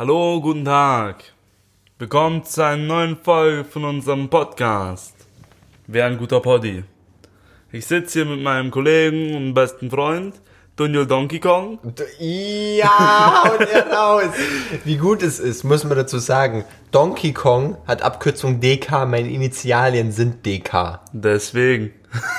Hallo, 0.00 0.40
guten 0.40 0.64
Tag. 0.64 1.24
Willkommen 1.98 2.42
zu 2.42 2.64
einer 2.64 2.82
neuen 2.82 3.18
Folge 3.18 3.64
von 3.64 3.84
unserem 3.84 4.30
Podcast. 4.30 5.14
Wer 5.88 6.06
ein 6.06 6.16
guter 6.16 6.40
Poddy. 6.40 6.84
Ich 7.70 7.84
sitze 7.84 8.20
hier 8.20 8.24
mit 8.24 8.42
meinem 8.42 8.70
Kollegen 8.70 9.36
und 9.36 9.52
besten 9.52 9.90
Freund, 9.90 10.40
Daniel 10.76 11.04
Donkey 11.04 11.38
Kong. 11.38 11.78
Ja, 12.18 13.42
und 13.52 13.68
er 13.68 13.92
raus. 13.92 14.30
Wie 14.86 14.96
gut 14.96 15.22
es 15.22 15.38
ist, 15.38 15.64
muss 15.64 15.84
man 15.84 15.98
dazu 15.98 16.16
sagen. 16.16 16.64
Donkey 16.92 17.34
Kong 17.34 17.76
hat 17.86 18.00
Abkürzung 18.00 18.58
DK, 18.58 19.04
meine 19.04 19.28
Initialien 19.28 20.12
sind 20.12 20.46
DK. 20.46 21.00
Deswegen. 21.12 21.92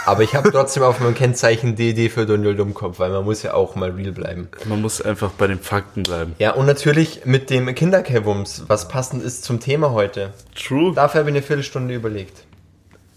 Aber 0.05 0.23
ich 0.23 0.35
habe 0.35 0.51
trotzdem 0.51 0.83
auf 0.83 0.99
meinem 0.99 1.15
Kennzeichen 1.15 1.75
DD 1.75 2.09
für 2.09 2.25
Daniel 2.25 2.55
Dummkopf, 2.55 2.99
weil 2.99 3.11
man 3.11 3.23
muss 3.23 3.43
ja 3.43 3.53
auch 3.53 3.75
mal 3.75 3.91
real 3.91 4.11
bleiben. 4.11 4.49
Man 4.65 4.81
muss 4.81 5.01
einfach 5.01 5.31
bei 5.31 5.47
den 5.47 5.59
Fakten 5.59 6.03
bleiben. 6.03 6.35
Ja, 6.39 6.52
und 6.53 6.66
natürlich 6.66 7.25
mit 7.25 7.49
dem 7.49 7.73
Kinderkevums, 7.73 8.66
was 8.67 8.88
passend 8.88 9.23
ist 9.23 9.44
zum 9.44 9.59
Thema 9.59 9.91
heute. 9.91 10.34
True. 10.55 10.94
Dafür 10.94 11.20
habe 11.20 11.30
ich 11.30 11.35
eine 11.35 11.44
Viertelstunde 11.44 11.94
überlegt. 11.94 12.44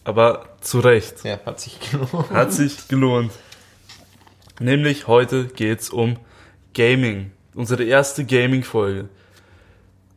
Aber 0.04 0.44
zu 0.60 0.80
Recht. 0.80 1.24
Ja, 1.24 1.38
hat 1.44 1.60
sich 1.60 1.78
gelohnt. 1.90 2.30
Hat 2.30 2.52
sich 2.52 2.88
gelohnt. 2.88 3.32
Nämlich 4.60 5.08
heute 5.08 5.46
geht's 5.46 5.91
um 5.91 6.18
Gaming. 6.74 7.32
Unsere 7.55 7.84
erste 7.84 8.24
Gaming-Folge. 8.24 9.08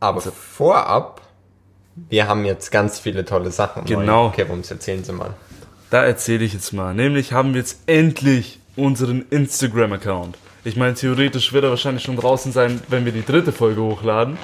Aber 0.00 0.20
vorab, 0.20 1.22
wir 2.08 2.28
haben 2.28 2.44
jetzt 2.44 2.70
ganz 2.70 2.98
viele 2.98 3.24
tolle 3.24 3.50
Sachen. 3.50 3.84
Genau. 3.84 4.30
Kevums, 4.30 4.70
erzählen 4.70 5.02
Sie 5.02 5.12
mal. 5.12 5.34
Da 5.90 6.04
erzähle 6.04 6.44
ich 6.44 6.52
jetzt 6.52 6.72
mal. 6.72 6.94
Nämlich 6.94 7.32
haben 7.32 7.54
wir 7.54 7.60
jetzt 7.60 7.80
endlich 7.86 8.58
unseren 8.76 9.24
Instagram-Account. 9.30 10.36
Ich 10.64 10.76
meine, 10.76 10.94
theoretisch 10.94 11.52
wird 11.52 11.64
er 11.64 11.70
wahrscheinlich 11.70 12.02
schon 12.02 12.16
draußen 12.16 12.52
sein, 12.52 12.80
wenn 12.88 13.04
wir 13.04 13.12
die 13.12 13.24
dritte 13.24 13.52
Folge 13.52 13.80
hochladen. 13.80 14.36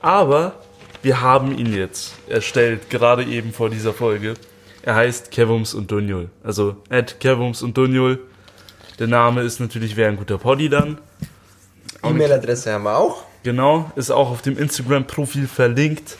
Aber 0.00 0.54
wir 1.02 1.20
haben 1.20 1.56
ihn 1.58 1.74
jetzt 1.74 2.14
erstellt, 2.28 2.88
gerade 2.88 3.24
eben 3.24 3.52
vor 3.52 3.68
dieser 3.68 3.92
Folge. 3.92 4.34
Er 4.82 4.94
heißt 4.94 5.30
Kevums 5.30 5.74
und 5.74 5.90
Dunjul. 5.90 6.30
Also 6.42 6.76
at 6.88 7.20
Kevums 7.20 7.62
und 7.62 7.76
Dunjul. 7.76 8.20
Der 8.98 9.06
Name 9.06 9.42
ist 9.42 9.60
natürlich 9.60 9.96
wer 9.96 10.08
ein 10.08 10.16
guter 10.16 10.38
Poddy 10.38 10.68
dann. 10.68 10.98
E-Mail-Adresse 12.02 12.72
haben 12.72 12.84
wir 12.84 12.96
auch. 12.96 13.24
Genau, 13.42 13.90
ist 13.96 14.10
auch 14.10 14.30
auf 14.30 14.40
dem 14.40 14.56
Instagram-Profil 14.56 15.46
verlinkt. 15.46 16.16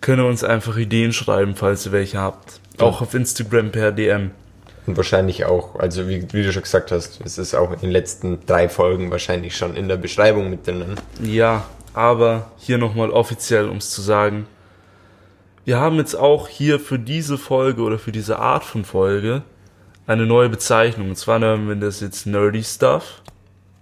Könnt 0.00 0.20
ihr 0.20 0.26
uns 0.26 0.44
einfach 0.44 0.76
Ideen 0.76 1.12
schreiben, 1.12 1.54
falls 1.56 1.86
ihr 1.86 1.92
welche 1.92 2.18
habt. 2.18 2.60
Auch 2.78 3.00
auf 3.00 3.14
Instagram 3.14 3.72
per 3.72 3.92
DM. 3.92 4.30
Und 4.86 4.96
wahrscheinlich 4.96 5.44
auch, 5.44 5.76
also 5.76 6.08
wie, 6.08 6.32
wie, 6.32 6.42
du 6.44 6.52
schon 6.52 6.62
gesagt 6.62 6.92
hast, 6.92 7.20
es 7.24 7.38
ist 7.38 7.54
auch 7.54 7.72
in 7.72 7.80
den 7.80 7.90
letzten 7.90 8.46
drei 8.46 8.68
Folgen 8.68 9.10
wahrscheinlich 9.10 9.56
schon 9.56 9.74
in 9.74 9.88
der 9.88 9.96
Beschreibung 9.96 10.48
mit 10.48 10.66
drinnen. 10.66 10.94
Ja, 11.20 11.64
aber 11.92 12.50
hier 12.58 12.78
nochmal 12.78 13.10
offiziell, 13.10 13.68
um 13.68 13.78
es 13.78 13.90
zu 13.90 14.00
sagen. 14.00 14.46
Wir 15.64 15.80
haben 15.80 15.96
jetzt 15.96 16.14
auch 16.14 16.46
hier 16.46 16.78
für 16.78 17.00
diese 17.00 17.36
Folge 17.36 17.82
oder 17.82 17.98
für 17.98 18.12
diese 18.12 18.38
Art 18.38 18.62
von 18.62 18.84
Folge 18.84 19.42
eine 20.06 20.24
neue 20.24 20.48
Bezeichnung. 20.48 21.08
Und 21.08 21.16
zwar 21.16 21.40
nennen 21.40 21.66
wir 21.66 21.74
das 21.74 22.00
jetzt 22.00 22.26
Nerdy 22.26 22.62
Stuff 22.62 23.22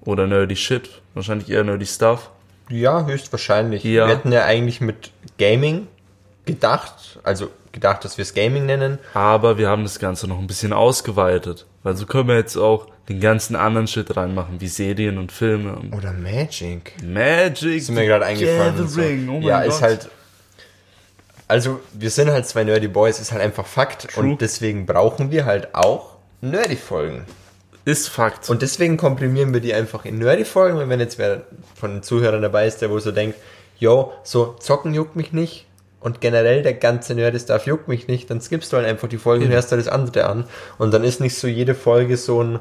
oder 0.01 0.27
Nerdy 0.27 0.57
Shit. 0.57 1.03
Wahrscheinlich 1.13 1.51
eher 1.51 1.65
Nerdy 1.65 1.85
Stuff. 1.85 2.31
Ja, 2.71 3.05
höchstwahrscheinlich. 3.05 3.85
Ja. 3.85 4.07
Wir 4.07 4.17
hätten 4.17 4.33
ja 4.33 4.45
eigentlich 4.45 4.81
mit 4.81 5.11
Gaming 5.39 5.87
gedacht, 6.45 7.19
also 7.23 7.51
gedacht, 7.73 8.05
dass 8.05 8.17
wir 8.17 8.23
es 8.23 8.35
Gaming 8.35 8.67
nennen. 8.67 8.99
Aber 9.13 9.59
wir 9.59 9.69
haben 9.69 9.83
das 9.83 9.99
Ganze 9.99 10.27
noch 10.27 10.39
ein 10.39 10.47
bisschen 10.47 10.73
ausgeweitet. 10.73 11.67
Weil 11.83 11.97
so 11.97 12.07
können 12.07 12.29
wir 12.29 12.37
jetzt 12.37 12.57
auch 12.57 12.87
den 13.09 13.21
ganzen 13.21 13.57
anderen 13.57 13.87
Shit 13.87 14.17
reinmachen, 14.17 14.61
wie 14.61 14.69
Serien 14.69 15.19
und 15.19 15.33
Filme. 15.33 15.77
Und 15.77 15.93
Oder 15.93 16.13
Magic. 16.13 16.95
Magic. 17.03 17.77
Ist 17.77 17.91
mir 17.91 18.07
gerade 18.07 18.25
eingefallen. 18.25 18.89
So. 18.89 19.01
Oh 19.01 19.41
ja, 19.41 19.61
Gott. 19.61 19.69
ist 19.69 19.83
halt. 19.83 20.09
Also, 21.47 21.81
wir 21.93 22.11
sind 22.11 22.31
halt 22.31 22.47
zwei 22.47 22.65
Nerdy 22.65 22.89
Boys, 22.89 23.21
ist 23.21 23.33
halt 23.33 23.43
einfach 23.43 23.67
Fakt. 23.67 24.15
True. 24.15 24.25
Und 24.25 24.41
deswegen 24.41 24.87
brauchen 24.87 25.31
wir 25.31 25.45
halt 25.45 25.75
auch 25.75 26.17
Nerdy-Folgen. 26.41 27.27
Ist 27.85 28.09
Fakt. 28.09 28.49
Und 28.49 28.63
deswegen 28.63 28.97
komprimieren 28.97 29.53
wir 29.53 29.61
die 29.61 29.75
einfach 29.75 30.07
in 30.07 30.19
Nerdy-Folgen. 30.19 30.79
Und 30.79 30.89
wenn 30.89 31.01
jetzt 31.01 31.19
wer 31.19 31.43
von 31.75 31.97
den 31.97 32.03
Zuhörern 32.03 32.41
dabei 32.41 32.67
ist, 32.67 32.81
der 32.81 32.89
wo 32.89 32.99
so 32.99 33.13
denkt, 33.13 33.37
yo, 33.79 34.15
so 34.23 34.55
zocken 34.59 34.95
juckt 34.95 35.17
mich 35.17 35.33
nicht 35.33 35.67
und 36.05 36.21
generell 36.21 36.63
der 36.63 36.75
ganze 36.75 37.15
Nerdy-Stuff 37.17 37.67
juckt 37.67 37.89
mich 37.89 38.07
nicht, 38.07 38.31
dann 38.31 38.41
skippst 38.41 38.73
du 38.73 38.77
halt 38.77 38.87
einfach 38.87 39.09
die 39.09 39.19
Folgen 39.19 39.43
und 39.45 39.51
Ja. 39.51 39.57
hörst 39.57 39.73
dir 39.73 39.77
das 39.79 39.89
andere 39.89 40.27
an. 40.27 40.45
Und 40.79 40.95
dann 40.95 41.03
ist 41.03 41.21
nicht 41.21 41.35
so 41.37 41.49
jede 41.49 41.75
Folge 41.75 42.17
so, 42.17 42.41
ein, 42.43 42.61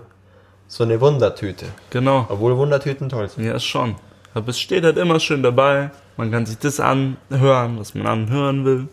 so 0.67 0.83
eine 0.83 0.99
Wundertüte. 0.99 1.65
genau. 1.91 2.25
Obwohl 2.29 2.57
Wundertüten 2.57 3.09
toll 3.09 3.29
sind. 3.29 3.43
Ja, 3.45 3.59
schon. 3.59 3.95
Aber 4.33 4.47
es 4.49 4.59
steht 4.59 4.83
halt 4.83 4.97
immer 4.97 5.19
schön 5.19 5.43
dabei. 5.43 5.91
Man 6.17 6.31
kann 6.31 6.47
sich 6.47 6.57
das 6.57 6.79
anhören, 6.79 7.77
was 7.79 7.93
man 7.93 8.07
anhören 8.07 8.65
will. 8.65 8.87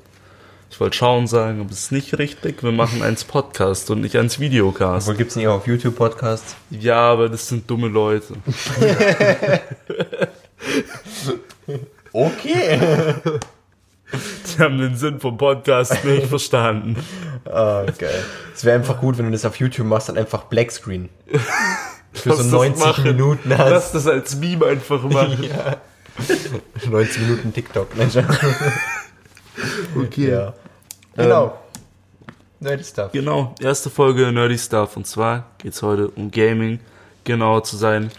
Ich 0.70 0.78
wollte 0.78 0.96
schauen 0.96 1.26
sagen, 1.26 1.60
aber 1.62 1.70
es 1.70 1.78
ist 1.84 1.92
nicht 1.92 2.16
richtig. 2.18 2.62
Wir 2.62 2.70
machen 2.72 3.02
eins 3.02 3.24
Podcast 3.24 3.90
und 3.90 4.02
nicht 4.02 4.16
eins 4.16 4.38
Videocast. 4.38 5.08
Obwohl 5.08 5.16
gibt's 5.18 5.34
nicht 5.34 5.48
auch 5.48 5.56
auf 5.56 5.66
YouTube 5.66 5.96
Podcasts? 5.96 6.54
Ja, 6.70 7.00
aber 7.10 7.28
das 7.28 7.48
sind 7.48 7.68
dumme 7.70 7.88
Leute. 7.88 8.34
Okay. 12.12 12.78
Haben 14.60 14.78
den 14.78 14.96
Sinn 14.96 15.18
vom 15.20 15.36
Podcast 15.36 16.04
nicht 16.04 16.26
verstanden. 16.28 16.96
ah, 17.46 17.84
geil. 17.98 18.24
Es 18.54 18.64
wäre 18.64 18.76
einfach 18.78 19.00
gut, 19.00 19.18
wenn 19.18 19.24
du 19.26 19.32
das 19.32 19.44
auf 19.44 19.56
YouTube 19.56 19.86
machst, 19.86 20.08
dann 20.08 20.18
einfach 20.18 20.44
Blackscreen. 20.44 21.08
Für 22.12 22.30
Lass 22.30 22.38
so 22.38 22.42
das 22.44 22.52
90 22.52 22.84
machen. 22.84 23.04
Minuten 23.04 23.48
Lass 23.50 23.60
hast. 23.60 23.94
das 23.94 24.06
als 24.06 24.36
Meme 24.36 24.66
einfach 24.66 25.02
machen. 25.02 25.44
Ja. 25.48 25.76
90 26.90 27.22
Minuten 27.22 27.54
TikTok. 27.54 27.96
Mensch. 27.96 28.14
Okay. 29.96 30.30
Ja. 30.30 30.52
Genau. 31.16 31.58
Nerdy 32.58 32.84
Stuff. 32.84 33.12
Genau, 33.12 33.54
erste 33.60 33.88
Folge 33.88 34.30
Nerdy 34.32 34.58
Stuff. 34.58 34.96
Und 34.96 35.06
zwar 35.06 35.46
geht's 35.58 35.80
heute 35.82 36.08
um 36.10 36.30
Gaming, 36.30 36.78
genauer 37.24 37.64
zu 37.64 37.76
sein, 37.76 38.10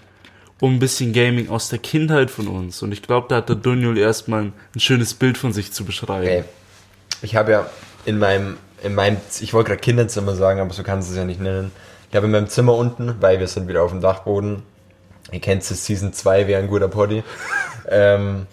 um 0.62 0.76
ein 0.76 0.80
bisschen 0.80 1.12
Gaming 1.12 1.50
aus 1.50 1.68
der 1.68 1.80
Kindheit 1.80 2.32
von 2.32 2.48
uns. 2.48 2.82
Und 2.82 2.94
ich 2.94 3.02
glaube, 3.02 3.28
da 3.28 3.38
hat 3.38 3.50
der 3.50 3.58
Daniel 3.58 3.98
erstmal 3.98 4.44
ein, 4.44 4.54
ein 4.76 4.80
schönes 4.80 5.16
Bild 5.16 5.38
von 5.38 5.52
sich 5.52 5.74
zu 5.74 5.84
beschreiben. 5.84 6.28
Ey, 6.28 6.44
ich 7.24 7.36
habe 7.36 7.52
ja 7.52 7.70
in 8.06 8.20
meinem, 8.20 8.58
in 8.84 8.94
meinem, 8.94 9.18
ich 9.42 9.54
wollte 9.54 9.72
gerade 9.72 9.82
Kinderzimmer 9.82 10.36
sagen, 10.36 10.62
aber 10.62 10.72
so 10.72 10.84
kannst 10.84 11.10
du 11.10 11.14
es 11.14 11.18
ja 11.18 11.26
nicht 11.26 11.42
nennen. 11.42 11.72
Ich 12.10 12.16
habe 12.16 12.28
in 12.28 12.32
meinem 12.32 12.48
Zimmer 12.48 12.76
unten, 12.76 13.16
weil 13.20 13.40
wir 13.40 13.48
sind 13.48 13.68
wieder 13.68 13.82
auf 13.82 13.90
dem 13.90 14.02
Dachboden. 14.02 14.62
Ihr 15.32 15.40
kennt 15.40 15.64
es, 15.64 15.86
Season 15.86 16.14
2 16.14 16.48
wäre 16.48 16.62
ein 16.62 16.68
guter 16.68 16.90
Poddy. 16.90 17.24
ähm, 17.90 18.46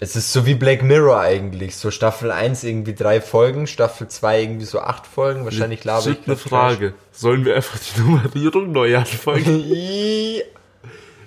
es 0.00 0.16
ist 0.16 0.32
so 0.32 0.44
wie 0.44 0.54
Black 0.54 0.82
Mirror 0.82 1.20
eigentlich. 1.20 1.76
So 1.76 1.92
Staffel 1.92 2.32
1 2.32 2.64
irgendwie 2.64 2.94
drei 2.94 3.20
Folgen, 3.20 3.68
Staffel 3.68 4.08
2 4.08 4.42
irgendwie 4.42 4.64
so 4.64 4.80
acht 4.80 5.06
Folgen. 5.06 5.44
Wahrscheinlich 5.44 5.84
laber 5.84 6.08
ich 6.08 6.26
eine 6.26 6.36
Frage. 6.36 6.94
Sollen 7.12 7.44
wir 7.44 7.54
einfach 7.54 7.78
die 7.78 8.00
Nummerierung 8.00 8.72
neu 8.72 8.96
anfangen? 8.96 9.44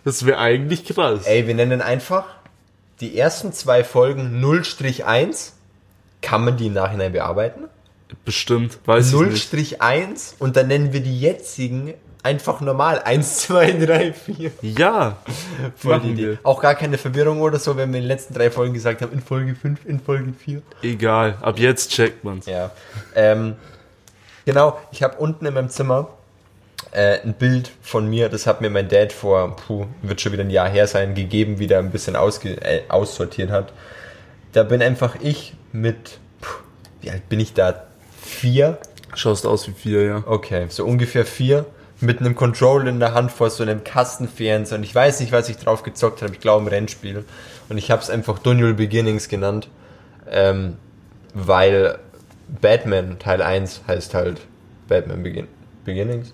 Das 0.05 0.25
wäre 0.25 0.37
eigentlich 0.37 0.85
krass. 0.85 1.25
Ey, 1.25 1.47
wir 1.47 1.55
nennen 1.55 1.81
einfach 1.81 2.25
die 3.01 3.17
ersten 3.17 3.51
zwei 3.51 3.83
Folgen 3.83 4.41
0-1. 4.41 5.51
Kann 6.21 6.45
man 6.45 6.55
die 6.57 6.67
im 6.67 6.73
Nachhinein 6.73 7.11
bearbeiten? 7.11 7.65
Bestimmt, 8.23 8.79
weiß 8.85 9.13
ich 9.13 9.19
nicht. 9.51 9.81
0-1 9.81 10.35
und 10.39 10.55
dann 10.55 10.67
nennen 10.67 10.93
wir 10.93 11.01
die 11.01 11.19
jetzigen 11.19 11.93
einfach 12.21 12.61
normal. 12.61 12.99
1, 12.99 13.37
2, 13.39 13.71
3, 13.85 14.13
4. 14.13 14.51
Ja, 14.61 15.17
Voll 15.75 15.99
die 16.01 16.11
Idee. 16.11 16.37
Auch 16.43 16.61
gar 16.61 16.75
keine 16.75 16.97
Verwirrung 16.97 17.41
oder 17.41 17.59
so, 17.59 17.75
wenn 17.75 17.91
wir 17.91 17.97
in 17.97 18.03
den 18.03 18.07
letzten 18.07 18.33
drei 18.33 18.51
Folgen 18.51 18.73
gesagt 18.73 19.01
haben, 19.01 19.11
in 19.11 19.21
Folge 19.21 19.55
5, 19.55 19.85
in 19.85 19.99
Folge 19.99 20.33
4. 20.33 20.61
Egal, 20.83 21.37
ab 21.41 21.59
jetzt 21.59 21.91
checkt 21.91 22.23
man's. 22.23 22.45
Ja. 22.45 22.71
Ähm, 23.15 23.55
genau, 24.45 24.79
ich 24.91 25.03
habe 25.03 25.17
unten 25.17 25.45
in 25.45 25.53
meinem 25.53 25.69
Zimmer 25.69 26.09
äh, 26.95 27.19
ein 27.23 27.33
Bild 27.33 27.71
von 27.81 28.09
mir, 28.09 28.29
das 28.29 28.47
hat 28.47 28.61
mir 28.61 28.69
mein 28.69 28.87
Dad 28.87 29.11
vor, 29.11 29.55
puh, 29.55 29.85
wird 30.01 30.21
schon 30.21 30.31
wieder 30.31 30.43
ein 30.43 30.49
Jahr 30.49 30.69
her 30.69 30.87
sein, 30.87 31.13
gegeben, 31.13 31.59
wie 31.59 31.67
der 31.67 31.79
ein 31.79 31.91
bisschen 31.91 32.15
ausge 32.15 32.61
äh, 32.61 32.83
aussortiert 32.87 33.51
hat. 33.51 33.73
Da 34.53 34.63
bin 34.63 34.81
einfach 34.81 35.17
ich 35.19 35.53
mit, 35.73 36.19
puh, 36.39 36.63
wie 37.01 37.11
alt 37.11 37.27
bin 37.27 37.41
ich 37.41 37.53
da? 37.53 37.83
Vier? 38.21 38.77
Schaust 39.13 39.45
aus 39.45 39.67
wie 39.67 39.73
vier, 39.73 40.03
ja. 40.03 40.23
Okay, 40.25 40.67
so 40.69 40.85
ungefähr 40.85 41.25
vier. 41.25 41.65
Mit 42.01 42.19
einem 42.19 42.35
Controller 42.35 42.87
in 42.87 42.99
der 42.99 43.13
Hand 43.13 43.31
vor 43.31 43.49
so 43.49 43.63
einem 43.63 43.83
Kastenfernseher. 43.83 44.77
Und 44.77 44.83
ich 44.83 44.93
weiß 44.93 45.21
nicht, 45.21 45.31
was 45.31 45.47
ich 45.47 45.57
drauf 45.57 45.83
gezockt 45.83 46.21
habe. 46.21 46.33
Ich 46.33 46.41
glaube, 46.41 46.65
ein 46.65 46.67
Rennspiel. 46.67 47.23
Und 47.69 47.77
ich 47.77 47.89
habe 47.89 48.01
es 48.01 48.09
einfach 48.09 48.39
Daniel 48.39 48.73
Beginnings 48.73 49.29
genannt. 49.29 49.69
Ähm, 50.29 50.75
weil 51.33 51.99
Batman 52.61 53.17
Teil 53.19 53.41
1 53.41 53.83
heißt 53.87 54.13
halt 54.13 54.41
Batman 54.87 55.23
Begin 55.23 55.47
Beginnings. 55.85 56.33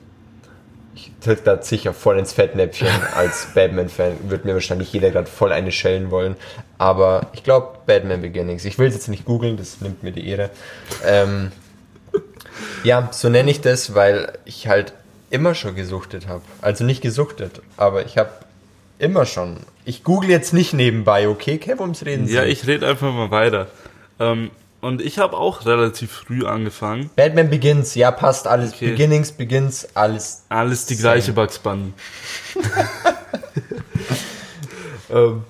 Ich 0.93 1.11
tritt 1.21 1.43
gerade 1.43 1.63
sicher 1.63 1.93
voll 1.93 2.19
ins 2.19 2.33
Fettnäpfchen 2.33 2.87
als 3.15 3.47
Batman-Fan. 3.53 4.29
Wird 4.29 4.45
mir 4.45 4.53
wahrscheinlich 4.53 4.91
jeder 4.91 5.11
gerade 5.11 5.27
voll 5.29 5.51
eine 5.51 5.71
schellen 5.71 6.11
wollen. 6.11 6.35
Aber 6.77 7.27
ich 7.33 7.43
glaube, 7.43 7.77
Batman 7.85 8.21
Beginnings. 8.21 8.65
Ich 8.65 8.77
will 8.77 8.87
es 8.87 8.93
jetzt 8.95 9.07
nicht 9.07 9.25
googeln, 9.25 9.57
das 9.57 9.81
nimmt 9.81 10.03
mir 10.03 10.11
die 10.11 10.27
Ehre. 10.27 10.49
Ähm, 11.05 11.51
ja, 12.83 13.09
so 13.11 13.29
nenne 13.29 13.49
ich 13.51 13.61
das, 13.61 13.95
weil 13.95 14.33
ich 14.45 14.67
halt 14.67 14.93
immer 15.29 15.55
schon 15.55 15.75
gesuchtet 15.75 16.27
habe. 16.27 16.41
Also 16.61 16.83
nicht 16.83 17.01
gesuchtet, 17.01 17.61
aber 17.77 18.05
ich 18.05 18.17
habe 18.17 18.31
Immer 19.01 19.25
schon. 19.25 19.57
Ich 19.83 20.03
google 20.03 20.29
jetzt 20.29 20.53
nicht 20.53 20.73
nebenbei, 20.73 21.27
okay? 21.27 21.57
Kev, 21.57 21.81
ums 21.81 22.05
Reden 22.05 22.27
Ja, 22.27 22.43
Sie. 22.43 22.49
ich 22.49 22.67
rede 22.67 22.87
einfach 22.87 23.11
mal 23.11 23.31
weiter. 23.31 23.65
Ähm, 24.19 24.51
und 24.81 25.01
ich 25.01 25.19
habe 25.19 25.37
auch 25.37 25.65
relativ 25.65 26.11
früh 26.11 26.45
angefangen. 26.45 27.09
Batman 27.15 27.49
Begins, 27.49 27.95
ja, 27.95 28.11
passt 28.11 28.47
alles. 28.47 28.73
Okay. 28.73 28.89
Beginnings, 28.91 29.31
Begins, 29.31 29.87
alles. 29.95 30.43
Alles 30.49 30.87
die 30.87 30.95
Same. 30.95 31.13
gleiche 31.13 31.33
Bugs 31.33 31.59
Bunny. 31.59 31.93
ähm, 35.11 35.43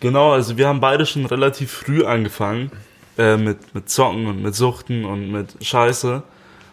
genau, 0.00 0.32
also 0.32 0.56
wir 0.56 0.66
haben 0.66 0.80
beide 0.80 1.06
schon 1.06 1.24
relativ 1.26 1.70
früh 1.70 2.04
angefangen 2.04 2.72
äh, 3.16 3.36
mit, 3.36 3.74
mit 3.74 3.88
Zocken 3.88 4.26
und 4.26 4.42
mit 4.42 4.54
Suchten 4.54 5.04
und 5.04 5.30
mit 5.30 5.64
Scheiße. 5.64 6.22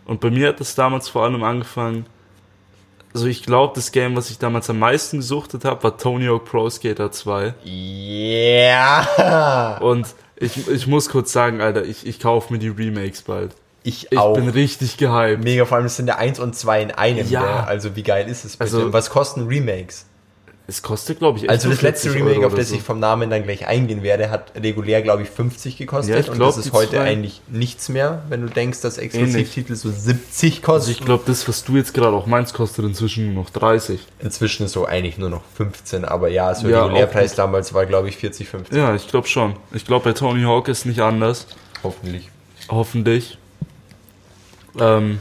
Und 0.05 0.19
bei 0.19 0.31
mir 0.31 0.49
hat 0.49 0.59
das 0.59 0.73
damals 0.73 1.07
vor 1.09 1.23
allem 1.23 1.43
angefangen, 1.43 2.07
also 3.13 3.25
ich 3.27 3.43
glaube, 3.43 3.73
das 3.75 3.91
Game, 3.91 4.15
was 4.15 4.29
ich 4.29 4.37
damals 4.39 4.69
am 4.69 4.79
meisten 4.79 5.17
gesuchtet 5.17 5.65
habe, 5.65 5.83
war 5.83 5.97
Tony 5.97 6.25
Hawk 6.27 6.45
Pro 6.45 6.69
Skater 6.69 7.11
2. 7.11 7.53
Ja! 7.63 9.77
Und 9.81 10.07
ich, 10.35 10.67
ich 10.67 10.87
muss 10.87 11.09
kurz 11.09 11.31
sagen, 11.31 11.61
Alter, 11.61 11.83
ich, 11.83 12.05
ich 12.05 12.19
kaufe 12.19 12.53
mir 12.53 12.59
die 12.59 12.69
Remakes 12.69 13.21
bald. 13.23 13.51
Ich, 13.83 14.11
Ich 14.11 14.17
auch. 14.17 14.35
bin 14.35 14.49
richtig 14.49 14.97
gehypt. 14.97 15.43
Mega, 15.43 15.65
vor 15.65 15.77
allem 15.77 15.85
es 15.87 15.95
sind 15.95 16.07
ja 16.07 16.17
1 16.17 16.39
und 16.39 16.55
2 16.55 16.81
in 16.83 16.91
einem. 16.91 17.27
Ja. 17.29 17.43
Ja. 17.43 17.63
Also 17.63 17.95
wie 17.95 18.03
geil 18.03 18.27
ist 18.27 18.45
es 18.45 18.57
bitte? 18.57 18.75
Also- 18.75 18.93
was 18.93 19.09
kosten 19.09 19.47
Remakes? 19.47 20.05
Es 20.69 20.83
kostet, 20.83 21.17
glaube 21.17 21.39
ich, 21.39 21.49
Also 21.49 21.67
das 21.67 21.81
letzte 21.81 22.11
40 22.11 22.27
Remake, 22.29 22.45
auf 22.45 22.53
das 22.53 22.69
so. 22.69 22.75
ich 22.75 22.83
vom 22.83 22.99
Namen 22.99 23.31
dann 23.31 23.41
gleich 23.41 23.65
eingehen 23.65 24.03
werde, 24.03 24.29
hat 24.29 24.51
regulär, 24.55 25.01
glaube 25.01 25.23
ich, 25.23 25.29
50 25.29 25.77
gekostet. 25.77 26.13
Ja, 26.13 26.19
ich 26.19 26.29
und 26.29 26.35
glaub, 26.35 26.49
das 26.53 26.61
die 26.61 26.69
ist 26.69 26.73
heute 26.75 26.91
zwei- 26.91 26.99
eigentlich 27.05 27.41
nichts 27.47 27.89
mehr, 27.89 28.21
wenn 28.29 28.41
du 28.43 28.49
denkst, 28.49 28.79
dass 28.81 28.99
Exklusivtitel 28.99 29.73
so 29.73 29.89
70 29.89 30.57
Also 30.59 30.61
kosten. 30.61 30.91
ich 30.91 31.01
glaube, 31.01 31.23
das, 31.25 31.47
was 31.47 31.63
du 31.63 31.75
jetzt 31.75 31.95
gerade 31.95 32.15
auch 32.15 32.27
meinst, 32.27 32.53
kostet 32.53 32.85
inzwischen 32.85 33.33
nur 33.33 33.43
noch 33.45 33.49
30. 33.49 33.99
Inzwischen 34.19 34.63
ist 34.67 34.73
so 34.73 34.85
eigentlich 34.85 35.17
nur 35.17 35.31
noch 35.31 35.41
15, 35.55 36.05
aber 36.05 36.27
ja, 36.29 36.53
so 36.53 36.69
Ja, 36.69 36.83
Regulärpreis 36.85 37.33
damals 37.33 37.73
war, 37.73 37.87
glaube 37.87 38.07
ich, 38.09 38.17
40, 38.17 38.47
50. 38.47 38.77
Ja, 38.77 38.93
ich 38.93 39.07
glaube 39.07 39.27
schon. 39.27 39.55
Ich 39.73 39.85
glaube, 39.85 40.03
bei 40.03 40.13
Tony 40.13 40.43
Hawk 40.43 40.67
ist 40.67 40.85
nicht 40.85 40.99
anders. 40.99 41.47
Hoffentlich. 41.81 42.29
Hoffentlich. 42.69 43.39
Ähm, 44.79 45.19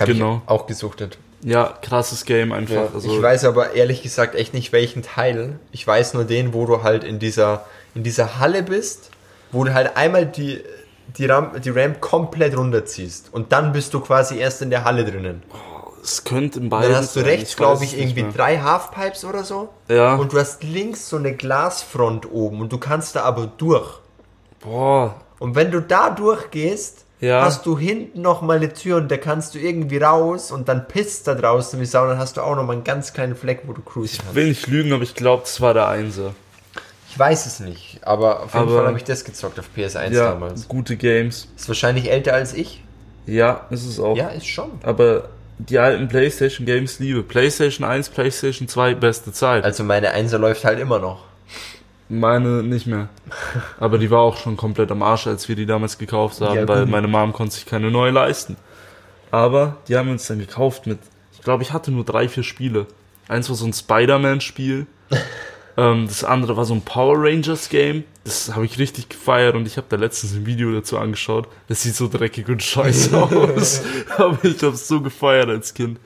Hab 0.00 0.08
Genau. 0.08 0.42
ich 0.44 0.50
auch 0.50 0.66
gesuchtet. 0.66 1.18
Ja, 1.44 1.74
krasses 1.82 2.24
Game 2.24 2.52
einfach. 2.52 2.74
Ja, 2.74 2.88
also, 2.94 3.14
ich 3.14 3.22
weiß 3.22 3.44
aber 3.44 3.74
ehrlich 3.74 4.02
gesagt 4.02 4.34
echt 4.34 4.54
nicht 4.54 4.72
welchen 4.72 5.02
Teil. 5.02 5.58
Ich 5.72 5.86
weiß 5.86 6.14
nur 6.14 6.24
den, 6.24 6.54
wo 6.54 6.64
du 6.64 6.82
halt 6.82 7.04
in 7.04 7.18
dieser, 7.18 7.66
in 7.94 8.02
dieser 8.02 8.38
Halle 8.38 8.62
bist, 8.62 9.10
wo 9.52 9.62
du 9.64 9.74
halt 9.74 9.96
einmal 9.96 10.24
die, 10.24 10.62
die, 11.18 11.26
Ramp, 11.26 11.60
die 11.60 11.70
Ramp 11.70 12.00
komplett 12.00 12.56
runterziehst. 12.56 13.28
Und 13.32 13.52
dann 13.52 13.72
bist 13.72 13.92
du 13.92 14.00
quasi 14.00 14.38
erst 14.38 14.62
in 14.62 14.70
der 14.70 14.84
Halle 14.84 15.04
drinnen. 15.04 15.42
es 16.02 16.24
könnte 16.24 16.60
im 16.60 16.70
Dann 16.70 16.80
beiden 16.80 16.96
hast 16.96 17.14
du 17.14 17.20
rechts, 17.20 17.56
glaube 17.56 17.84
ich, 17.84 17.98
irgendwie 17.98 18.24
drei 18.34 18.58
Halfpipes 18.58 19.26
oder 19.26 19.44
so. 19.44 19.68
Ja. 19.88 20.14
Und 20.14 20.32
du 20.32 20.38
hast 20.38 20.62
links 20.62 21.10
so 21.10 21.18
eine 21.18 21.34
Glasfront 21.34 22.30
oben 22.32 22.60
und 22.60 22.72
du 22.72 22.78
kannst 22.78 23.16
da 23.16 23.22
aber 23.22 23.46
durch. 23.58 24.00
Boah, 24.60 25.20
Und 25.40 25.56
wenn 25.56 25.70
du 25.70 25.82
da 25.82 26.08
durchgehst, 26.08 27.03
Ja. 27.20 27.42
hast 27.42 27.64
du 27.64 27.78
hinten 27.78 28.20
noch 28.22 28.42
mal 28.42 28.56
eine 28.56 28.72
Tür 28.72 28.96
und 28.98 29.10
da 29.10 29.16
kannst 29.16 29.54
du 29.54 29.58
irgendwie 29.58 29.96
raus 29.98 30.50
und 30.52 30.68
dann 30.68 30.86
pisst 30.88 31.26
da 31.26 31.34
draußen 31.34 31.80
wie 31.80 31.86
Sau 31.86 32.06
dann 32.06 32.18
hast 32.18 32.36
du 32.36 32.42
auch 32.42 32.54
noch 32.56 32.64
mal 32.64 32.74
einen 32.74 32.84
ganz 32.84 33.12
kleinen 33.14 33.34
Fleck, 33.36 33.62
wo 33.66 33.72
du 33.72 33.80
cruisen 33.82 34.18
kannst. 34.18 34.34
will 34.34 34.48
nicht 34.48 34.66
lügen, 34.66 34.92
aber 34.92 35.02
ich 35.04 35.14
glaube, 35.14 35.42
das 35.44 35.60
war 35.60 35.72
der 35.74 35.88
Einser. 35.88 36.34
Ich 37.08 37.18
weiß 37.18 37.46
es 37.46 37.60
nicht, 37.60 38.00
aber 38.02 38.40
auf 38.42 38.52
jeden 38.54 38.66
Aber- 38.68 38.76
Fall 38.78 38.86
habe 38.88 38.98
ich 38.98 39.04
das 39.04 39.24
gezockt 39.24 39.58
auf 39.60 39.66
PS1 39.74 40.12
Ja, 40.12 40.30
damals. 40.32 40.66
gute 40.68 40.96
Games. 40.96 41.48
Ist 41.56 41.68
wahrscheinlich 41.68 42.10
älter 42.10 42.34
als 42.34 42.52
ich. 42.52 42.82
Ja, 43.26 43.66
ist 43.70 43.86
es 43.86 43.98
auch. 44.00 44.16
Ja, 44.16 44.28
ist 44.28 44.46
schon. 44.46 44.70
Aber 44.82 45.28
die 45.58 45.78
alten 45.78 46.08
PlayStation 46.08 46.66
Games 46.66 46.98
liebe. 46.98 47.22
PlayStation 47.22 47.86
1, 47.88 48.08
PlayStation 48.10 48.66
2, 48.68 48.94
beste 48.96 49.32
Zeit. 49.32 49.64
Also 49.64 49.84
meine 49.84 50.10
Einser 50.10 50.38
läuft 50.40 50.64
halt 50.64 50.80
immer 50.80 50.98
noch. 50.98 51.22
Meine 52.08 52.62
nicht 52.62 52.86
mehr. 52.86 53.08
Aber 53.80 53.98
die 53.98 54.10
war 54.10 54.20
auch 54.20 54.36
schon 54.36 54.56
komplett 54.56 54.90
am 54.90 55.02
Arsch, 55.02 55.26
als 55.26 55.48
wir 55.48 55.56
die 55.56 55.66
damals 55.66 55.98
gekauft 55.98 56.40
haben, 56.40 56.56
Ja, 56.56 56.68
weil 56.68 56.86
meine 56.86 57.08
Mom 57.08 57.32
konnte 57.32 57.54
sich 57.54 57.66
keine 57.66 57.90
neue 57.90 58.10
leisten. 58.10 58.56
Aber 59.30 59.76
die 59.88 59.96
haben 59.96 60.06
wir 60.06 60.12
uns 60.12 60.26
dann 60.26 60.38
gekauft 60.38 60.86
mit, 60.86 60.98
ich 61.32 61.40
glaube, 61.40 61.62
ich 61.62 61.72
hatte 61.72 61.90
nur 61.90 62.04
drei, 62.04 62.28
vier 62.28 62.42
Spiele. 62.42 62.86
Eins 63.26 63.48
war 63.48 63.56
so 63.56 63.66
ein 63.66 63.72
Spider-Man-Spiel. 63.72 64.86
ähm, 65.76 66.06
das 66.06 66.24
andere 66.24 66.56
war 66.56 66.66
so 66.66 66.74
ein 66.74 66.82
Power 66.82 67.16
Rangers-Game. 67.16 68.04
Das 68.22 68.54
habe 68.54 68.66
ich 68.66 68.78
richtig 68.78 69.08
gefeiert 69.08 69.54
und 69.54 69.66
ich 69.66 69.76
habe 69.76 69.86
da 69.88 69.96
letztens 69.96 70.34
ein 70.34 70.46
Video 70.46 70.72
dazu 70.72 70.98
angeschaut. 70.98 71.48
Das 71.68 71.82
sieht 71.82 71.96
so 71.96 72.08
dreckig 72.08 72.48
und 72.48 72.62
scheiße 72.62 73.16
aus. 73.22 73.82
Aber 74.16 74.38
ich 74.44 74.62
habe 74.62 74.74
es 74.74 74.86
so 74.86 75.00
gefeiert 75.00 75.48
als 75.48 75.72
Kind. 75.72 75.98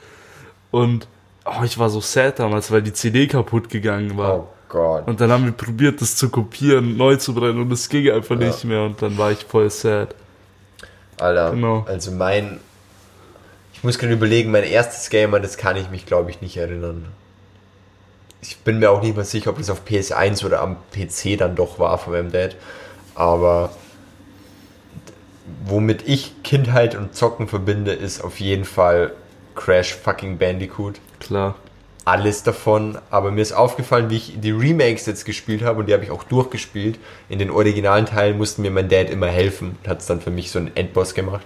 Und 0.70 1.08
oh, 1.44 1.64
ich 1.64 1.78
war 1.78 1.90
so 1.90 2.00
sad 2.00 2.38
damals, 2.38 2.70
weil 2.70 2.82
die 2.82 2.92
CD 2.92 3.26
kaputt 3.26 3.68
gegangen 3.68 4.16
war. 4.16 4.38
Oh 4.38 4.48
Gott. 4.68 5.06
Und 5.06 5.20
dann 5.20 5.30
haben 5.30 5.44
wir 5.44 5.52
probiert, 5.52 6.00
das 6.00 6.16
zu 6.16 6.28
kopieren, 6.28 6.96
neu 6.96 7.16
zu 7.16 7.34
brennen 7.34 7.60
und 7.60 7.72
es 7.72 7.88
ging 7.88 8.10
einfach 8.10 8.36
nicht 8.36 8.64
mehr 8.64 8.82
und 8.82 9.00
dann 9.00 9.16
war 9.18 9.32
ich 9.32 9.44
voll 9.44 9.70
sad. 9.70 10.14
Alter, 11.18 11.50
Genau. 11.52 11.84
also 11.88 12.10
mein... 12.12 12.60
Ich 13.72 13.84
muss 13.84 13.98
gerade 13.98 14.12
überlegen, 14.12 14.50
mein 14.50 14.64
erstes 14.64 15.08
Game, 15.08 15.30
das 15.30 15.56
kann 15.56 15.76
ich 15.76 15.88
mich, 15.88 16.04
glaube 16.04 16.30
ich, 16.30 16.40
nicht 16.40 16.56
erinnern. 16.56 17.06
Ich 18.40 18.58
bin 18.58 18.80
mir 18.80 18.90
auch 18.90 19.02
nicht 19.02 19.14
mehr 19.14 19.24
sicher, 19.24 19.50
ob 19.50 19.58
das 19.58 19.70
auf 19.70 19.82
PS1 19.86 20.44
oder 20.44 20.60
am 20.62 20.76
PC 20.92 21.38
dann 21.38 21.54
doch 21.54 21.78
war 21.78 21.96
von 21.98 22.12
meinem 22.12 22.32
Dad. 22.32 22.56
Aber 23.14 23.70
womit 25.64 26.08
ich 26.08 26.42
Kindheit 26.42 26.94
und 26.94 27.14
Zocken 27.14 27.48
verbinde, 27.48 27.92
ist 27.92 28.22
auf 28.22 28.40
jeden 28.40 28.64
Fall 28.64 29.12
Crash 29.54 29.94
fucking 29.94 30.38
Bandicoot. 30.38 30.96
Klar. 31.20 31.54
Alles 32.08 32.42
davon, 32.42 32.98
aber 33.10 33.30
mir 33.30 33.42
ist 33.42 33.52
aufgefallen, 33.52 34.08
wie 34.10 34.16
ich 34.16 34.40
die 34.40 34.50
Remakes 34.50 35.06
jetzt 35.06 35.24
gespielt 35.24 35.62
habe 35.62 35.80
und 35.80 35.86
die 35.88 35.92
habe 35.92 36.04
ich 36.04 36.10
auch 36.10 36.24
durchgespielt. 36.24 36.98
In 37.28 37.38
den 37.38 37.50
originalen 37.50 38.06
Teilen 38.06 38.38
musste 38.38 38.60
mir 38.62 38.70
mein 38.70 38.88
Dad 38.88 39.10
immer 39.10 39.26
helfen 39.28 39.76
und 39.82 39.88
hat 39.88 40.00
es 40.00 40.06
dann 40.06 40.20
für 40.20 40.30
mich 40.30 40.50
so 40.50 40.58
einen 40.58 40.74
Endboss 40.76 41.14
gemacht. 41.14 41.44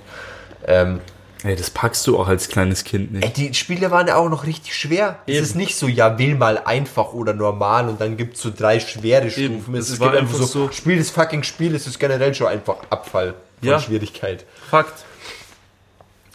Ähm, 0.67 1.01
Ey, 1.45 1.57
das 1.57 1.71
packst 1.71 2.07
du 2.07 2.17
auch 2.21 2.29
als 2.29 2.47
kleines 2.49 2.85
Kind 2.85 3.15
ey, 3.17 3.21
nicht. 3.21 3.37
die 3.37 3.53
Spiele 3.55 3.91
waren 3.91 4.07
ja 4.07 4.15
auch 4.15 4.29
noch 4.29 4.47
richtig 4.47 4.77
schwer. 4.77 5.19
Es 5.27 5.35
Eben. 5.35 5.45
ist 5.45 5.55
nicht 5.57 5.75
so, 5.75 5.89
ja, 5.89 6.17
wähl 6.17 6.37
mal 6.37 6.57
einfach 6.59 7.13
oder 7.15 7.35
normal 7.35 7.89
und 7.89 8.01
dann 8.01 8.17
gibt 8.17 8.37
es 8.37 8.43
so 8.43 8.53
drei 8.57 8.79
schwere 8.79 9.23
Eben. 9.27 9.31
Stufen. 9.61 9.75
Es 9.75 9.91
Es 9.91 9.99
war 9.99 10.11
gibt 10.13 10.23
einfach 10.23 10.39
so, 10.39 10.45
so- 10.45 10.71
Spiel 10.71 10.99
das 10.99 11.11
fucking 11.11 11.43
Spiel, 11.43 11.75
es 11.75 11.89
ist 11.89 11.99
generell 11.99 12.33
schon 12.33 12.47
einfach 12.47 12.77
Abfall 12.91 13.35
von 13.61 13.69
Ja. 13.69 13.81
Schwierigkeit. 13.81 14.45
Fakt. 14.71 15.05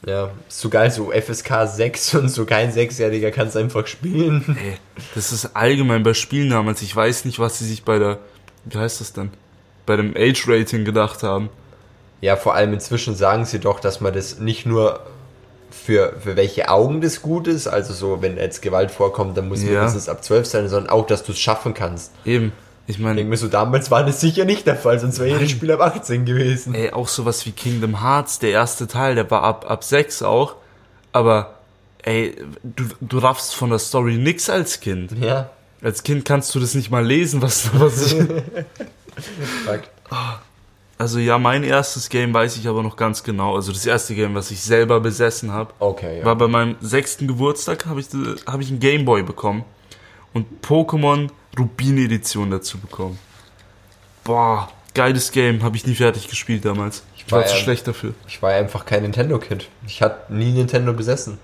Ja, 0.05 0.31
ist 0.47 0.59
so 0.59 0.69
geil, 0.69 0.91
so 0.91 1.11
FSK 1.11 1.67
6 1.67 2.13
und 2.15 2.29
so 2.29 2.45
kein 2.45 2.71
Sechsjähriger 2.71 3.31
kann 3.31 3.47
es 3.47 3.55
einfach 3.55 3.88
spielen. 3.88 4.57
Ey, 4.61 4.77
das 5.15 5.31
ist 5.31 5.55
allgemein 5.55 6.03
bei 6.03 6.13
Spielen 6.13 6.50
damals. 6.51 6.81
Ich 6.81 6.95
weiß 6.95 7.25
nicht, 7.25 7.39
was 7.39 7.60
sie 7.60 7.65
sich 7.65 7.83
bei 7.83 7.98
der, 7.98 8.19
wie 8.65 8.77
heißt 8.77 9.01
das 9.01 9.13
denn? 9.13 9.31
Bei 9.86 9.95
dem 9.95 10.13
Age-Rating 10.15 10.86
gedacht 10.86 11.24
haben. 11.24 11.50
Ja, 12.22 12.36
vor 12.36 12.53
allem 12.55 12.74
inzwischen 12.74 13.15
sagen 13.15 13.45
sie 13.45 13.60
doch, 13.60 13.79
dass 13.79 14.01
man 14.01 14.13
das 14.13 14.39
nicht 14.39 14.65
nur 14.65 15.00
für, 15.72 16.13
für 16.19 16.36
welche 16.36 16.69
Augen 16.69 17.01
das 17.01 17.22
gut 17.22 17.48
ist, 17.48 17.67
also 17.67 17.93
so, 17.93 18.22
wenn 18.22 18.38
jetzt 18.38 18.62
Gewalt 18.62 18.91
vorkommt, 18.91 19.38
dann 19.38 19.48
muss 19.48 19.63
Ja. 19.63 19.72
mindestens 19.72 20.10
ab 20.10 20.24
12 20.24 20.45
sein, 20.45 20.69
sondern 20.69 20.89
auch, 20.91 21.05
dass 21.07 21.24
du 21.24 21.31
es 21.31 21.39
schaffen 21.39 21.74
kannst. 21.74 22.12
Eben. 22.25 22.51
Ich 22.89 23.00
meine, 23.00 23.15
denke 23.17 23.29
mir 23.32 23.38
so, 23.38 23.50
damals 23.50 23.91
war 23.91 24.03
das 24.06 24.22
sicher 24.22 24.46
nicht 24.46 24.65
der 24.65 24.77
Fall, 24.77 24.98
sonst 25.00 25.20
wäre 25.20 25.29
jedes 25.29 25.51
Spiel 25.51 25.72
ab 25.72 25.82
18 25.82 26.24
gewesen. 26.25 26.74
ey, 26.74 26.91
auch 26.94 27.08
sowas 27.10 27.46
wie 27.46 27.51
Kingdom 27.51 28.01
Hearts, 28.01 28.39
der 28.39 28.51
erste 28.51 28.88
Teil, 28.88 29.15
der 29.15 29.29
war 29.29 29.44
ab, 29.44 29.65
ab 29.70 29.84
6 29.84 30.24
auch. 30.24 30.56
Aber, 31.12 31.56
ey, 32.03 32.36
du, 32.63 32.86
du 33.01 33.17
raffst 33.20 33.56
von 33.56 33.70
der 33.72 33.79
Story 33.79 34.15
nix 34.17 34.50
als 34.50 34.79
Kind. 34.79 35.12
Ja, 35.22 35.50
Als 35.82 36.01
Kind 36.03 36.24
kannst 36.25 36.56
du 36.56 36.60
das 36.62 36.75
nicht 36.75 36.89
mal 36.89 37.06
lesen, 37.06 37.41
was, 37.41 37.70
was 37.79 38.01
ich, 38.13 38.13
fuck. 39.65 39.82
Also 40.98 41.20
ja, 41.20 41.38
mein 41.38 41.63
erstes 41.63 42.10
Game 42.10 42.34
weiß 42.34 42.58
ich 42.58 42.67
aber 42.67 42.82
noch 42.82 42.96
ganz 42.96 43.22
genau. 43.24 43.56
Also 43.56 43.72
das 43.72 43.86
erste 43.86 44.15
Game, 44.15 44.34
was 44.34 44.50
ich 44.50 44.62
selber 44.62 45.00
besessen 45.00 45.51
habe, 45.51 45.74
Okay, 45.79 46.20
ja. 46.20 46.25
war 46.25 46.36
bei 46.36 46.48
meinem 46.48 46.75
sechsten 46.82 47.27
Geburtstag, 47.27 47.86
habe 47.86 48.00
ich, 48.00 48.08
hab 48.48 48.60
ich 48.62 48.70
einen 48.70 48.79
Gameboy 48.79 49.22
bekommen 49.24 49.63
und 50.34 50.48
Pokémon 50.65 51.29
Rubin 51.57 51.97
Edition 51.97 52.51
dazu 52.51 52.77
bekommen. 52.77 53.17
Boah, 54.23 54.69
geiles 54.93 55.31
Game, 55.31 55.63
habe 55.63 55.77
ich 55.77 55.85
nie 55.87 55.95
fertig 55.95 56.27
gespielt 56.27 56.65
damals. 56.65 57.03
Ich 57.15 57.31
war 57.31 57.39
war 57.39 57.47
zu 57.47 57.55
ja- 57.55 57.61
schlecht 57.61 57.87
dafür. 57.87 58.13
Ich 58.27 58.41
war 58.41 58.51
einfach 58.51 58.85
kein 58.85 59.03
Nintendo-Kid. 59.03 59.67
Ich 59.85 60.01
hatte 60.01 60.33
nie 60.33 60.51
Nintendo 60.51 60.93
besessen. 60.93 61.37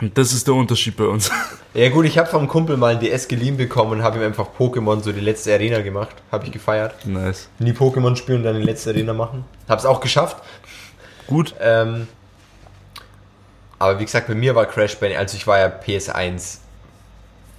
Und 0.00 0.16
das 0.16 0.32
ist 0.32 0.46
der 0.46 0.54
Unterschied 0.54 0.96
bei 0.96 1.04
uns. 1.04 1.30
Ja 1.74 1.90
gut, 1.90 2.06
ich 2.06 2.16
habe 2.18 2.28
vom 2.28 2.48
Kumpel 2.48 2.76
mal 2.78 2.94
ein 2.94 2.98
DS 3.00 3.28
geliehen 3.28 3.56
bekommen 3.58 3.92
und 3.92 4.02
habe 4.02 4.16
ihm 4.18 4.24
einfach 4.24 4.48
Pokémon 4.58 5.00
so 5.02 5.12
die 5.12 5.20
letzte 5.20 5.52
Arena 5.52 5.80
gemacht. 5.82 6.16
Habe 6.32 6.46
ich 6.46 6.50
gefeiert. 6.50 7.06
nice. 7.06 7.48
Nie 7.58 7.70
Pokémon 7.72 8.16
spielen 8.16 8.38
und 8.38 8.44
dann 8.44 8.56
die 8.56 8.62
letzte 8.62 8.90
Arena 8.90 9.12
machen. 9.12 9.44
Hab's 9.68 9.84
auch 9.84 10.00
geschafft. 10.00 10.38
Gut. 11.28 11.54
Ähm, 11.60 12.08
aber 13.78 14.00
wie 14.00 14.04
gesagt, 14.06 14.26
bei 14.28 14.34
mir 14.34 14.54
war 14.56 14.64
Crash 14.66 14.96
Bandicoot, 14.96 15.20
also 15.20 15.36
ich 15.36 15.46
war 15.46 15.58
ja 15.58 15.66
PS1 15.68 16.58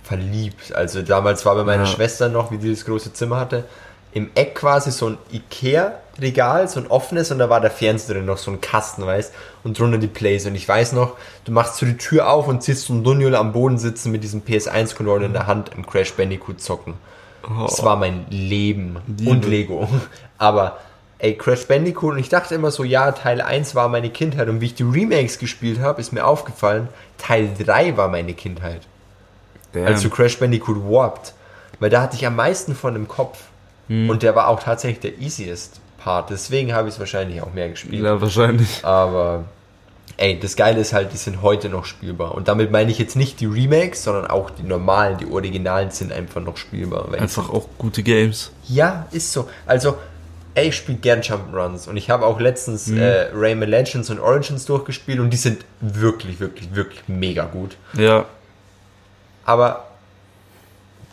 verliebt. 0.09 0.73
Also 0.75 1.01
damals 1.01 1.45
war 1.45 1.55
bei 1.55 1.63
meiner 1.63 1.83
Ja. 1.85 1.89
Schwester 1.89 2.27
noch, 2.29 2.51
wie 2.51 2.57
die 2.57 2.69
das 2.71 2.83
große 2.85 3.13
Zimmer 3.13 3.37
hatte. 3.37 3.63
im 4.11 4.31
Eck 4.33 4.55
quasi 4.55 4.89
so 4.91 5.05
ein 5.09 5.17
Ikea-Regal, 5.31 6.67
so 6.67 6.79
ein 6.79 6.87
offenes 6.87 7.31
und 7.31 7.37
da 7.37 7.47
war 7.47 7.61
der 7.61 7.69
Fernseher 7.69 8.15
drin, 8.15 8.25
noch 8.25 8.39
so 8.39 8.49
ein 8.49 8.59
Kasten, 8.59 9.05
weißt 9.05 9.31
und 9.63 9.77
drunter 9.77 9.99
die 9.99 10.07
Plays. 10.07 10.47
Und 10.47 10.55
ich 10.55 10.67
weiß 10.67 10.93
noch, 10.93 11.15
du 11.45 11.51
machst 11.51 11.75
so 11.77 11.85
die 11.85 11.95
Tür 11.97 12.27
auf 12.27 12.47
und 12.47 12.63
siehst 12.63 12.85
so 12.87 12.93
einen 12.93 13.03
Dunjul 13.03 13.35
am 13.35 13.53
Boden 13.53 13.77
sitzen 13.77 14.11
mit 14.11 14.23
diesem 14.23 14.41
PS1-Controller 14.41 15.25
in 15.27 15.33
der 15.33 15.45
Hand 15.45 15.69
im 15.77 15.85
Crash 15.85 16.13
Bandicoot 16.13 16.59
zocken. 16.59 16.95
Das 17.61 17.83
war 17.83 17.97
mein 17.97 18.25
Leben 18.31 18.97
Liebe. 19.15 19.29
und 19.29 19.45
Lego. 19.45 19.87
Aber 20.39 20.79
ey, 21.19 21.35
Crash 21.37 21.67
Bandicoot 21.67 22.13
und 22.13 22.19
ich 22.19 22.29
dachte 22.29 22.55
immer 22.55 22.71
so, 22.71 22.83
ja, 22.83 23.11
Teil 23.11 23.41
1 23.41 23.75
war 23.75 23.89
meine 23.89 24.09
Kindheit 24.09 24.49
und 24.49 24.59
wie 24.59 24.65
ich 24.65 24.75
die 24.75 24.83
Remakes 24.83 25.37
gespielt 25.37 25.79
habe, 25.81 26.01
ist 26.01 26.13
mir 26.13 26.25
aufgefallen, 26.25 26.87
Teil 27.19 27.49
3 27.59 27.95
war 27.95 28.07
meine 28.07 28.33
Kindheit. 28.33 28.81
Damn. 29.73 29.85
Also 29.87 30.09
Crash 30.09 30.37
Bandicoot 30.39 30.77
Warped. 30.89 31.33
Weil 31.79 31.89
da 31.89 32.01
hatte 32.01 32.15
ich 32.15 32.25
am 32.25 32.35
meisten 32.35 32.75
von 32.75 32.95
im 32.95 33.07
Kopf. 33.07 33.39
Und 33.87 34.21
der 34.21 34.35
war 34.35 34.49
auch 34.49 34.61
tatsächlich 34.61 34.99
der 34.99 35.17
easiest 35.19 35.79
Part. 35.97 36.29
Deswegen 36.29 36.73
habe 36.73 36.87
ich 36.89 36.93
es 36.93 36.99
wahrscheinlich 36.99 37.41
auch 37.41 37.53
mehr 37.53 37.69
gespielt. 37.69 38.03
ja, 38.03 38.21
wahrscheinlich. 38.21 38.85
Aber 38.85 39.45
ey, 40.17 40.39
das 40.39 40.55
Geile 40.55 40.79
ist 40.79 40.93
halt, 40.93 41.11
die 41.11 41.17
sind 41.17 41.41
heute 41.41 41.69
noch 41.69 41.85
spielbar. 41.85 42.35
Und 42.35 42.47
damit 42.47 42.69
meine 42.71 42.91
ich 42.91 42.99
jetzt 42.99 43.15
nicht 43.15 43.39
die 43.39 43.47
Remakes, 43.47 44.03
sondern 44.03 44.27
auch 44.27 44.51
die 44.51 44.61
normalen, 44.61 45.17
die 45.17 45.25
Originalen 45.25 45.89
sind 45.89 46.11
einfach 46.13 46.39
noch 46.41 46.57
spielbar. 46.57 47.11
Einfach 47.17 47.49
auch 47.49 47.67
gute 47.79 48.03
Games. 48.03 48.51
ja, 48.67 49.07
ist 49.11 49.33
so. 49.33 49.49
Also, 49.65 49.97
ey, 50.53 50.67
ich 50.69 50.75
spiele 50.75 50.99
gern 50.99 51.21
Jump'n'Runs 51.21 51.89
und 51.89 51.97
ich 51.97 52.11
habe 52.11 52.27
auch 52.27 52.39
letztens 52.39 52.87
Mhm. 52.87 52.99
äh, 52.99 53.29
Rayman 53.33 53.69
Legends 53.69 54.11
und 54.11 54.19
Origins 54.19 54.65
durchgespielt 54.65 55.19
und 55.19 55.31
die 55.31 55.37
sind 55.37 55.65
wirklich, 55.81 56.39
wirklich, 56.39 56.75
wirklich 56.75 57.01
mega 57.07 57.45
gut. 57.45 57.75
Ja, 57.93 58.25
Aber 59.49 59.87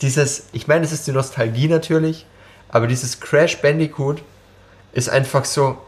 dieses, 0.03 0.49
ich 0.53 0.69
meine, 0.69 0.85
es 0.85 0.93
ist 0.93 1.07
die 1.07 1.13
Nostalgie 1.13 1.69
natürlich, 1.69 2.27
aber 2.69 2.87
dieses 2.87 3.19
Crash 3.19 3.63
Bandicoot 3.63 4.21
ist 4.93 5.09
einfach 5.09 5.47
so, 5.47 5.79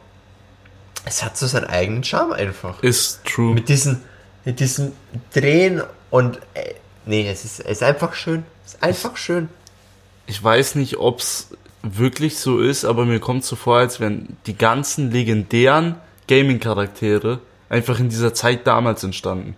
es 1.05 1.23
hat 1.23 1.37
so 1.37 1.47
seinen 1.47 1.67
eigenen 1.67 2.05
Charme 2.05 2.33
einfach. 2.33 2.83
ist 2.83 3.23
true. 3.27 3.53
Mit 3.53 3.69
diesen, 3.69 4.03
mit 4.47 4.61
diesen 4.61 4.93
Drehen 5.35 5.83
und, 6.09 6.39
äh, 6.55 6.73
nee, 7.05 7.29
es 7.29 7.45
ist, 7.45 7.61
es 7.61 7.67
ist 7.67 7.83
einfach 7.83 8.15
schön. 8.15 8.47
Es 8.65 8.73
ist 8.73 8.83
einfach 8.83 9.19
schön. 9.19 9.51
ich 10.27 10.43
weiß 10.43 10.77
nicht, 10.77 10.97
ob's 10.97 11.49
wirklich 11.83 12.39
so 12.39 12.61
ist, 12.61 12.87
aber 12.87 13.05
mir 13.05 13.21
kommt 13.21 13.45
so 13.45 13.57
vor, 13.57 13.77
als 13.77 14.01
wären 14.01 14.39
die 14.47 14.57
ganzen 14.57 15.11
legendären 15.11 15.97
Gaming-Charaktere 16.29 17.41
einfach 17.69 18.01
in 18.01 18.09
dieser 18.09 18.33
Zeit 18.33 18.67
damals 18.67 19.05
entstanden. 19.05 19.55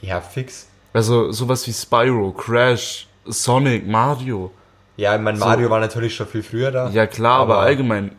Ja, 0.00 0.20
fix. 0.20 0.69
Also 0.92 1.30
sowas 1.32 1.66
wie 1.66 1.72
Spyro, 1.72 2.32
Crash, 2.32 3.06
Sonic, 3.24 3.86
Mario. 3.86 4.50
Ja, 4.96 5.16
mein 5.18 5.36
So. 5.36 5.44
Mario 5.44 5.70
war 5.70 5.80
natürlich 5.80 6.14
schon 6.14 6.26
viel 6.26 6.42
früher 6.42 6.70
da. 6.70 6.90
Ja 6.90 7.06
klar, 7.06 7.40
aber, 7.40 7.54
Aber- 7.54 7.62
allgemein, 7.62 8.12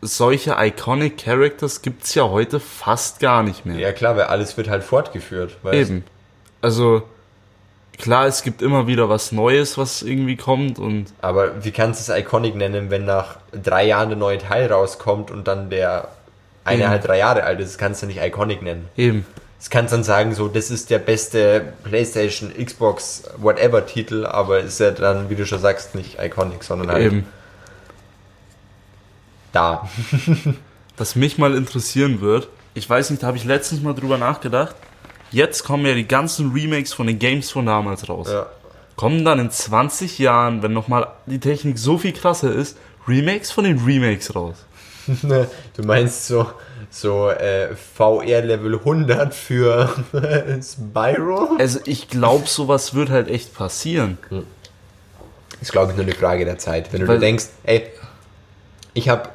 solche 0.00 0.56
iconic 0.58 1.18
Characters 1.18 1.80
gibt's 1.82 2.14
ja 2.14 2.24
heute 2.28 2.60
fast 2.60 3.20
gar 3.20 3.42
nicht 3.42 3.64
mehr. 3.66 3.76
Ja, 3.78 3.92
klar, 3.92 4.16
weil 4.16 4.24
alles 4.24 4.56
wird 4.56 4.68
halt 4.68 4.84
fortgeführt. 4.84 5.56
Weißt? 5.62 5.90
Eben. 5.90 6.04
Also 6.60 7.02
klar, 7.98 8.26
es 8.26 8.42
gibt 8.42 8.60
immer 8.62 8.86
wieder 8.86 9.08
was 9.08 9.30
Neues, 9.32 9.78
was 9.78 10.02
irgendwie 10.02 10.36
kommt 10.36 10.78
und 10.78 11.06
Aber 11.20 11.64
wie 11.64 11.70
kannst 11.70 12.06
du 12.08 12.12
es 12.12 12.18
Iconic 12.18 12.54
nennen, 12.56 12.90
wenn 12.90 13.04
nach 13.04 13.36
drei 13.52 13.86
Jahren 13.86 14.08
der 14.08 14.18
neue 14.18 14.38
Teil 14.38 14.70
rauskommt 14.72 15.30
und 15.30 15.46
dann 15.46 15.70
der 15.70 16.08
eine 16.64 16.88
halt 16.88 17.06
drei 17.06 17.18
Jahre 17.18 17.44
alt 17.44 17.60
ist? 17.60 17.70
Das 17.72 17.78
kannst 17.78 18.02
du 18.02 18.06
nicht 18.06 18.20
Iconic 18.22 18.62
nennen. 18.62 18.88
eben. 18.96 19.24
Das 19.64 19.70
kannst 19.70 19.94
du 19.94 19.96
dann 19.96 20.04
sagen, 20.04 20.34
so, 20.34 20.48
das 20.48 20.70
ist 20.70 20.90
der 20.90 20.98
beste 20.98 21.72
PlayStation, 21.84 22.52
Xbox, 22.52 23.22
whatever 23.38 23.86
Titel, 23.86 24.26
aber 24.26 24.60
ist 24.60 24.78
ja 24.78 24.90
dann, 24.90 25.30
wie 25.30 25.36
du 25.36 25.46
schon 25.46 25.58
sagst, 25.58 25.94
nicht 25.94 26.18
Iconic, 26.20 26.62
sondern 26.62 26.90
halt 26.90 27.06
Eben. 27.06 27.26
da. 29.52 29.88
Was 30.98 31.16
mich 31.16 31.38
mal 31.38 31.54
interessieren 31.54 32.20
wird, 32.20 32.48
ich 32.74 32.90
weiß 32.90 33.08
nicht, 33.08 33.22
da 33.22 33.28
habe 33.28 33.38
ich 33.38 33.44
letztens 33.44 33.80
mal 33.80 33.94
drüber 33.94 34.18
nachgedacht. 34.18 34.76
Jetzt 35.30 35.64
kommen 35.64 35.86
ja 35.86 35.94
die 35.94 36.06
ganzen 36.06 36.52
Remakes 36.52 36.92
von 36.92 37.06
den 37.06 37.18
Games 37.18 37.50
von 37.50 37.64
damals 37.64 38.06
raus. 38.06 38.28
Ja. 38.30 38.44
Kommen 38.96 39.24
dann 39.24 39.38
in 39.38 39.50
20 39.50 40.18
Jahren, 40.18 40.62
wenn 40.62 40.74
nochmal 40.74 41.08
die 41.24 41.40
Technik 41.40 41.78
so 41.78 41.96
viel 41.96 42.12
krasser 42.12 42.52
ist, 42.52 42.76
Remakes 43.08 43.50
von 43.50 43.64
den 43.64 43.78
Remakes 43.82 44.34
raus. 44.34 44.56
Du 45.06 45.82
meinst 45.84 46.26
so, 46.26 46.50
so 46.94 47.28
äh, 47.28 47.74
VR 47.74 48.42
Level 48.42 48.74
100 48.78 49.34
für 49.34 49.88
Spyro? 50.62 51.56
Also 51.58 51.80
ich 51.86 52.08
glaube, 52.08 52.46
sowas 52.46 52.94
wird 52.94 53.10
halt 53.10 53.28
echt 53.28 53.52
passieren. 53.54 54.16
ist, 55.60 55.72
glaube 55.72 55.90
ich, 55.90 55.96
nur 55.96 56.06
eine 56.06 56.14
Frage 56.14 56.44
der 56.44 56.58
Zeit. 56.58 56.92
Wenn 56.92 57.00
du 57.00 57.08
Weil- 57.08 57.16
dir 57.16 57.26
denkst, 57.26 57.46
ey, 57.64 57.90
ich 58.92 59.08
habe, 59.08 59.28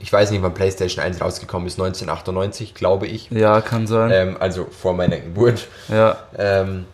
ich 0.00 0.10
weiß 0.10 0.30
nicht, 0.30 0.42
wann 0.42 0.54
PlayStation 0.54 1.04
1 1.04 1.20
rausgekommen 1.20 1.68
ist, 1.68 1.74
1998, 1.74 2.74
glaube 2.74 3.06
ich. 3.06 3.30
Ja, 3.30 3.60
kann 3.60 3.86
sein. 3.86 4.10
Ähm, 4.10 4.36
also 4.40 4.64
vor 4.66 4.94
meiner 4.94 5.18
Geburt. 5.18 5.68
Ja, 5.88 6.16
Ähm, 6.38 6.86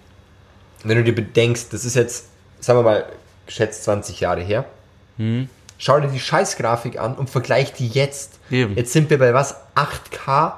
wenn 0.82 0.97
du 0.99 1.04
dir 1.04 1.14
bedenkst, 1.14 1.73
das 1.73 1.85
ist 1.85 1.94
jetzt, 1.94 2.26
sagen 2.61 2.80
wir 2.80 2.82
mal, 2.82 3.04
geschätzt 3.47 3.85
20 3.85 4.18
Jahre 4.20 4.40
her. 4.40 4.64
Hm. 5.18 5.49
Schau 5.78 6.00
dir 6.00 6.08
die 6.08 6.20
Scheißgrafik 6.20 6.99
an 6.99 7.14
und 7.14 7.30
vergleich 7.30 7.73
die 7.73 7.88
jetzt. 7.88 8.38
Eben. 8.50 8.76
Jetzt 8.76 8.92
sind 8.92 9.08
wir 9.11 9.18
bei 9.18 9.32
was? 9.32 9.56
8K 9.75 10.52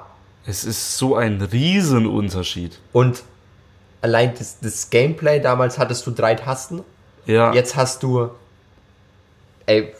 es 0.45 0.63
ist 0.63 0.97
so 0.97 1.15
ein 1.15 1.41
Riesenunterschied. 1.41 2.79
und 2.93 3.23
allein 4.01 4.33
das, 4.37 4.59
das 4.59 4.89
Gameplay, 4.89 5.39
damals 5.39 5.77
hattest 5.77 6.05
du 6.07 6.11
drei 6.11 6.33
Tasten. 6.35 6.81
Ja, 7.27 7.53
Jetzt 7.53 7.75
hast 7.75 8.01
du, 8.01 8.31
ey, 9.67 9.93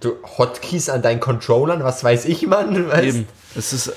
du 0.00 0.16
Hotkeys 0.36 0.90
an 0.90 1.00
deinen 1.00 1.20
Controllern, 1.20 1.82
was 1.82 2.04
weiß 2.04 2.26
ich, 2.26 2.46
Mann. 2.46 2.88
Weißt? 2.90 3.04
eben. 3.04 3.28
Es 3.54 3.72
ist 3.72 3.92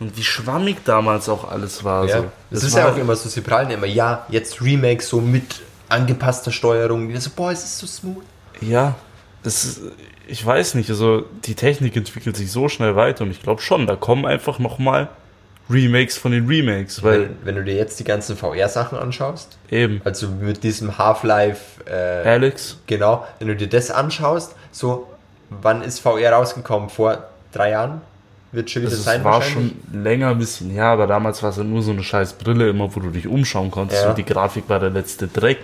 und 0.00 0.16
wie 0.16 0.22
schwammig 0.22 0.84
damals 0.84 1.28
auch 1.28 1.48
alles 1.50 1.82
war. 1.82 2.06
Ja. 2.06 2.18
so. 2.18 2.22
Das, 2.50 2.60
Das 2.60 2.62
ist 2.64 2.76
ja 2.76 2.90
auch 2.90 2.96
immer 2.96 3.16
so, 3.16 3.28
sie 3.28 3.40
prallen 3.40 3.70
immer, 3.70 3.86
ja, 3.86 4.26
jetzt 4.28 4.60
Remake 4.60 5.02
so 5.02 5.20
mit 5.20 5.62
angepasster 5.88 6.52
Steuerung. 6.52 7.16
So, 7.20 7.30
boah, 7.34 7.50
es 7.52 7.64
ist 7.64 7.78
so 7.78 7.86
smooth. 7.86 8.24
Ja, 8.60 8.96
das 9.42 9.64
ist, 9.64 9.80
ich 10.26 10.44
weiß 10.44 10.74
nicht, 10.74 10.90
also 10.90 11.24
die 11.44 11.54
Technik 11.54 11.96
entwickelt 11.96 12.36
sich 12.36 12.50
so 12.50 12.68
schnell 12.68 12.96
weiter 12.96 13.24
und 13.24 13.30
ich 13.30 13.42
glaube 13.42 13.62
schon, 13.62 13.86
da 13.86 13.96
kommen 13.96 14.26
einfach 14.26 14.58
nochmal 14.58 15.08
Remakes 15.70 16.16
von 16.16 16.32
den 16.32 16.46
Remakes, 16.46 17.02
weil 17.02 17.22
Wenn, 17.22 17.36
wenn 17.44 17.54
du 17.56 17.64
dir 17.64 17.74
jetzt 17.74 18.00
die 18.00 18.04
ganzen 18.04 18.36
VR-Sachen 18.36 18.96
anschaust, 18.98 19.58
eben, 19.70 20.00
also 20.04 20.28
mit 20.28 20.64
diesem 20.64 20.96
Half-Life, 20.98 21.84
äh, 21.86 22.26
Alex, 22.28 22.78
genau, 22.86 23.26
wenn 23.38 23.48
du 23.48 23.56
dir 23.56 23.68
das 23.68 23.90
anschaust, 23.90 24.54
so, 24.72 25.06
wann 25.50 25.82
ist 25.82 26.00
VR 26.00 26.32
rausgekommen? 26.32 26.88
Vor 26.88 27.24
drei 27.52 27.70
Jahren? 27.70 28.00
Wird 28.50 28.70
schon 28.70 28.80
wieder 28.82 28.92
das 28.92 29.04
sein 29.04 29.22
war 29.24 29.42
schon 29.42 29.72
länger 29.92 30.28
ein 30.30 30.38
bisschen, 30.38 30.74
ja, 30.74 30.90
aber 30.90 31.06
damals 31.06 31.42
war 31.42 31.50
es 31.50 31.58
ja 31.58 31.64
nur 31.64 31.82
so 31.82 31.90
eine 31.90 32.02
scheiß 32.02 32.32
Brille 32.34 32.70
immer, 32.70 32.94
wo 32.96 33.00
du 33.00 33.10
dich 33.10 33.26
umschauen 33.26 33.70
konntest 33.70 34.04
Ja. 34.04 34.08
und 34.10 34.16
die 34.16 34.24
Grafik 34.24 34.70
war 34.70 34.80
der 34.80 34.88
letzte 34.88 35.28
Dreck. 35.28 35.58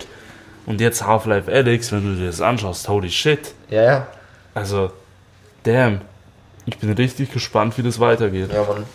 Und 0.65 0.81
jetzt 0.81 1.05
Half-Life 1.05 1.51
Alex, 1.51 1.91
wenn 1.91 2.03
du 2.03 2.19
dir 2.19 2.27
das 2.27 2.41
anschaust, 2.41 2.89
holy 2.89 3.09
shit. 3.09 3.53
Ja, 3.69 3.83
ja. 3.83 4.07
Also, 4.53 4.91
damn. 5.63 6.01
Ich 6.65 6.77
bin 6.79 6.91
richtig 6.93 7.31
gespannt, 7.31 7.77
wie 7.77 7.83
das 7.83 7.99
weitergeht. 7.99 8.51
Ja, 8.51 8.63
Mann. 8.63 8.85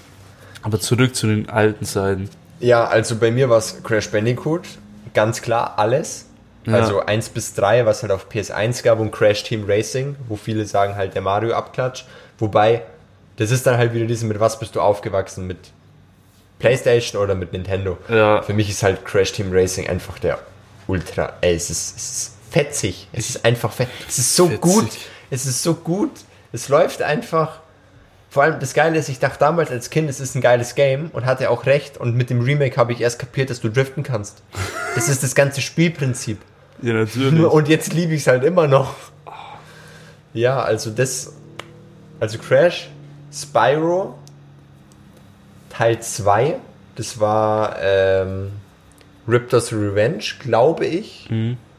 Aber 0.63 0.81
zurück 0.81 1.15
zu 1.15 1.27
den 1.29 1.49
alten 1.49 1.85
Zeiten. 1.85 2.29
Ja, 2.59 2.85
also 2.85 3.17
bei 3.17 3.31
mir 3.31 3.49
war 3.49 3.59
es 3.59 3.83
Crash 3.83 4.11
Bandicoot, 4.11 4.63
ganz 5.15 5.41
klar 5.41 5.75
alles. 5.79 6.27
Ja. 6.67 6.75
Also 6.75 7.01
1 7.01 7.31
bis 7.31 7.55
3, 7.55 7.87
was 7.87 8.03
halt 8.03 8.13
auf 8.13 8.27
PS1 8.29 8.83
gab 8.83 9.01
und 9.01 9.13
Crash 9.13 9.45
Team 9.45 9.65
Racing, 9.67 10.17
wo 10.29 10.37
viele 10.37 10.67
sagen 10.67 10.95
halt 10.95 11.15
der 11.15 11.23
Mario 11.23 11.55
Abklatsch. 11.55 12.05
Wobei, 12.39 12.83
das 13.37 13.51
ist 13.51 13.67
dann 13.67 13.79
halt 13.79 13.95
wieder 13.95 14.05
diese, 14.05 14.27
mit 14.27 14.41
was 14.41 14.59
bist 14.59 14.77
du 14.77 14.81
aufgewachsen? 14.83 15.47
Mit 15.47 15.59
Playstation 16.59 17.23
oder 17.23 17.35
mit 17.35 17.55
Nintendo? 17.55 17.97
Ja. 18.09 18.43
Für 18.43 18.53
mich 18.53 18.69
ist 18.69 18.83
halt 18.83 19.07
Crash 19.07 19.33
Team 19.33 19.51
Racing 19.53 19.89
einfach 19.89 20.19
der 20.19 20.39
Ultra, 20.91 21.35
ey, 21.41 21.55
es 21.55 21.71
ist, 21.71 21.97
es 21.97 22.11
ist 22.11 22.33
fetzig. 22.51 23.09
Es 23.13 23.31
ist 23.31 23.45
einfach 23.45 23.73
fett. 23.73 23.89
Es 24.09 24.19
ist 24.19 24.35
so 24.35 24.47
Fetzig. 24.49 24.61
gut. 24.61 24.91
Es 25.31 25.47
ist 25.47 25.63
so 25.63 25.75
gut. 25.75 26.11
Es 26.53 26.69
läuft 26.69 27.01
einfach. 27.03 27.61
Vor 28.29 28.43
allem 28.45 28.61
das 28.61 28.75
Geile 28.75 28.99
ist, 28.99 29.09
ich 29.09 29.19
dachte 29.19 29.39
damals 29.39 29.71
als 29.71 29.91
Kind, 29.91 30.09
es 30.11 30.21
ist 30.21 30.35
ein 30.37 30.41
geiles 30.41 30.75
Game 30.75 31.11
und 31.13 31.27
hatte 31.27 31.51
auch 31.51 31.67
recht. 31.67 31.97
Und 31.97 32.17
mit 32.17 32.31
dem 32.31 32.41
Remake 32.41 32.77
habe 32.77 32.93
ich 32.93 33.01
erst 33.01 33.19
kapiert, 33.19 33.51
dass 33.51 33.61
du 33.61 33.69
driften 33.69 34.03
kannst. 34.03 34.43
Das 34.95 35.09
ist 35.09 35.23
das 35.23 35.35
ganze 35.35 35.61
Spielprinzip. 35.61 36.39
Ja, 36.83 36.93
natürlich. 36.95 37.45
Und 37.45 37.69
jetzt 37.69 37.93
liebe 37.93 38.15
ich 38.15 38.23
es 38.23 38.27
halt 38.27 38.45
immer 38.45 38.67
noch. 38.67 38.95
Ja, 40.33 40.61
also 40.61 40.91
das. 40.91 41.33
Also 42.21 42.39
Crash, 42.39 42.91
Spyro, 43.33 44.19
Teil 45.71 46.01
2, 46.01 46.57
das 46.97 47.19
war 47.19 47.77
ähm, 47.81 48.53
Raptors 49.33 49.73
Revenge, 49.73 50.25
glaube 50.41 50.87
ich, 50.87 51.29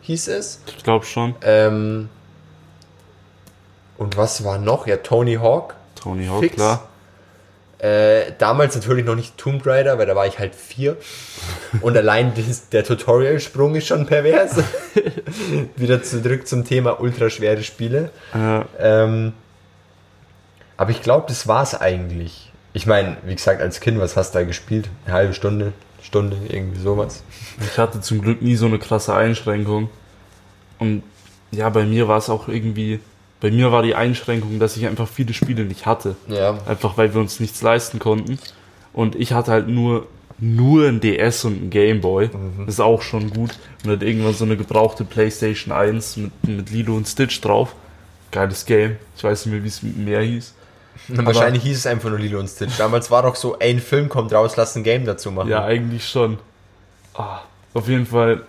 hieß 0.01 0.27
es. 0.29 0.61
Ich 0.77 0.83
glaube 0.83 1.05
schon. 1.05 1.35
Ähm, 1.43 2.09
und 3.97 4.17
was 4.17 4.43
war 4.43 4.57
noch? 4.57 4.87
Ja, 4.87 4.97
Tony 4.97 5.35
Hawk. 5.35 5.75
Tony 5.95 6.25
Hawk, 6.25 6.39
Fix. 6.39 6.55
klar. 6.55 6.87
Äh, 7.77 8.33
damals 8.37 8.75
natürlich 8.75 9.05
noch 9.05 9.15
nicht 9.15 9.37
Tomb 9.37 9.65
Raider, 9.65 9.97
weil 9.97 10.05
da 10.05 10.15
war 10.15 10.27
ich 10.27 10.37
halt 10.37 10.53
vier. 10.53 10.97
Und 11.81 11.97
allein 11.97 12.31
das, 12.35 12.69
der 12.69 12.83
Tutorial-Sprung 12.83 13.73
ist 13.73 13.87
schon 13.87 14.05
pervers. 14.05 14.57
Wieder 15.75 16.03
zurück 16.03 16.47
zum 16.47 16.63
Thema 16.63 16.99
ultraschwere 16.99 17.63
Spiele. 17.63 18.11
Ja. 18.35 18.65
Ähm, 18.77 19.33
aber 20.77 20.91
ich 20.91 21.01
glaube, 21.01 21.25
das 21.27 21.47
war's 21.47 21.79
eigentlich. 21.79 22.51
Ich 22.73 22.85
meine, 22.85 23.17
wie 23.25 23.35
gesagt, 23.35 23.61
als 23.61 23.79
Kind, 23.79 23.99
was 23.99 24.15
hast 24.15 24.35
du 24.35 24.39
da 24.39 24.45
gespielt? 24.45 24.87
Eine 25.05 25.15
halbe 25.15 25.33
Stunde, 25.33 25.73
Stunde, 26.01 26.37
irgendwie 26.49 26.79
sowas. 26.79 27.23
Ich 27.61 27.77
hatte 27.77 28.01
zum 28.01 28.21
Glück 28.21 28.41
nie 28.41 28.55
so 28.55 28.65
eine 28.65 28.79
krasse 28.79 29.13
Einschränkung. 29.13 29.89
Und 30.79 31.03
ja, 31.51 31.69
bei 31.69 31.85
mir 31.85 32.07
war 32.07 32.17
es 32.17 32.29
auch 32.29 32.47
irgendwie, 32.47 32.99
bei 33.39 33.51
mir 33.51 33.71
war 33.71 33.83
die 33.83 33.95
Einschränkung, 33.95 34.59
dass 34.59 34.77
ich 34.77 34.87
einfach 34.87 35.07
viele 35.07 35.33
Spiele 35.33 35.65
nicht 35.65 35.85
hatte. 35.85 36.15
Ja. 36.27 36.57
Einfach 36.65 36.97
weil 36.97 37.13
wir 37.13 37.21
uns 37.21 37.39
nichts 37.39 37.61
leisten 37.61 37.99
konnten. 37.99 38.39
Und 38.93 39.15
ich 39.15 39.33
hatte 39.33 39.51
halt 39.51 39.67
nur, 39.67 40.07
nur 40.39 40.87
ein 40.87 40.99
DS 40.99 41.45
und 41.45 41.65
ein 41.65 41.69
Gameboy. 41.69 42.29
Das 42.65 42.75
ist 42.75 42.79
auch 42.79 43.01
schon 43.01 43.29
gut. 43.29 43.51
Und 43.83 43.91
dann 43.91 44.01
irgendwann 44.01 44.33
so 44.33 44.45
eine 44.45 44.57
gebrauchte 44.57 45.03
Playstation 45.05 45.71
1 45.71 46.17
mit, 46.17 46.31
mit 46.47 46.71
Lilo 46.71 46.95
und 46.95 47.07
Stitch 47.07 47.39
drauf. 47.41 47.75
Geiles 48.31 48.65
Game. 48.65 48.95
Ich 49.15 49.23
weiß 49.23 49.45
nicht 49.45 49.53
mehr, 49.53 49.63
wie 49.63 49.67
es 49.67 49.83
mehr 49.83 50.21
hieß. 50.21 50.55
Und 51.09 51.25
wahrscheinlich 51.25 51.63
hieß 51.63 51.77
es 51.77 51.87
einfach 51.87 52.09
nur 52.09 52.19
Lilo 52.19 52.39
und 52.39 52.47
Stitch. 52.47 52.77
Damals 52.77 53.11
war 53.11 53.23
doch 53.23 53.35
so, 53.35 53.57
ein 53.59 53.79
Film 53.79 54.09
kommt 54.09 54.33
raus, 54.33 54.55
lass 54.55 54.75
ein 54.75 54.83
Game 54.83 55.05
dazu 55.05 55.31
machen. 55.31 55.49
Ja, 55.49 55.63
eigentlich 55.63 56.07
schon. 56.07 56.37
Ah, 57.13 57.39
auf 57.73 57.87
jeden 57.87 58.05
Fall, 58.05 58.43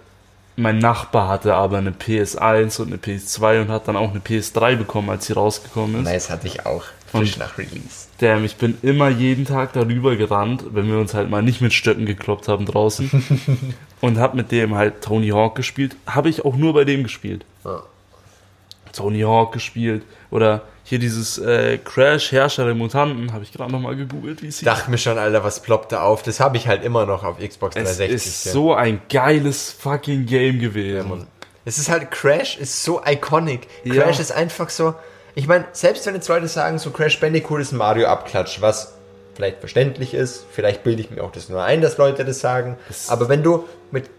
mein 0.56 0.78
Nachbar 0.78 1.28
hatte 1.28 1.54
aber 1.54 1.78
eine 1.78 1.90
PS1 1.90 2.80
und 2.80 2.88
eine 2.88 2.96
PS2 2.96 3.62
und 3.62 3.68
hat 3.68 3.88
dann 3.88 3.96
auch 3.96 4.10
eine 4.10 4.20
PS3 4.20 4.76
bekommen, 4.76 5.10
als 5.10 5.26
sie 5.26 5.32
rausgekommen 5.32 6.02
ist. 6.02 6.04
Nice 6.04 6.30
hatte 6.30 6.46
ich 6.46 6.66
auch. 6.66 6.84
Frisch 7.10 7.36
nach 7.36 7.58
Release. 7.58 8.06
Damn, 8.18 8.44
ich 8.44 8.56
bin 8.56 8.78
immer 8.82 9.08
jeden 9.08 9.44
Tag 9.44 9.72
darüber 9.74 10.16
gerannt, 10.16 10.64
wenn 10.70 10.88
wir 10.88 10.98
uns 10.98 11.12
halt 11.12 11.28
mal 11.28 11.42
nicht 11.42 11.60
mit 11.60 11.72
Stöcken 11.72 12.06
gekloppt 12.06 12.48
haben 12.48 12.64
draußen. 12.64 13.74
und 14.00 14.18
hab 14.18 14.34
mit 14.34 14.50
dem 14.50 14.74
halt 14.74 15.02
Tony 15.02 15.28
Hawk 15.28 15.54
gespielt. 15.54 15.96
Habe 16.06 16.28
ich 16.30 16.44
auch 16.44 16.56
nur 16.56 16.72
bei 16.72 16.84
dem 16.84 17.02
gespielt. 17.02 17.44
Ja. 17.64 17.82
Tony 18.92 19.20
Hawk 19.20 19.52
gespielt. 19.52 20.04
Oder 20.30 20.62
hier 20.84 20.98
dieses 20.98 21.38
äh, 21.38 21.78
Crash 21.78 22.32
Herrscher 22.32 22.64
der 22.64 22.74
Mutanten, 22.74 23.32
habe 23.32 23.44
ich 23.44 23.52
gerade 23.52 23.72
nochmal 23.72 23.96
gegoogelt, 23.96 24.42
wie 24.42 24.48
es 24.48 24.58
hieß. 24.58 24.66
Dachte 24.66 24.90
mir 24.90 24.98
schon, 24.98 25.18
Alter, 25.18 25.44
was 25.44 25.60
ploppt 25.60 25.92
da 25.92 26.02
auf? 26.02 26.22
Das 26.22 26.40
habe 26.40 26.56
ich 26.56 26.68
halt 26.68 26.84
immer 26.84 27.06
noch 27.06 27.24
auf 27.24 27.38
Xbox 27.38 27.76
Es 27.76 27.96
360. 27.96 28.14
ist 28.14 28.44
ja. 28.46 28.52
so 28.52 28.74
ein 28.74 29.00
geiles 29.08 29.70
fucking 29.72 30.26
Game 30.26 30.58
gewesen. 30.58 31.08
Mann. 31.08 31.26
Es 31.64 31.78
ist 31.78 31.88
halt, 31.88 32.10
Crash 32.10 32.58
ist 32.58 32.82
so 32.82 33.00
iconic. 33.06 33.68
Ja. 33.84 34.02
Crash 34.02 34.18
ist 34.18 34.32
einfach 34.32 34.68
so, 34.68 34.94
ich 35.34 35.46
meine, 35.46 35.64
selbst 35.72 36.04
wenn 36.06 36.14
jetzt 36.14 36.28
Leute 36.28 36.48
sagen, 36.48 36.78
so 36.78 36.90
Crash 36.90 37.20
Bandicoot 37.20 37.60
ist 37.60 37.72
ein 37.72 37.78
Mario-Abklatsch, 37.78 38.60
was 38.60 38.94
vielleicht 39.34 39.60
verständlich 39.60 40.12
ist, 40.14 40.44
vielleicht 40.50 40.82
bilde 40.82 41.02
ich 41.02 41.10
mir 41.10 41.22
auch 41.22 41.32
das 41.32 41.48
nur 41.48 41.62
ein, 41.62 41.80
dass 41.80 41.96
Leute 41.96 42.24
das 42.24 42.40
sagen, 42.40 42.76
aber 43.08 43.28
wenn 43.28 43.42
du 43.42 43.66
mit, 43.90 44.10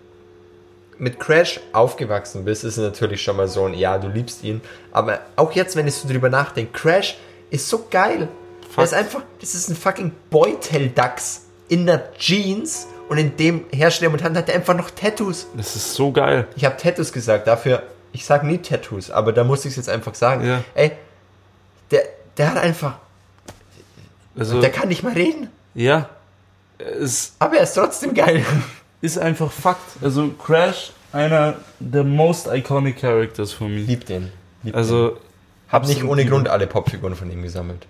mit 0.97 1.19
Crash 1.19 1.59
aufgewachsen 1.71 2.45
bist, 2.45 2.63
ist 2.63 2.77
es 2.77 2.83
natürlich 2.83 3.21
schon 3.21 3.37
mal 3.37 3.47
so 3.47 3.65
ein, 3.65 3.73
ja, 3.73 3.97
du 3.97 4.07
liebst 4.07 4.43
ihn, 4.43 4.61
aber 4.91 5.19
auch 5.35 5.51
jetzt, 5.53 5.75
wenn 5.75 5.87
ich 5.87 5.95
so 5.95 6.07
drüber 6.07 6.29
nachdenke, 6.29 6.71
Crash 6.71 7.17
ist 7.49 7.67
so 7.69 7.85
geil. 7.89 8.27
Er 8.75 8.83
ist 8.83 8.93
einfach, 8.93 9.21
das 9.39 9.53
ist 9.53 9.69
ein 9.69 9.75
fucking 9.75 10.11
Beuteldachs 10.29 11.45
in 11.69 11.85
der 11.85 12.11
Jeans 12.13 12.87
und 13.09 13.17
in 13.17 13.35
dem 13.37 13.65
Hersteller 13.71 14.11
und 14.11 14.23
hat 14.23 14.49
er 14.49 14.55
einfach 14.55 14.75
noch 14.75 14.89
Tattoos. 14.89 15.47
Das 15.55 15.75
ist 15.75 15.93
so 15.93 16.11
geil. 16.11 16.47
Ich 16.55 16.65
habe 16.65 16.77
Tattoos 16.77 17.13
gesagt, 17.13 17.47
dafür, 17.47 17.83
ich 18.11 18.25
sage 18.25 18.47
nie 18.47 18.57
Tattoos, 18.57 19.11
aber 19.11 19.33
da 19.33 19.43
muss 19.43 19.65
ich 19.65 19.71
es 19.71 19.75
jetzt 19.75 19.89
einfach 19.89 20.15
sagen. 20.15 20.45
Ja. 20.45 20.63
Ey, 20.73 20.91
der, 21.91 22.03
der 22.37 22.51
hat 22.51 22.57
einfach, 22.57 22.97
Also, 24.35 24.59
der 24.61 24.71
kann 24.71 24.87
nicht 24.87 25.03
mal 25.03 25.13
reden, 25.13 25.49
ja, 25.75 26.09
es 26.79 27.33
aber 27.39 27.57
er 27.57 27.63
ist 27.63 27.73
trotzdem 27.73 28.13
geil. 28.13 28.45
ist 29.03 29.19
einfach 29.19 29.51
Fakt. 29.51 30.01
Also 30.01 30.29
Crash, 30.29 30.93
einer 31.11 31.55
der 31.79 32.05
most 32.05 32.47
iconic 32.47 33.01
characters 33.01 33.51
von 33.51 33.73
mir. 33.73 33.81
Lieb 33.81 34.05
den. 34.05 34.31
Lieb 34.63 34.73
den. 34.73 34.75
Also, 34.75 35.17
hab 35.67 35.85
nicht 35.85 36.03
ohne. 36.05 36.25
Grund 36.25 36.47
alle 36.47 36.67
Popfiguren 36.67 37.15
von 37.15 37.29
ihm 37.29 37.43
gesammelt. 37.43 37.85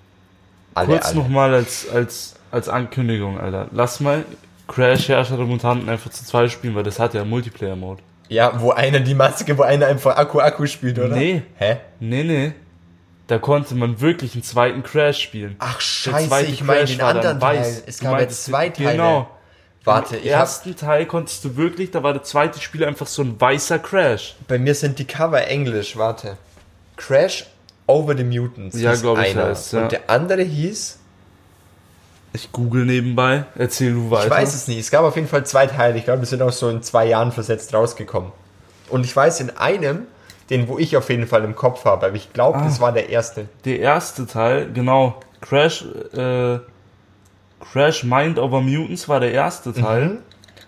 Alle, 0.74 0.88
kurz 0.88 1.14
nochmal 1.14 1.54
als, 1.54 1.88
als, 1.88 2.34
als 2.50 2.68
Ankündigung, 2.68 3.40
Alter. 3.40 3.68
Lass 3.72 4.00
mal 4.00 4.26
Crash 4.68 5.08
Herrscher 5.08 5.38
der 5.38 5.46
Mutanten 5.46 5.88
einfach 5.88 6.10
zu 6.10 6.26
zweit 6.26 6.52
spielen, 6.52 6.74
weil 6.74 6.84
das 6.84 7.00
hat 7.00 7.14
ja 7.14 7.24
Multiplayer-Mode. 7.24 8.02
Ja, 8.30 8.60
wo 8.60 8.72
einer 8.72 9.00
die 9.00 9.14
Maske, 9.14 9.56
wo 9.56 9.62
einer 9.62 9.86
einfach 9.86 10.18
Akku-Akku 10.18 10.66
spielt, 10.66 10.98
oder? 10.98 11.16
Nee. 11.16 11.44
Hä? 11.58 11.78
Nee, 12.00 12.24
nee. 12.24 12.54
Da 13.28 13.38
konnte 13.38 13.76
man 13.76 14.02
wirklich 14.02 14.34
einen 14.34 14.44
zweiten 14.44 14.82
Crash 14.82 15.22
spielen. 15.22 15.58
Ach 15.60 15.80
scheiße, 15.80 16.46
ich 16.48 16.64
meine 16.64 16.86
den 16.86 17.02
anderen 17.02 17.40
Teil. 17.40 17.60
weiß. 17.60 17.84
Es 17.86 18.00
gab 18.00 18.20
ja 18.20 18.28
zwei 18.30 18.70
Teile. 18.70 18.92
Genau. 18.94 19.30
Warte, 19.86 20.16
Im 20.18 20.24
ich 20.26 20.32
hab, 20.34 20.42
ersten 20.42 20.76
Teil 20.76 21.06
konntest 21.06 21.44
du 21.44 21.58
wirklich, 21.58 21.92
da 21.92 22.04
war 22.04 22.14
der 22.14 22.24
zweite 22.24 22.60
Spieler 22.62 22.88
einfach 22.88 23.08
so 23.08 23.22
ein 23.22 23.40
weißer 23.40 23.80
Crash. 23.80 24.36
bei 24.48 24.58
mir 24.58 24.76
sind 24.76 24.98
die 25.00 25.06
Cover 25.06 25.46
englisch, 25.48 25.98
warte. 25.98 26.38
Crash 26.96 27.46
Over 27.86 28.16
the 28.16 28.24
Mutants 28.24 28.80
Ja, 28.80 28.92
hieß 28.92 29.02
glaub 29.02 29.20
ich, 29.20 29.36
heißt's, 29.36 29.74
ja. 29.74 29.82
Und 29.84 29.92
der 29.92 30.10
andere 30.10 30.42
hieß 30.42 31.00
Ich 32.32 32.52
google 32.54 32.86
nebenbei, 32.86 33.44
erzähl 33.56 33.94
du 33.94 34.10
weiter. 34.10 34.26
Ich 34.26 34.32
weiß 34.32 34.54
es 34.56 34.68
nicht. 34.70 34.80
Es 34.80 34.90
gab 34.90 35.04
auf 35.04 35.16
jeden 35.18 35.28
Fall 35.28 35.46
zwei 35.46 35.68
Teile. 35.68 35.98
Ich 35.98 36.06
glaube, 36.06 36.22
die 36.22 36.26
sind 36.26 36.42
auch 36.42 36.52
so 36.54 36.70
in 36.70 36.82
zwei 36.82 37.06
Jahren 37.06 37.32
versetzt 37.34 37.74
rausgekommen. 37.74 38.32
Und 38.90 39.04
ich 39.06 39.14
weiß 39.16 39.42
in 39.42 39.50
einem, 39.58 40.08
den 40.50 40.68
wo 40.70 40.78
ich 40.80 40.96
auf 40.98 41.10
jeden 41.10 41.28
Fall 41.28 41.44
im 41.44 41.56
Kopf 41.56 41.84
habe, 41.86 42.06
aber 42.08 42.16
ich 42.16 42.32
glaube, 42.32 42.60
Ah. 42.60 42.64
das 42.66 42.80
war 42.80 42.92
der 42.94 43.10
erste. 43.10 43.48
Der 43.66 43.80
erste 43.80 44.26
Teil, 44.28 44.72
genau, 44.74 45.20
Crash, 45.42 45.84
äh, 46.16 46.60
Crash 47.72 48.04
Mind 48.04 48.38
Over 48.40 48.62
Mutants 48.62 49.08
war 49.08 49.20
der 49.20 49.32
erste 49.32 49.74
Teil. 49.74 50.06
Mhm. 50.06 50.18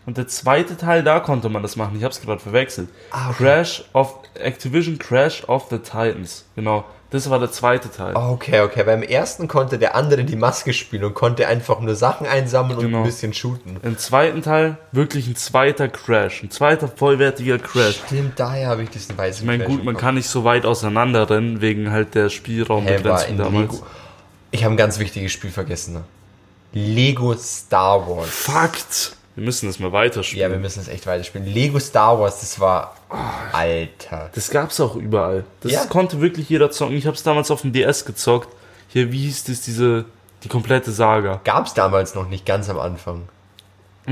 Und 0.06 0.18
der 0.18 0.28
zweite 0.28 0.78
Teil, 0.78 1.04
da 1.04 1.20
konnte 1.20 1.50
man 1.50 1.64
das 1.64 1.76
machen. 1.76 1.96
Ich 1.98 2.04
hab's 2.04 2.22
gerade 2.22 2.40
verwechselt. 2.40 2.90
Ah, 3.10 3.30
okay. 3.32 3.44
Crash 3.44 3.84
of 3.94 4.20
Activision 4.36 5.00
Crash 5.00 5.44
of 5.48 5.68
the 5.72 5.80
Titans. 5.80 6.46
Genau. 6.56 6.86
Das 7.10 7.30
war 7.30 7.40
der 7.40 7.52
zweite 7.52 7.90
Teil. 7.90 8.16
Okay, 8.16 8.60
okay. 8.62 8.84
Beim 8.84 9.02
ersten 9.02 9.48
konnte 9.48 9.78
der 9.80 9.96
andere 9.96 10.24
die 10.24 10.36
Maske 10.36 10.74
spielen 10.74 11.06
und 11.06 11.14
konnte 11.14 11.48
einfach 11.48 11.80
nur 11.80 11.96
Sachen 11.96 12.28
einsammeln 12.28 12.78
und 12.78 12.86
Genau. 12.86 12.98
ein 13.00 13.04
bisschen 13.04 13.34
shooten. 13.34 13.78
Im 13.84 13.98
zweiten 13.98 14.42
Teil 14.42 14.78
wirklich 14.92 15.28
ein 15.28 15.36
zweiter 15.36 15.88
Crash. 15.88 16.44
Ein 16.44 16.52
zweiter 16.52 16.88
vollwertiger 16.88 17.58
Crash. 17.58 18.02
Stimmt, 18.06 18.40
daher 18.40 18.70
habe 18.70 18.84
ich 18.84 18.90
diesen 18.90 19.18
weißen 19.18 19.44
Ich 19.44 19.48
meine, 19.48 19.66
gut, 19.66 19.84
man 19.84 19.96
kann 19.98 20.16
nicht 20.16 20.28
so 20.28 20.44
weit 20.44 20.66
auseinander 20.66 21.30
rennen, 21.30 21.62
wegen 21.62 21.92
halt 21.92 22.16
der 22.16 22.30
Spielraumbegrenzung 22.30 23.30
in 23.30 23.38
damals. 23.38 23.72
Lego. 23.74 23.86
Ich 24.52 24.64
habe 24.64 24.74
ein 24.74 24.78
ganz 24.78 25.00
wichtiges 25.00 25.32
Spiel 25.32 25.52
vergessen. 25.52 26.04
Lego 26.78 27.34
Star 27.36 28.06
Wars. 28.08 28.28
Fakt! 28.30 29.16
Wir 29.36 29.44
müssen 29.46 29.68
das 29.68 29.80
mal 29.80 29.92
weiterspielen. 29.94 30.42
Ja, 30.42 30.50
wir 30.54 30.60
müssen 30.60 30.82
es 30.82 30.90
echt 30.90 31.08
weiterspielen. 31.08 31.48
Lego 31.48 31.80
Star 31.80 32.20
Wars, 32.20 32.42
das 32.42 32.60
war. 32.60 32.96
Alter. 33.54 34.30
Das 34.36 34.50
gab's 34.50 34.80
auch 34.82 34.96
überall. 34.98 35.46
Das 35.62 35.72
Ja. 35.72 35.86
konnte 35.86 36.20
wirklich 36.20 36.50
jeder 36.50 36.72
zocken. 36.72 36.96
Ich 36.98 37.08
hab's 37.08 37.24
damals 37.24 37.50
auf 37.50 37.62
dem 37.62 37.72
DS 37.72 38.04
gezockt. 38.06 38.50
Hier, 38.90 39.12
wie 39.14 39.20
hieß 39.20 39.46
das, 39.46 39.62
diese, 39.62 40.04
die 40.44 40.50
komplette 40.50 40.92
Saga? 40.92 41.40
Gab's 41.46 41.74
damals 41.74 42.14
noch 42.14 42.28
nicht 42.28 42.46
ganz 42.46 42.70
am 42.70 42.80
Anfang. 42.80 43.24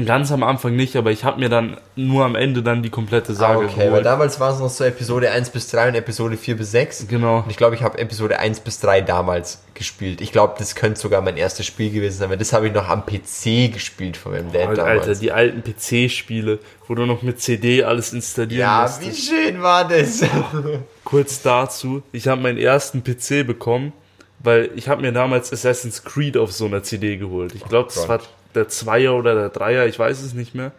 Ganz 0.06 0.32
am 0.32 0.42
Anfang 0.42 0.76
nicht, 0.76 0.96
aber 0.96 1.12
ich 1.12 1.24
hab 1.24 1.38
mir 1.38 1.50
dann 1.50 1.78
nur 1.96 2.26
am 2.26 2.34
Ende 2.34 2.64
dann 2.64 2.82
die 2.82 2.90
komplette 2.90 3.36
Saga 3.36 3.60
Ah, 3.60 3.64
okay, 3.64 3.78
weil 3.78 3.86
geholt. 3.88 4.06
damals 4.06 4.40
war 4.40 4.52
es 4.52 4.60
noch 4.60 4.70
so 4.70 4.84
Episode 4.84 5.30
1 5.30 5.52
bis 5.52 5.68
3 5.70 5.90
und 5.90 5.96
Episode 5.96 6.36
4 6.36 6.58
bis 6.58 6.72
6. 6.72 7.08
Genau. 7.08 7.38
Und 7.40 7.52
ich 7.52 7.58
glaube, 7.58 7.76
ich 7.76 7.84
habe 7.84 8.00
Episode 8.00 8.40
1 8.40 8.62
bis 8.62 8.80
3 8.80 9.02
damals 9.02 9.62
gespielt. 9.76 10.20
Ich 10.22 10.32
glaube, 10.32 10.56
das 10.58 10.74
könnte 10.74 11.00
sogar 11.00 11.22
mein 11.22 11.38
erstes 11.38 11.68
Spiel 11.68 11.92
gewesen 11.92 12.18
sein, 12.18 12.30
weil 12.32 12.38
das 12.38 12.54
habe 12.54 12.68
ich 12.68 12.74
noch 12.74 12.90
am 12.90 13.06
PC 13.06 13.72
gespielt 13.72 14.18
von 14.18 14.32
meinem 14.32 14.52
Dad 14.52 14.70
Alter, 14.70 14.76
damals. 14.84 15.08
Alter, 15.08 15.20
die 15.20 15.32
alten 15.32 15.64
PC-Spiele, 15.64 16.58
wo 16.88 16.96
du 16.96 17.06
noch 17.06 17.22
mit 17.22 17.40
CD 17.40 17.84
alles 17.84 18.14
installieren 18.14 18.62
ja, 18.62 18.82
musstest. 18.82 19.30
wie 19.32 19.36
schön 19.36 19.62
war 19.62 19.88
das? 19.88 20.22
Kurz 21.04 21.44
dazu, 21.44 22.02
ich 22.12 22.28
habe 22.28 22.42
meinen 22.42 22.58
ersten 22.58 23.04
PC 23.04 23.46
bekommen, 23.46 23.94
weil 24.40 24.72
ich 24.76 24.90
habe 24.90 25.04
mir 25.04 25.12
damals 25.12 25.54
Assassin's 25.54 26.04
Creed 26.04 26.36
auf 26.36 26.52
so 26.52 26.66
einer 26.66 26.82
CD 26.82 27.18
geholt. 27.18 27.54
Ich 27.54 27.64
glaube, 27.64 27.90
das 27.94 28.08
Gott. 28.08 28.10
war 28.10 28.20
der 28.56 28.68
Zweier 28.68 29.14
oder 29.16 29.36
der 29.36 29.50
Dreier, 29.50 29.86
ich 29.86 29.98
weiß 29.98 30.22
es 30.22 30.34
nicht 30.34 30.56
mehr. 30.56 30.72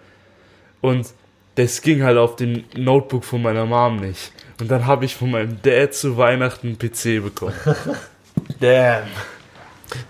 Und 0.80 1.06
das 1.54 1.82
ging 1.82 2.02
halt 2.02 2.18
auf 2.18 2.36
dem 2.36 2.64
Notebook 2.76 3.24
von 3.24 3.42
meiner 3.42 3.64
Mom 3.64 3.96
nicht. 3.96 4.32
Und 4.60 4.70
dann 4.70 4.86
habe 4.86 5.04
ich 5.04 5.14
von 5.14 5.30
meinem 5.30 5.60
Dad 5.62 5.94
zu 5.94 6.16
Weihnachten 6.16 6.68
einen 6.68 6.78
PC 6.78 7.22
bekommen. 7.22 7.54
Damn. 8.60 9.04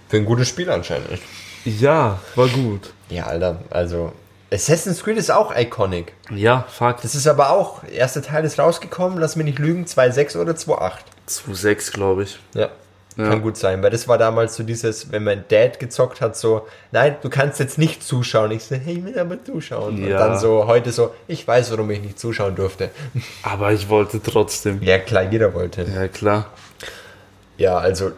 Für 0.09 0.17
ein 0.17 0.25
gutes 0.25 0.49
Spiel 0.49 0.71
anscheinend. 0.71 1.21
Ja, 1.65 2.21
war 2.35 2.49
gut. 2.49 2.93
Ja, 3.11 3.27
Alter, 3.27 3.61
also 3.71 4.13
Assassin's 4.53 5.03
Creed 5.03 5.17
ist 5.17 5.31
auch 5.31 5.55
iconic. 5.55 6.13
Ja, 6.31 6.65
fuck. 6.69 7.03
Das 7.03 7.15
ist 7.15 7.27
aber 7.27 7.51
auch, 7.51 7.81
der 7.81 7.93
erste 7.93 8.23
Teil 8.23 8.45
ist 8.45 8.59
rausgekommen, 8.59 9.19
lass 9.19 9.37
mich 9.37 9.47
nicht 9.47 9.59
lügen, 9.59 9.85
2.6 9.85 10.39
oder 10.39 10.53
2.8. 10.53 10.93
2,6 11.29 11.93
glaube 11.93 12.25
ich. 12.25 12.39
Ja. 12.55 12.71
Ja. 13.17 13.29
Kann 13.29 13.43
gut 13.43 13.57
sein, 13.57 13.81
weil 13.83 13.91
das 13.91 14.09
war 14.09 14.19
damals 14.19 14.57
so 14.57 14.65
dieses, 14.65 15.13
wenn 15.13 15.23
mein 15.23 15.45
Dad 15.49 15.79
gezockt 15.79 16.21
hat, 16.21 16.37
so, 16.37 16.67
nein, 16.91 17.17
du 17.23 17.31
kannst 17.31 17.61
jetzt 17.61 17.79
nicht 17.79 18.03
zuschauen. 18.03 18.51
Ich 18.51 18.65
so, 18.65 18.75
hey, 18.75 18.95
ich 18.99 19.05
will 19.05 19.17
aber 19.19 19.43
zuschauen. 19.45 20.03
Und 20.03 20.09
Ja. 20.09 20.19
dann 20.19 20.39
so, 20.39 20.67
heute 20.67 20.91
so, 20.91 21.15
ich 21.29 21.47
weiß, 21.47 21.71
warum 21.71 21.89
ich 21.93 22.01
nicht 22.01 22.19
zuschauen 22.19 22.57
durfte. 22.57 22.91
Aber 23.45 23.73
ich 23.73 23.89
wollte 23.89 24.21
trotzdem. 24.21 24.83
Ja, 24.83 24.99
klar, 24.99 25.23
jeder 25.31 25.55
wollte. 25.55 25.85
Ja, 25.85 26.09
klar. 26.09 26.51
Ja, 27.57 27.79
also, 27.79 28.11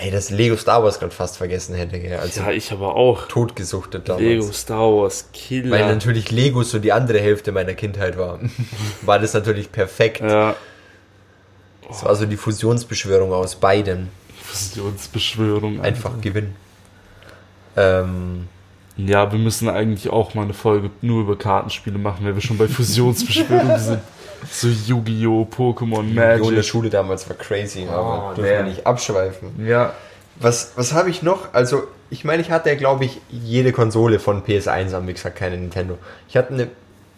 Ey, 0.00 0.12
das 0.12 0.30
Lego 0.30 0.56
Star 0.56 0.84
Wars 0.84 1.00
gerade 1.00 1.12
fast 1.12 1.38
vergessen 1.38 1.74
hätte, 1.74 1.98
gell? 1.98 2.20
Also 2.20 2.42
Ja, 2.42 2.52
ich 2.52 2.70
aber 2.70 2.94
auch. 2.94 3.26
totgesuchtet 3.26 4.08
damals. 4.08 4.22
Lego 4.22 4.52
Star 4.52 4.78
Wars, 4.94 5.30
Killer. 5.32 5.72
Weil 5.72 5.92
natürlich 5.92 6.30
Lego 6.30 6.62
so 6.62 6.78
die 6.78 6.92
andere 6.92 7.18
Hälfte 7.18 7.50
meiner 7.50 7.74
Kindheit 7.74 8.16
war. 8.16 8.38
war 9.02 9.18
das 9.18 9.34
natürlich 9.34 9.72
perfekt. 9.72 10.20
ja, 10.20 10.54
Das 11.88 12.04
war 12.04 12.14
so 12.14 12.26
die 12.26 12.36
Fusionsbeschwörung 12.36 13.32
aus 13.32 13.56
beiden. 13.56 14.10
Fusionsbeschwörung. 14.48 15.80
Einfach 15.80 16.20
gewinnen. 16.20 16.54
Ähm, 17.76 18.48
Ja, 18.96 19.30
wir 19.30 19.38
müssen 19.38 19.68
eigentlich 19.68 20.10
auch 20.10 20.34
mal 20.34 20.42
eine 20.42 20.54
Folge 20.54 20.90
nur 21.02 21.22
über 21.22 21.36
Kartenspiele 21.38 21.98
machen, 21.98 22.26
wenn 22.26 22.34
wir 22.34 22.42
schon 22.42 22.58
bei 22.58 22.66
Fusionsbeschwörung 22.68 23.78
sind. 23.78 24.00
So 24.50 24.68
Yu-Gi-Oh!, 24.68 25.46
Pokémon, 25.54 25.94
Jo, 26.04 26.08
in 26.10 26.14
der 26.14 26.38
Magic. 26.38 26.64
Schule 26.64 26.90
damals 26.90 27.28
war 27.28 27.36
crazy, 27.36 27.86
aber 27.88 28.30
Oh, 28.32 28.34
dürfen 28.34 28.50
wir 28.50 28.62
nicht 28.64 28.86
abschweifen. 28.86 29.66
Ja, 29.66 29.92
Was, 30.40 30.72
was 30.76 30.92
habe 30.94 31.10
ich 31.10 31.22
noch? 31.22 31.52
Also, 31.52 31.84
ich 32.10 32.24
meine, 32.24 32.42
ich 32.42 32.50
hatte 32.50 32.68
ja, 32.70 32.76
glaube 32.76 33.04
ich, 33.04 33.20
jede 33.30 33.72
Konsole 33.72 34.18
von 34.20 34.42
PS1, 34.44 34.92
haben 34.92 35.06
wir 35.08 35.14
gesagt, 35.14 35.36
keine 35.36 35.56
Nintendo. 35.56 35.98
Ich 36.28 36.36
hatte 36.36 36.54
eine, 36.54 36.68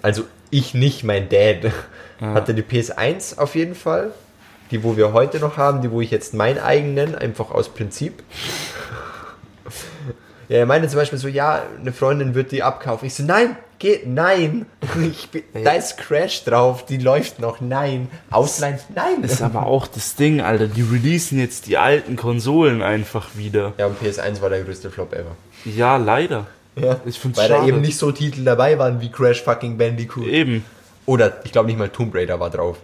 also 0.03 0.23
ich 0.51 0.73
nicht, 0.75 1.05
mein 1.05 1.29
Dad 1.29 1.71
hatte 2.21 2.55
die 2.55 2.63
PS1 2.63 3.39
auf 3.39 3.55
jeden 3.55 3.75
Fall. 3.75 4.11
Die, 4.71 4.85
wo 4.85 4.97
wir 4.97 5.13
heute 5.13 5.39
noch 5.41 5.57
haben, 5.57 5.83
die, 5.83 5.91
wo 5.91 6.01
ich 6.01 6.11
jetzt 6.11 6.35
mein 6.35 6.59
eigen 6.59 6.95
nenne, 6.95 7.19
einfach 7.19 7.51
aus 7.51 7.69
Prinzip. 7.71 8.23
Ja, 10.49 10.59
er 10.59 10.67
meinte 10.67 10.89
zum 10.89 10.99
Beispiel 10.99 11.19
so, 11.19 11.29
ja, 11.29 11.63
eine 11.81 11.93
Freundin 11.93 12.35
wird 12.35 12.51
die 12.51 12.63
abkaufen. 12.63 13.07
Ich 13.07 13.15
so, 13.15 13.23
nein, 13.23 13.57
geht, 13.79 14.07
nein. 14.07 14.67
Bin, 15.33 15.43
da 15.65 15.73
ist 15.73 15.97
Crash 15.97 16.45
drauf, 16.45 16.85
die 16.87 16.99
läuft 16.99 17.39
noch, 17.39 17.61
nein. 17.61 18.09
Ausleihen, 18.31 18.79
nein. 18.95 19.23
ist 19.23 19.43
aber 19.43 19.67
auch 19.67 19.87
das 19.87 20.17
Ding, 20.17 20.41
Alter. 20.41 20.67
Die 20.67 20.83
releasen 20.83 21.39
jetzt 21.39 21.67
die 21.67 21.79
alten 21.79 22.17
Konsolen 22.17 22.83
einfach 22.83 23.29
wieder. 23.37 23.75
Ja, 23.79 23.87
und 23.87 24.01
PS1 24.03 24.41
war 24.41 24.51
der 24.51 24.63
größte 24.63 24.91
Flop 24.91 25.13
ever. 25.13 25.37
Ja, 25.65 25.97
leider. 25.97 26.47
Ja, 26.77 27.01
Ich 27.05 27.19
find's 27.19 27.39
Weil 27.39 27.49
da 27.49 27.57
schade. 27.57 27.69
eben 27.69 27.81
nicht 27.81 27.99
so 27.99 28.11
Titel 28.13 28.45
dabei 28.45 28.79
waren 28.79 29.01
wie 29.01 29.11
Crash 29.11 29.43
fucking 29.43 29.79
Bandicoot. 29.79 30.27
Eben. 30.27 30.65
Oder 31.07 31.45
ich 31.45 31.53
glaube 31.53 31.67
nicht 31.67 31.79
mal 31.79 31.89
Tomb 31.89 32.15
Raider 32.15 32.39
war 32.41 32.51
drauf. 32.51 32.77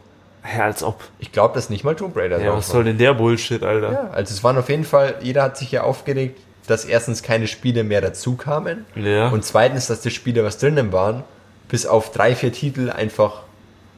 Ja, 0.55 0.65
als 0.65 0.83
ob. 0.83 1.03
Ich 1.19 1.33
glaube, 1.33 1.55
dass 1.55 1.71
nicht 1.71 1.83
mal 1.85 1.97
Tomb 1.97 2.17
Raider 2.17 2.41
Ja, 2.41 2.55
was 2.57 2.69
soll 2.69 2.85
denn 2.85 2.99
der 2.99 3.15
Bullshit, 3.15 3.63
Alter? 3.63 3.93
Ja, 3.93 4.11
also 4.13 4.33
es 4.33 4.45
waren 4.45 4.57
auf 4.59 4.69
jeden 4.69 4.85
Fall, 4.85 5.17
jeder 5.23 5.43
hat 5.43 5.57
sich 5.57 5.73
ja 5.73 5.83
aufgeregt, 5.83 6.39
dass 6.67 6.85
erstens 6.85 7.23
keine 7.23 7.47
Spiele 7.47 7.85
mehr 7.85 8.01
dazu 8.01 8.37
kamen 8.37 8.85
Ja. 8.95 9.29
und 9.29 9.45
zweitens, 9.45 9.87
dass 9.87 10.01
die 10.03 10.11
Spiele, 10.11 10.45
was 10.45 10.59
drinnen 10.59 10.93
waren, 10.93 11.25
bis 11.69 11.87
auf 11.87 12.13
drei, 12.13 12.35
vier 12.37 12.53
Titel 12.53 12.91
einfach 12.91 13.43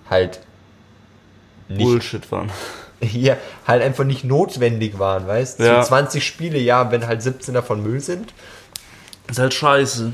halt 0.09 0.41
nicht, 1.69 1.81
Bullshit 1.83 2.31
waren. 2.33 2.51
hier, 3.01 3.37
halt 3.67 3.83
einfach 3.83 4.05
nicht 4.05 4.25
notwendig 4.25 4.99
waren, 4.99 5.27
weißt? 5.27 5.61
Ja. 5.61 5.83
So 5.83 5.89
20 5.89 6.25
Spiele, 6.27 6.59
ja, 6.59 6.91
wenn 6.91 7.07
halt 7.07 7.23
17 7.23 7.55
davon 7.55 7.83
Müll 7.83 8.01
sind. 8.01 8.33
Ist 9.31 9.39
halt 9.39 9.53
scheiße. 9.53 10.13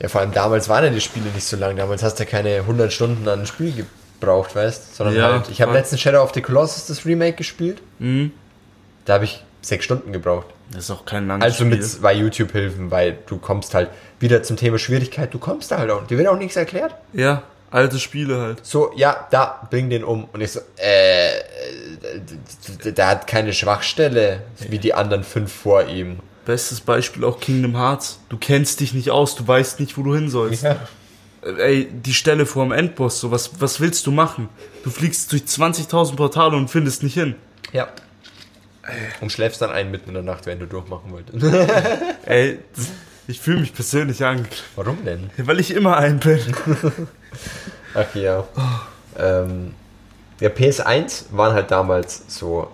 Ja, 0.00 0.08
vor 0.08 0.20
allem 0.20 0.32
damals 0.32 0.68
waren 0.68 0.84
ja 0.84 0.90
die 0.90 1.00
Spiele 1.00 1.28
nicht 1.34 1.44
so 1.46 1.56
lang. 1.56 1.76
Damals 1.76 2.02
hast 2.02 2.18
du 2.18 2.24
ja 2.24 2.30
keine 2.30 2.54
100 2.56 2.92
Stunden 2.92 3.28
an 3.28 3.40
ein 3.40 3.46
Spiel 3.46 3.72
gebraucht, 4.20 4.54
weißt 4.54 4.96
Sondern 4.96 5.16
Ja, 5.16 5.32
halt, 5.32 5.48
ich 5.50 5.62
habe 5.62 5.72
letztens 5.72 6.00
Shadow 6.00 6.22
of 6.22 6.32
the 6.34 6.40
Colossus 6.40 6.86
das 6.86 7.04
Remake 7.04 7.36
gespielt. 7.36 7.80
Mhm. 7.98 8.32
Da 9.04 9.14
habe 9.14 9.24
ich 9.24 9.42
sechs 9.62 9.84
Stunden 9.84 10.12
gebraucht. 10.12 10.46
Das 10.70 10.84
ist 10.84 10.90
auch 10.90 11.04
kein 11.04 11.26
langes 11.26 11.44
Also 11.44 11.64
mit 11.64 11.84
zwei 11.84 12.12
YouTube-Hilfen, 12.12 12.90
weil 12.90 13.18
du 13.26 13.38
kommst 13.38 13.74
halt 13.74 13.88
wieder 14.20 14.42
zum 14.42 14.56
Thema 14.56 14.78
Schwierigkeit, 14.78 15.32
du 15.32 15.38
kommst 15.38 15.70
da 15.70 15.78
halt 15.78 15.90
auch. 15.90 16.06
Dir 16.06 16.18
wird 16.18 16.28
auch 16.28 16.36
nichts 16.36 16.56
erklärt. 16.56 16.94
Ja, 17.14 17.42
alte 17.70 17.98
Spiele 17.98 18.40
halt. 18.40 18.66
So, 18.66 18.92
ja, 18.94 19.26
da, 19.30 19.66
bring 19.70 19.88
den 19.88 20.04
um. 20.04 20.24
Und 20.32 20.40
ich 20.42 20.52
so, 20.52 20.60
äh, 20.76 21.38
äh, 21.38 22.92
der 22.92 23.06
hat 23.06 23.26
keine 23.26 23.52
Schwachstelle 23.52 24.42
wie 24.68 24.78
die 24.78 24.92
anderen 24.92 25.24
fünf 25.24 25.52
vor 25.52 25.86
ihm. 25.86 26.18
Bestes 26.44 26.80
Beispiel 26.80 27.24
auch 27.24 27.40
Kingdom 27.40 27.76
Hearts. 27.76 28.20
Du 28.28 28.38
kennst 28.38 28.80
dich 28.80 28.94
nicht 28.94 29.10
aus, 29.10 29.36
du 29.36 29.46
weißt 29.46 29.80
nicht, 29.80 29.96
wo 29.96 30.02
du 30.02 30.14
hin 30.14 30.28
sollst. 30.28 30.64
Ja. 30.64 30.76
Ey, 31.42 31.86
die 31.90 32.14
Stelle 32.14 32.46
vor 32.46 32.64
dem 32.64 32.72
Endboss, 32.72 33.20
so 33.20 33.30
was, 33.30 33.60
was 33.60 33.80
willst 33.80 34.06
du 34.06 34.10
machen? 34.10 34.48
Du 34.84 34.90
fliegst 34.90 35.30
durch 35.32 35.42
20.000 35.42 36.16
Portale 36.16 36.56
und 36.56 36.68
findest 36.68 37.02
nicht 37.02 37.14
hin. 37.14 37.34
ja. 37.72 37.88
Und 39.20 39.30
schläfst 39.30 39.60
dann 39.60 39.68
ein 39.70 39.90
mitten 39.90 40.08
in 40.08 40.14
der 40.14 40.22
Nacht, 40.22 40.46
wenn 40.46 40.58
du 40.58 40.66
durchmachen 40.66 41.12
wolltest. 41.12 41.44
Ey, 42.24 42.58
ich 43.26 43.38
fühle 43.38 43.60
mich 43.60 43.74
persönlich 43.74 44.24
angegriffen, 44.24 44.64
Warum 44.76 45.04
denn? 45.04 45.28
weil 45.36 45.60
ich 45.60 45.72
immer 45.72 45.98
ein 45.98 46.18
bin. 46.18 46.40
Ach 47.94 48.14
ja. 48.14 48.44
Ähm, 49.18 49.74
ja, 50.40 50.48
PS1 50.48 51.24
waren 51.32 51.52
halt 51.52 51.70
damals 51.70 52.22
so 52.28 52.68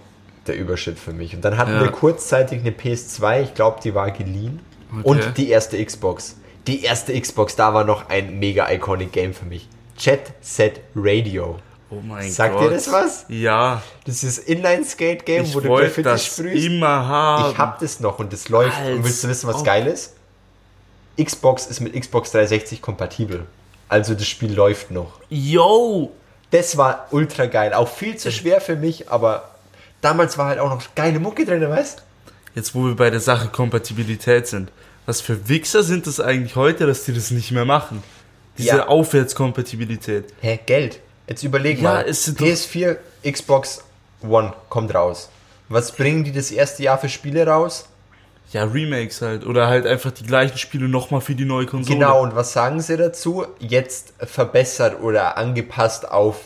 der 0.46 0.56
Überschritt 0.56 1.00
für 1.00 1.12
mich. 1.12 1.34
Und 1.34 1.44
dann 1.44 1.56
hatten 1.56 1.72
Ja. 1.72 1.80
wir 1.80 1.90
kurzzeitig 1.90 2.60
eine 2.60 2.70
PS2, 2.70 3.42
ich 3.42 3.54
glaube, 3.54 3.80
die 3.82 3.92
war 3.96 4.12
geliehen. 4.12 4.60
Okay. 4.92 5.02
Und 5.02 5.36
die 5.36 5.48
erste 5.48 5.84
Xbox. 5.84 6.36
Die 6.66 6.82
erste 6.82 7.18
Xbox, 7.18 7.56
da 7.56 7.74
war 7.74 7.84
noch 7.84 8.08
ein 8.08 8.38
mega 8.38 8.70
iconic 8.70 9.12
Game 9.12 9.34
für 9.34 9.44
mich. 9.44 9.68
Jet 9.98 10.32
Set 10.40 10.80
Radio. 10.96 11.58
Oh 11.90 12.00
mein 12.02 12.28
Sagt 12.30 12.54
Gott. 12.56 12.64
dir 12.64 12.70
das 12.70 12.90
was? 12.90 13.26
Ja, 13.28 13.82
Das 14.06 14.24
ist 14.24 14.38
Inline-Skate-Game, 14.38 15.52
wo 15.54 15.60
du 15.60 15.68
Graffiti 15.68 16.02
das 16.02 16.26
sprühst. 16.26 16.64
immer 16.66 17.06
haben. 17.06 17.52
Ich 17.52 17.58
hab 17.58 17.78
das 17.78 18.00
noch 18.00 18.18
und 18.18 18.32
das 18.32 18.48
läuft. 18.48 18.76
Als 18.78 18.96
und 18.96 19.04
willst 19.04 19.22
du 19.22 19.28
wissen, 19.28 19.46
was 19.48 19.56
ob. 19.56 19.64
geil 19.64 19.86
ist? 19.86 20.14
Xbox 21.22 21.66
ist 21.66 21.80
mit 21.80 21.92
Xbox 21.94 22.32
360 22.32 22.82
kompatibel. 22.82 23.46
Also 23.88 24.14
das 24.14 24.26
Spiel 24.26 24.52
läuft 24.52 24.90
noch. 24.90 25.20
Yo! 25.28 26.10
Das 26.50 26.76
war 26.76 27.06
ultra 27.10 27.46
geil. 27.46 27.74
Auch 27.74 27.88
viel 27.88 28.16
zu 28.16 28.32
schwer 28.32 28.60
für 28.60 28.76
mich, 28.76 29.10
aber 29.10 29.50
damals 30.00 30.38
war 30.38 30.46
halt 30.46 30.58
auch 30.58 30.70
noch 30.70 30.82
geile 30.94 31.20
Mucke 31.20 31.44
drin, 31.44 31.68
weißt 31.68 32.02
Jetzt, 32.54 32.74
wo 32.74 32.84
wir 32.86 32.96
bei 32.96 33.10
der 33.10 33.20
Sache 33.20 33.48
Kompatibilität 33.48 34.46
sind. 34.46 34.70
Was 35.06 35.20
für 35.20 35.48
Wichser 35.48 35.82
sind 35.82 36.06
das 36.06 36.20
eigentlich 36.20 36.56
heute, 36.56 36.86
dass 36.86 37.04
die 37.04 37.12
das 37.12 37.30
nicht 37.30 37.50
mehr 37.52 37.64
machen? 37.64 38.02
Diese 38.58 38.68
Ja. 38.68 38.86
Aufwärtskompatibilität. 38.88 40.26
Hä, 40.40 40.58
Geld. 40.64 41.00
Jetzt 41.28 41.42
überleg 41.42 41.78
Ja, 41.78 41.82
mal. 41.94 42.00
ist 42.02 42.28
doch- 42.28 42.46
PS4, 42.46 42.96
Xbox 43.28 43.82
One 44.22 44.52
kommt 44.68 44.94
raus. 44.94 45.28
Was 45.68 45.92
bringen 45.92 46.24
die 46.24 46.32
das 46.32 46.50
erste 46.50 46.82
Jahr 46.82 46.98
für 46.98 47.08
Spiele 47.08 47.46
raus? 47.46 47.86
Ja, 48.52 48.64
Remakes 48.64 49.20
halt. 49.22 49.44
Oder 49.46 49.66
halt 49.66 49.86
einfach 49.86 50.12
die 50.12 50.24
gleichen 50.24 50.58
Spiele 50.58 50.88
nochmal 50.88 51.20
für 51.20 51.34
die 51.34 51.44
neue 51.46 51.66
Konsole. 51.66 51.98
Genau, 51.98 52.22
und 52.22 52.36
was 52.36 52.52
sagen 52.52 52.80
sie 52.80 52.96
dazu? 52.96 53.44
Jetzt 53.58 54.12
verbessert 54.18 55.00
oder 55.02 55.36
angepasst 55.36 56.08
auf 56.10 56.36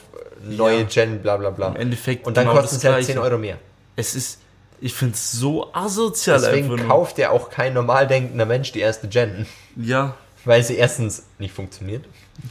neue 0.42 0.80
Ja. 0.80 0.84
Gen, 0.84 1.20
bla 1.20 1.36
bla 1.36 1.50
bla. 1.50 1.68
Im 1.68 1.76
Endeffekt 1.76 2.26
Und 2.26 2.36
dann 2.36 2.46
genau 2.46 2.60
kosten 2.60 2.76
das 2.76 2.80
sie 2.82 2.86
halt 2.88 2.96
Gleiche. 2.98 3.12
10 3.14 3.18
Euro 3.18 3.36
mehr. 3.38 3.58
Es 3.96 4.14
ist, 4.14 4.38
ich 4.80 4.94
find's 4.94 5.32
so 5.32 5.72
asozial 5.74 6.40
Deswegen 6.40 6.64
einfach 6.72 6.76
nur. 6.78 6.88
kauft 6.88 7.18
ja 7.18 7.30
auch 7.30 7.50
kein 7.50 7.74
normal 7.74 8.06
denkender 8.06 8.46
Mensch 8.46 8.72
die 8.72 8.80
erste 8.80 9.08
Gen. 9.08 9.46
Ja, 9.76 10.14
Weil 10.44 10.62
sie 10.62 10.76
erstens 10.76 11.24
nicht 11.38 11.52
funktioniert. 11.54 12.04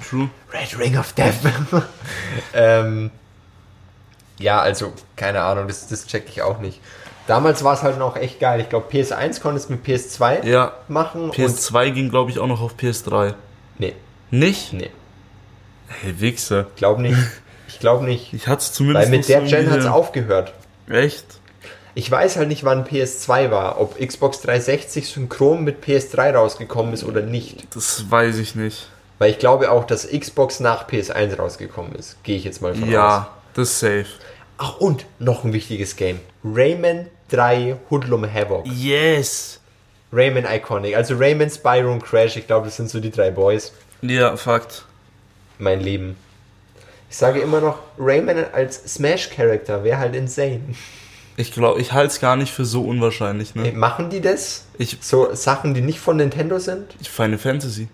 true. 0.10 0.30
Red 0.54 0.78
Ring 0.80 0.98
of 0.98 1.14
Death. 1.14 1.36
ähm, 2.54 3.12
ja, 4.40 4.60
also, 4.60 4.94
keine 5.16 5.42
Ahnung, 5.42 5.68
das, 5.68 5.88
das 5.88 6.06
check 6.06 6.26
ich 6.30 6.42
auch 6.42 6.60
nicht. 6.60 6.80
Damals 7.28 7.64
war 7.64 7.74
es 7.74 7.82
halt 7.84 7.98
noch 7.98 8.16
echt 8.16 8.40
geil. 8.40 8.62
Ich 8.62 8.70
glaube, 8.70 8.88
PS1 8.92 9.42
konntest 9.42 9.70
mit 9.70 9.86
PS2 9.86 10.46
Ja, 10.46 10.74
machen. 10.88 11.24
Und, 11.26 11.36
PS2 11.36 11.92
ging 11.92 12.10
glaube 12.10 12.32
ich 12.32 12.40
auch 12.40 12.48
noch 12.48 12.62
auf 12.62 12.76
PS3. 12.76 13.34
nee, 13.78 13.94
Nicht? 14.32 14.74
nee, 14.74 14.92
Hey, 15.88 16.20
Wichser. 16.20 16.68
glaub 16.76 17.00
nicht. 17.00 17.18
Ich 17.70 17.80
glaube 17.80 18.06
nicht. 18.06 18.34
Ich 18.34 18.48
hatte 18.48 18.62
es 18.62 18.74
zumindest 18.74 19.10
Weil 19.12 19.18
mit 19.18 19.28
der 19.30 19.42
Gen 19.42 19.70
hat 19.72 19.80
es 19.80 19.86
aufgehört. 19.86 20.54
Echt? 20.90 21.37
Ich 21.98 22.12
weiß 22.12 22.38
halt 22.38 22.48
nicht, 22.48 22.64
wann 22.64 22.86
PS2 22.86 23.50
war. 23.50 23.82
Ob 23.82 23.98
Xbox 24.00 24.42
360 24.42 25.10
synchron 25.10 25.64
mit 25.64 25.84
PS3 25.84 26.32
rausgekommen 26.36 26.94
ist 26.94 27.04
oder 27.04 27.22
nicht. 27.22 27.76
Das 27.76 28.06
weiß 28.12 28.38
ich 28.38 28.54
nicht. 28.54 28.88
Weil 29.18 29.32
ich 29.32 29.40
glaube 29.40 29.72
auch, 29.72 29.84
dass 29.84 30.08
Xbox 30.08 30.60
nach 30.60 30.88
PS1 30.88 31.38
rausgekommen 31.38 31.96
ist. 31.96 32.22
Gehe 32.22 32.38
ich 32.38 32.44
jetzt 32.44 32.62
mal 32.62 32.76
von 32.76 32.84
aus. 32.84 32.90
Ja, 32.92 33.30
das 33.56 33.70
ist 33.70 33.80
safe. 33.80 34.06
Ach, 34.60 34.78
und 34.78 35.08
noch 35.18 35.44
ein 35.44 35.54
wichtiges 35.54 35.96
Game. 35.96 36.20
Rayman 36.44 37.08
3 37.30 37.78
Hoodlum 37.90 38.32
Havoc. 38.32 38.68
Yes. 38.68 39.60
Rayman 40.14 40.46
Iconic. 40.46 40.96
Also 40.96 41.16
Rayman, 41.18 41.50
Spyro 41.50 41.92
und 41.92 42.04
Crash. 42.04 42.38
Ich 42.38 42.46
glaube, 42.46 42.68
das 42.68 42.76
sind 42.76 42.92
so 42.92 43.00
die 43.00 43.10
drei 43.10 43.32
Boys. 43.32 43.74
Ja, 44.04 44.38
Fakt. 44.38 44.86
Mein 45.58 45.82
Leben. 45.82 46.16
Ich 47.10 47.18
sage 47.18 47.40
immer 47.40 47.60
noch, 47.60 47.80
Rayman 47.98 48.46
als 48.54 48.84
Smash-Character 48.86 49.84
wäre 49.84 49.98
halt 49.98 50.16
insane. 50.16 50.76
Ich 51.40 51.52
glaube, 51.52 51.80
ich 51.80 51.94
halte 51.94 52.08
es 52.14 52.20
gar 52.20 52.36
nicht 52.36 52.52
für 52.52 52.66
so 52.66 52.84
unwahrscheinlich, 52.84 53.54
ne? 53.56 53.72
Machen 53.72 54.10
die 54.10 54.20
das? 54.22 54.66
Ich, 54.80 54.98
So 55.02 55.34
Sachen, 55.36 55.74
die 55.76 55.82
nicht 55.82 56.00
von 56.00 56.18
Nintendo 56.18 56.58
sind? 56.60 56.96
ich 57.00 57.10
Final 57.10 57.38
Fantasy. 57.38 57.88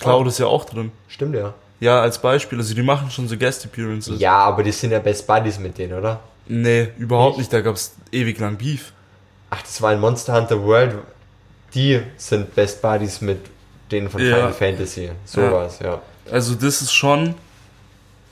Cloud 0.00 0.26
Oh. 0.26 0.28
ist 0.28 0.38
ja 0.38 0.46
auch 0.46 0.64
drin. 0.64 0.90
Stimmt 1.08 1.36
ja. 1.36 1.54
Ja, 1.78 2.00
als 2.02 2.20
Beispiel. 2.20 2.58
Also 2.58 2.74
die 2.74 2.82
machen 2.82 3.10
schon 3.10 3.28
so 3.28 3.36
Guest 3.36 3.64
Appearances. 3.64 4.18
Ja, 4.20 4.36
aber 4.38 4.62
die 4.62 4.72
sind 4.72 4.90
ja 4.90 4.98
Best 4.98 5.26
Buddies 5.26 5.58
mit 5.58 5.78
denen, 5.78 5.94
oder? 5.98 6.20
Nee, 6.46 6.88
überhaupt 6.98 7.38
Nicht? 7.38 7.44
nicht. 7.44 7.52
Da 7.52 7.60
gab 7.60 7.76
es 7.76 7.94
ewig 8.12 8.38
lang 8.40 8.56
Beef. 8.56 8.92
Ach, 9.50 9.62
das 9.62 9.80
war 9.80 9.92
in 9.92 10.00
Monster 10.00 10.34
Hunter 10.34 10.62
World. 10.62 10.96
Die 11.74 12.00
sind 12.16 12.54
Best 12.54 12.82
Buddies 12.82 13.20
mit 13.20 13.38
denen 13.92 14.10
von 14.10 14.20
Ja. 14.20 14.34
Final 14.36 14.52
Fantasy. 14.52 15.10
Sowas, 15.24 15.78
ja. 15.82 16.00
Also 16.30 16.54
das 16.54 16.82
ist 16.82 16.92
schon 16.92 17.34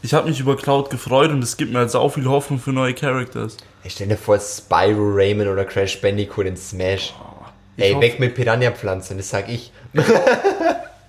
ich 0.02 0.14
habe 0.14 0.28
mich 0.28 0.40
über 0.40 0.56
Cloud 0.56 0.90
gefreut 0.90 1.30
und 1.30 1.42
es 1.42 1.56
gibt 1.56 1.72
mir 1.72 1.78
halt 1.78 1.94
auch 1.94 2.11
viel 2.11 2.26
Hoffnung 2.26 2.58
für 2.58 2.72
neue 2.72 2.94
Characters. 2.94 3.56
Ich 3.84 3.92
stell 3.94 4.08
dir 4.08 4.16
vor, 4.16 4.38
Spyro 4.38 5.11
Rayman 5.14 5.48
oder 5.48 5.64
Crash 5.64 6.00
Bandicoot 6.00 6.46
in 6.46 6.56
Smash. 6.56 7.14
Ich 7.76 7.84
Ey, 7.84 8.00
weg 8.00 8.18
mit 8.18 8.34
Piranha-Pflanzen, 8.34 9.16
das 9.16 9.30
sag 9.30 9.48
ich. 9.48 9.72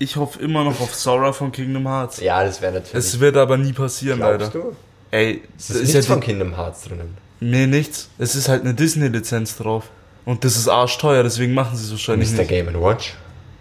Ich 0.02 0.16
hoffe 0.16 0.40
immer 0.42 0.64
noch 0.64 0.80
auf 0.80 0.94
Sora 0.94 1.30
von 1.30 1.52
Kingdom 1.52 1.86
Hearts. 1.86 2.20
Ja, 2.20 2.42
das 2.42 2.62
wäre 2.62 2.72
natürlich. 2.72 2.94
Es 2.94 3.20
wird 3.20 3.36
aber 3.36 3.58
nie 3.58 3.74
passieren, 3.74 4.16
Glaubst 4.20 4.54
leider. 4.54 4.70
du? 4.70 4.76
Ey, 5.10 5.42
Es 5.58 5.66
das 5.68 5.76
ist, 5.76 5.82
ist 5.82 5.92
nichts 5.94 6.08
ja 6.08 6.14
von 6.14 6.22
Kingdom 6.22 6.56
Hearts 6.56 6.84
drinnen. 6.84 7.18
Nee, 7.40 7.66
nichts. 7.66 8.08
Es 8.16 8.34
ist 8.34 8.48
halt 8.48 8.62
eine 8.62 8.72
Disney-Lizenz 8.72 9.58
drauf. 9.58 9.90
Und 10.24 10.42
das 10.46 10.56
ist 10.56 10.68
arschteuer, 10.68 11.22
deswegen 11.22 11.52
machen 11.52 11.76
sie 11.76 11.84
es 11.84 11.90
wahrscheinlich 11.90 12.30
Mr. 12.30 12.38
nicht. 12.38 12.48
Game 12.48 12.72
Watch. 12.80 13.14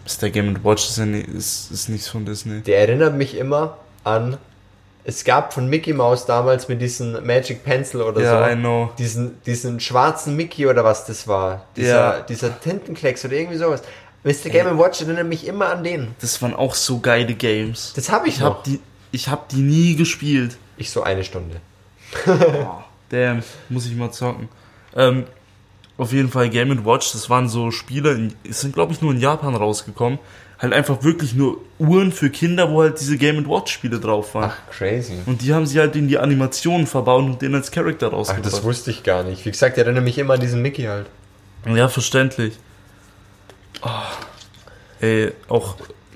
Mr. 0.06 0.30
Game 0.30 0.64
Watch 0.64 0.88
ist, 0.88 0.98
ja 0.98 1.06
nie, 1.06 1.20
ist, 1.20 1.72
ist 1.72 1.90
nichts 1.90 2.08
von 2.08 2.26
Disney. 2.26 2.62
Der 2.62 2.80
erinnert 2.80 3.16
mich 3.18 3.36
immer 3.36 3.78
an. 4.06 4.38
Es 5.10 5.24
gab 5.24 5.54
von 5.54 5.68
Mickey 5.68 5.92
Mouse 5.92 6.28
damals 6.28 6.68
mit 6.68 6.80
diesem 6.82 7.26
Magic 7.26 7.64
Pencil 7.64 8.04
oder 8.04 8.22
Ja, 8.22 8.46
so. 8.46 8.52
I 8.52 8.56
know. 8.56 8.92
Diesen, 9.00 9.42
diesen 9.44 9.80
schwarzen 9.80 10.36
Mickey 10.36 10.68
oder 10.68 10.84
was 10.84 11.06
das 11.06 11.28
war. 11.28 11.66
Dieser, 11.76 11.90
Ja. 12.18 12.20
dieser 12.22 12.60
Tintenklecks 12.60 13.26
oder 13.26 13.34
irgendwie 13.34 13.58
sowas. 13.58 13.82
Mr. 14.24 14.52
Game 14.52 14.78
Watch 14.78 15.02
erinnert 15.02 15.26
mich 15.26 15.48
immer 15.48 15.70
an 15.70 15.84
den. 15.84 16.14
Das 16.22 16.40
waren 16.44 16.54
auch 16.54 16.76
so 16.76 17.00
geile 17.00 17.34
Games. 17.34 17.94
Das 17.96 18.12
habe 18.12 18.28
ich, 18.28 18.36
Ich 18.36 18.40
noch. 18.42 18.58
hab 18.58 18.64
die, 18.66 18.80
ich 19.12 19.30
hab 19.30 19.50
die 19.50 19.62
nie 19.62 19.96
gespielt. 19.96 20.58
Ich 20.78 20.92
so 20.92 21.02
eine 21.02 21.24
Stunde. 21.24 21.60
Damn, 23.10 23.42
muss 23.70 23.88
ich 23.88 23.96
mal 23.96 24.12
zocken. 24.12 24.48
Ähm, 24.96 25.26
auf 26.00 26.14
jeden 26.14 26.30
Fall 26.30 26.50
Game 26.50 26.86
Watch, 26.86 27.12
das 27.12 27.30
waren 27.30 27.50
so 27.50 27.72
Spiele, 27.72 28.30
es 28.50 28.62
sind 28.62 28.74
glaube 28.74 28.94
ich 28.94 29.02
nur 29.02 29.12
in 29.12 29.20
Japan 29.20 29.56
rausgekommen. 29.56 30.18
Halt 30.58 30.74
einfach 30.74 31.04
wirklich 31.04 31.36
nur 31.36 31.62
Uhren 31.78 32.12
für 32.12 32.30
Kinder, 32.30 32.70
wo 32.70 32.82
halt 32.82 33.00
diese 33.00 33.18
Game 33.18 33.48
Watch 33.48 33.72
Spiele 33.72 34.00
drauf 34.00 34.36
waren. 34.36 34.52
Ach, 34.54 34.72
crazy. 34.72 35.14
Und 35.26 35.42
die 35.42 35.54
haben 35.54 35.66
sie 35.66 35.80
halt 35.80 35.96
in 35.96 36.10
die 36.10 36.18
Animationen 36.18 36.86
verbaut 36.86 37.24
und 37.24 37.42
den 37.42 37.56
als 37.56 37.72
Charakter 37.72 38.08
Ach, 38.08 38.14
rausgebracht. 38.14 38.46
das 38.46 38.64
wusste 38.64 38.92
ich 38.92 39.04
gar 39.04 39.24
nicht. 39.24 39.46
Wie 39.46 39.52
gesagt, 39.52 39.78
der 39.78 39.86
erinnert 39.86 40.04
mich 40.04 40.18
immer 40.18 40.34
an 40.34 40.42
diesen 40.42 40.62
Mickey 40.62 40.84
halt. 40.84 41.08
Ja, 41.66 41.88
verständlich. 41.88 42.58
Oh, 43.82 43.90
ey, 45.00 45.32
auch. 45.48 45.76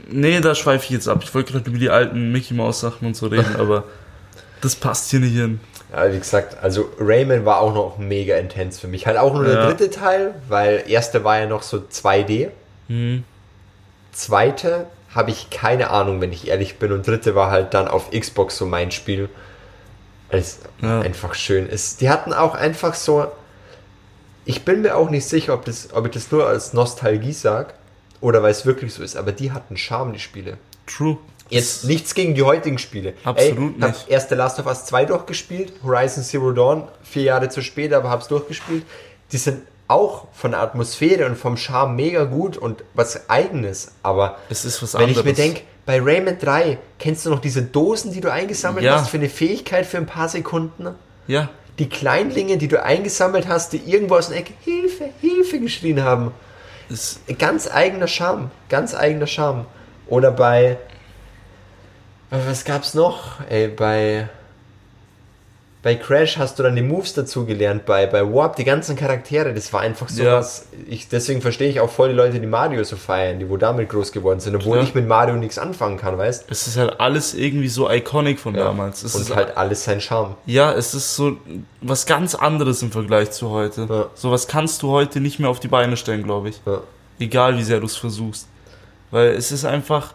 Nee, 0.10 0.42
da 0.42 0.56
schweife 0.56 0.86
ich 0.86 0.90
jetzt 0.90 1.08
ab. 1.08 1.22
Ich 1.24 1.34
wollte 1.34 1.54
gerade 1.54 1.70
über 1.70 1.80
die 1.80 1.90
alten 1.90 2.34
Mickey 2.34 2.54
Mouse 2.54 2.82
Sachen 2.82 3.08
und 3.08 3.16
so 3.16 3.28
reden, 3.28 3.56
aber 3.58 3.86
das 4.60 4.76
passt 4.76 5.12
hier 5.12 5.22
nicht 5.22 5.36
hin. 5.36 5.62
Ja, 5.94 6.12
wie 6.12 6.18
gesagt, 6.18 6.58
also 6.64 6.90
Rayman 7.00 7.46
war 7.46 7.60
auch 7.62 7.74
noch 7.74 7.98
mega 8.00 8.36
intens 8.38 8.80
für 8.80 8.88
mich. 8.88 9.06
Halt 9.06 9.18
auch 9.18 9.34
nur 9.34 9.44
der 9.46 9.54
Ja. 9.56 9.66
dritte 9.68 9.92
Teil, 9.92 10.34
weil 10.50 10.84
erste 10.88 11.24
war 11.24 11.38
ja 11.38 11.46
noch 11.46 11.62
so 11.62 11.78
2D. 11.78 12.50
Hm. 12.88 13.24
Zweite 14.12 14.88
habe 15.14 15.30
ich 15.32 15.50
keine 15.52 15.92
Ahnung, 15.92 16.20
wenn 16.22 16.34
ich 16.34 16.48
ehrlich 16.48 16.80
bin. 16.80 16.92
Und 16.92 17.06
dritte 17.06 17.36
war 17.36 17.52
halt 17.52 17.74
dann 17.74 17.88
auf 17.88 18.10
Xbox 18.12 18.58
so 18.58 18.66
mein 18.66 18.92
Spiel. 18.92 19.30
Es 20.30 20.60
Ja. 20.82 21.02
einfach 21.02 21.36
schön 21.36 21.68
ist. 21.68 22.02
Die 22.02 22.10
hatten 22.10 22.34
auch 22.34 22.56
einfach 22.56 22.96
so. 22.96 23.28
Ich 24.46 24.66
bin 24.66 24.82
mir 24.82 24.96
auch 24.98 25.10
nicht 25.12 25.26
sicher, 25.28 25.54
ob, 25.54 25.66
das, 25.66 25.94
ob 25.94 26.06
ich 26.08 26.12
das 26.12 26.32
nur 26.32 26.48
als 26.48 26.74
Nostalgie 26.74 27.32
sag 27.34 27.76
oder 28.20 28.42
weil 28.42 28.52
es 28.52 28.66
wirklich 28.66 28.94
so 28.94 29.04
ist, 29.04 29.16
aber 29.16 29.32
die 29.32 29.52
hatten 29.52 29.78
Charme, 29.78 30.14
die 30.14 30.20
Spiele. 30.20 30.58
True. 30.88 31.18
Jetzt 31.54 31.86
nichts 31.86 32.14
gegen 32.16 32.34
die 32.36 32.44
heutigen 32.44 32.78
Spiele. 32.78 33.14
Absolut 33.24 33.76
Ey, 33.76 33.82
hab 33.82 33.90
nicht. 33.90 34.10
erst 34.10 34.30
The 34.30 34.36
Last 34.36 34.60
of 34.60 34.66
Us 34.66 34.86
2 34.86 35.06
durchgespielt, 35.06 35.74
Horizon 35.84 36.24
Zero 36.24 36.52
Dawn, 36.52 36.88
vier 37.04 37.24
Jahre 37.24 37.50
zu 37.50 37.62
spät, 37.62 37.94
aber 37.94 38.10
hab's 38.10 38.28
durchgespielt. 38.28 38.84
Die 39.32 39.38
sind 39.38 39.62
auch 39.88 40.28
von 40.34 40.52
der 40.52 40.62
Atmosphäre 40.62 41.26
und 41.26 41.38
vom 41.38 41.58
Charme 41.58 41.96
mega 41.96 42.24
gut 42.24 42.58
und 42.58 42.84
was 42.94 43.30
eigenes, 43.30 43.92
aber 44.02 44.38
Es 44.50 44.66
ist 44.66 44.82
was 44.82 44.94
wenn 44.96 45.02
anderes. 45.02 45.20
ich 45.20 45.26
mir 45.26 45.34
denke, 45.34 45.62
bei 45.86 46.00
Rayman 46.02 46.40
3, 46.40 46.78
kennst 46.98 47.26
du 47.26 47.30
noch 47.30 47.40
diese 47.42 47.62
Dosen, 47.62 48.12
die 48.14 48.22
du 48.22 48.32
eingesammelt 48.32 48.86
Ja. 48.86 49.00
hast 49.00 49.10
für 49.10 49.18
eine 49.18 49.30
Fähigkeit 49.30 49.86
für 49.86 49.98
ein 49.98 50.06
paar 50.06 50.30
Sekunden? 50.30 50.88
Ja, 51.28 51.50
Die 51.80 51.90
Kleinlinge, 51.90 52.58
die 52.58 52.68
du 52.68 52.82
eingesammelt 52.82 53.48
hast, 53.48 53.74
die 53.74 53.78
irgendwo 53.78 54.16
aus 54.16 54.30
der 54.30 54.38
Ecke 54.38 54.54
Hilfe, 54.62 55.10
Hilfe 55.20 55.60
geschrien 55.60 56.04
haben. 56.04 56.32
es, 56.90 57.20
Ganz 57.40 57.68
eigener 57.70 58.08
Charme, 58.08 58.52
ganz 58.70 58.94
eigener 58.96 59.28
Charme. 59.28 59.66
Oder 60.08 60.32
bei, 60.32 60.78
was 62.46 62.66
gab's 62.66 62.94
noch? 62.94 63.40
Ey, 63.50 63.68
bei, 63.68 64.28
bei 65.84 65.96
Crash 65.96 66.38
hast 66.38 66.58
du 66.58 66.64
dann 66.64 66.76
die 66.76 66.82
Moves 66.82 67.14
dazu 67.14 67.46
gelernt, 67.46 67.86
bei, 67.86 68.08
bei 68.08 68.24
Warp 68.34 68.56
die 68.56 68.64
ganzen 68.64 68.96
Charaktere, 68.96 69.54
das 69.54 69.72
war 69.74 69.82
einfach 69.82 70.08
so 70.10 70.24
Ja. 70.24 70.38
was, 70.38 70.68
ich, 70.88 71.10
deswegen 71.10 71.42
verstehe 71.42 71.70
ich 71.70 71.80
auch 71.82 71.90
voll 71.90 72.10
die 72.10 72.16
Leute, 72.16 72.40
die 72.40 72.48
Mario 72.48 72.84
so 72.86 72.96
feiern, 72.96 73.38
die 73.40 73.50
wo 73.50 73.58
damit 73.58 73.90
groß 73.90 74.12
geworden 74.14 74.40
sind, 74.40 74.56
obwohl 74.56 74.78
Klar. 74.78 74.84
ich 74.88 74.96
mit 74.96 75.08
Mario 75.08 75.36
nichts 75.36 75.58
anfangen 75.60 75.98
kann, 75.98 76.18
weißt? 76.18 76.46
es 76.50 76.68
ist 76.68 76.78
halt 76.78 77.00
alles 77.00 77.34
irgendwie 77.34 77.68
so 77.68 77.90
iconic 77.92 78.40
von 78.40 78.54
damals. 78.54 79.04
Es 79.04 79.14
Und 79.14 79.22
ist 79.24 79.36
halt 79.36 79.58
alles 79.58 79.84
sein 79.84 80.00
Charme. 80.00 80.36
Ja, 80.46 80.72
es 80.74 80.94
ist 80.94 81.16
so 81.16 81.38
was 81.82 82.06
ganz 82.06 82.34
anderes 82.34 82.82
im 82.82 82.92
Vergleich 82.92 83.32
zu 83.32 83.50
heute. 83.50 83.88
Ja. 83.90 84.06
So 84.16 84.32
was 84.32 84.48
kannst 84.48 84.82
du 84.84 84.90
heute 84.92 85.20
nicht 85.20 85.40
mehr 85.40 85.50
auf 85.50 85.60
die 85.60 85.68
Beine 85.68 85.98
stellen, 85.98 86.24
glaube 86.24 86.50
ich. 86.50 86.62
Ja. 86.66 86.80
Egal 87.20 87.58
wie 87.58 87.64
sehr 87.64 87.80
du 87.80 87.86
es 87.86 87.98
versuchst. 87.98 88.48
Weil 89.12 89.32
es 89.32 89.52
ist 89.52 89.66
einfach. 89.66 90.14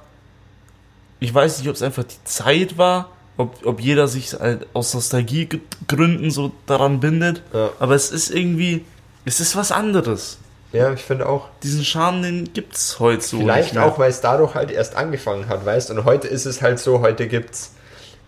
Ich 1.21 1.33
weiß 1.35 1.59
nicht, 1.59 1.69
ob 1.69 1.75
es 1.75 1.83
einfach 1.83 2.05
die 2.05 2.23
Zeit 2.25 2.79
war, 2.79 3.11
ob, 3.37 3.65
ob 3.67 3.81
jeder 3.81 4.09
sich 4.09 4.35
halt 4.35 4.67
aus 4.73 4.95
Nostalgiegründen 4.95 6.31
so 6.31 6.53
daran 6.67 7.01
bindet. 7.01 7.43
Ja. 7.53 7.71
Aber 7.79 7.95
es 7.95 8.11
ist 8.11 8.31
irgendwie. 8.31 8.85
Es 9.25 9.41
ist 9.41 9.57
was 9.57 9.73
anderes. 9.73 10.39
Ja, 10.73 10.93
ich 10.93 11.01
finde 11.03 11.29
auch. 11.29 11.49
Diesen 11.63 11.85
Charme, 11.85 12.23
den 12.23 12.53
gibt's 12.53 12.99
heute 13.01 13.23
so. 13.23 13.39
Vielleicht 13.39 13.77
auch, 13.79 13.99
weil 13.99 14.11
es 14.11 14.21
dadurch 14.21 14.55
halt 14.55 14.71
erst 14.71 14.97
angefangen 14.97 15.49
hat, 15.49 15.65
weißt 15.65 15.91
Und 15.91 16.05
heute 16.05 16.29
ist 16.29 16.45
es 16.47 16.61
halt 16.63 16.79
so, 16.79 17.01
heute 17.01 17.27
gibt's 17.27 17.73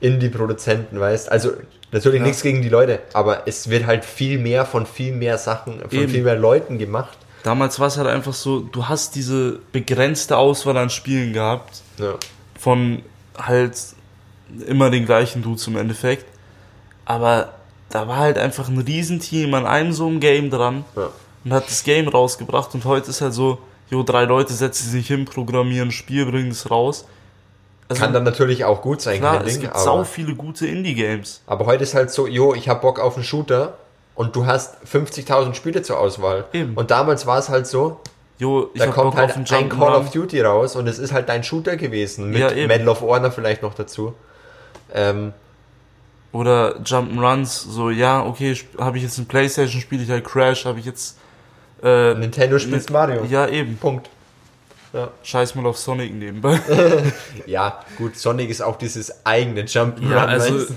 Indie-Produzenten, 0.01 0.99
weißt 0.99 1.31
Also 1.31 1.53
natürlich 1.93 2.21
Ja. 2.21 2.27
nichts 2.27 2.43
gegen 2.43 2.63
die 2.63 2.69
Leute, 2.69 3.01
aber 3.13 3.47
es 3.47 3.69
wird 3.69 3.87
halt 3.87 4.05
viel 4.05 4.39
mehr 4.39 4.65
von 4.65 4.87
viel 4.87 5.13
mehr 5.13 5.39
Sachen, 5.39 5.81
von 5.81 5.91
Eben. 5.99 6.11
viel 6.11 6.23
mehr 6.23 6.37
Leuten 6.37 6.79
gemacht. 6.79 7.17
Damals 7.43 7.79
war 7.79 7.87
es 7.89 7.97
halt 7.97 8.09
einfach 8.09 8.35
so, 8.35 8.61
du 8.61 8.89
hast 8.89 9.15
diese 9.15 9.59
begrenzte 9.73 10.37
Auswahl 10.37 10.77
an 10.77 10.91
Spielen 10.91 11.33
gehabt. 11.33 11.81
Ja. 11.99 12.15
Von 12.61 13.03
halt 13.37 13.73
immer 14.67 14.91
den 14.91 15.07
gleichen 15.07 15.43
Dudes 15.43 15.67
im 15.67 15.77
Endeffekt. 15.77 16.27
Aber 17.05 17.55
da 17.89 18.07
war 18.07 18.19
halt 18.19 18.39
einfach 18.39 18.69
ein 18.69 18.79
Riesenteam 18.79 19.55
an 19.55 19.67
einem 19.67 19.93
so 19.93 20.07
einem 20.07 20.21
Game 20.21 20.51
dran 20.51 20.85
Ja. 20.95 21.09
und 21.45 21.53
hat 21.53 21.67
das 21.67 21.83
Game 21.85 22.07
rausgebracht 22.09 22.75
und 22.75 22.85
heute 22.85 23.11
ist 23.11 23.21
halt 23.21 23.33
so, 23.33 23.59
jo, 23.91 24.03
drei 24.03 24.25
Leute 24.25 24.53
setzen 24.53 24.91
sich 24.91 25.07
hin, 25.07 25.25
programmieren 25.25 25.89
ein 25.89 25.93
Spiel, 25.93 26.27
bringen 26.27 26.51
es 26.51 26.71
raus. 26.71 27.07
Also 27.89 28.03
Kann 28.03 28.13
dann 28.13 28.23
natürlich 28.23 28.65
auch 28.65 28.83
gut 28.83 29.01
sein, 29.01 29.19
klar, 29.19 29.43
es 29.45 29.55
Ding, 29.55 29.63
gibt 29.63 29.77
sau 29.77 30.05
viele 30.05 30.35
gute 30.37 30.67
Indie-Games. 30.67 31.41
aber 31.47 31.67
heute 31.67 31.83
ist 31.83 31.95
halt 31.95 32.13
so, 32.13 32.29
jo, 32.29 32.55
ich 32.55 32.69
hab 32.69 32.83
Bock 32.83 33.01
auf 33.01 33.17
einen 33.17 33.25
Shooter 33.25 33.79
und 34.15 34.37
du 34.37 34.47
hast 34.47 34.77
50.000 34.85 35.55
Spiele 35.55 35.83
zur 35.83 35.99
Auswahl. 35.99 36.45
Eben. 36.53 36.75
Und 36.75 36.93
damals 36.93 37.27
war 37.27 37.39
es 37.39 37.49
halt 37.49 37.67
so, 37.67 37.99
Jo, 38.41 38.71
ich 38.73 38.81
da 38.81 38.87
hab 38.87 38.95
kommt 38.95 39.11
Bock 39.11 39.21
halt 39.21 39.31
auf 39.31 39.37
einen 39.37 39.47
ein 39.47 39.69
Call 39.69 39.95
of. 39.95 40.11
Duty 40.11 40.41
raus 40.41 40.75
und 40.75 40.87
es 40.87 40.99
ist 40.99 41.13
halt 41.13 41.29
dein 41.29 41.45
Shooter 41.45 41.77
gewesen, 41.77 42.31
mit 42.31 42.41
Ja, 42.41 42.51
eben. 42.51 42.69
Medal 42.69 42.89
of 42.89 43.03
Honor 43.03 43.31
vielleicht 43.31 43.63
noch 43.63 43.75
dazu. 43.75 44.15
Ähm, 44.95 45.33
Oder 46.33 46.77
Jump'n'Runs, 46.79 47.71
so, 47.71 47.91
ja, 47.91 48.25
okay, 48.25 48.57
habe 48.79 48.97
ich 48.97 49.05
jetzt 49.05 49.19
ein 49.19 49.27
Playstation, 49.27 49.81
spiele 49.81 50.03
ich 50.03 50.11
halt 50.11 50.25
Crash, 50.25 50.65
habe 50.65 50.79
ich 50.81 50.87
jetzt 50.87 51.19
äh, 51.83 52.15
Nintendo 52.15 52.59
spielt 52.59 52.91
Mario. 52.91 53.25
Ja, 53.25 53.47
eben. 53.47 53.77
Punkt. 53.77 54.09
Scheiß 55.23 55.55
mal 55.55 55.67
auf 55.67 55.79
Sonic 55.79 56.13
nebenbei. 56.15 56.59
Ja, 57.47 57.85
gut, 57.97 58.17
Sonic 58.17 58.51
ist 58.51 58.61
auch 58.63 58.77
dieses 58.77 59.25
eigene 59.25 59.63
Jump'n'Run. 59.63 60.11
Ja, 60.11 60.25
also 60.25 60.55
weißt 60.61 60.73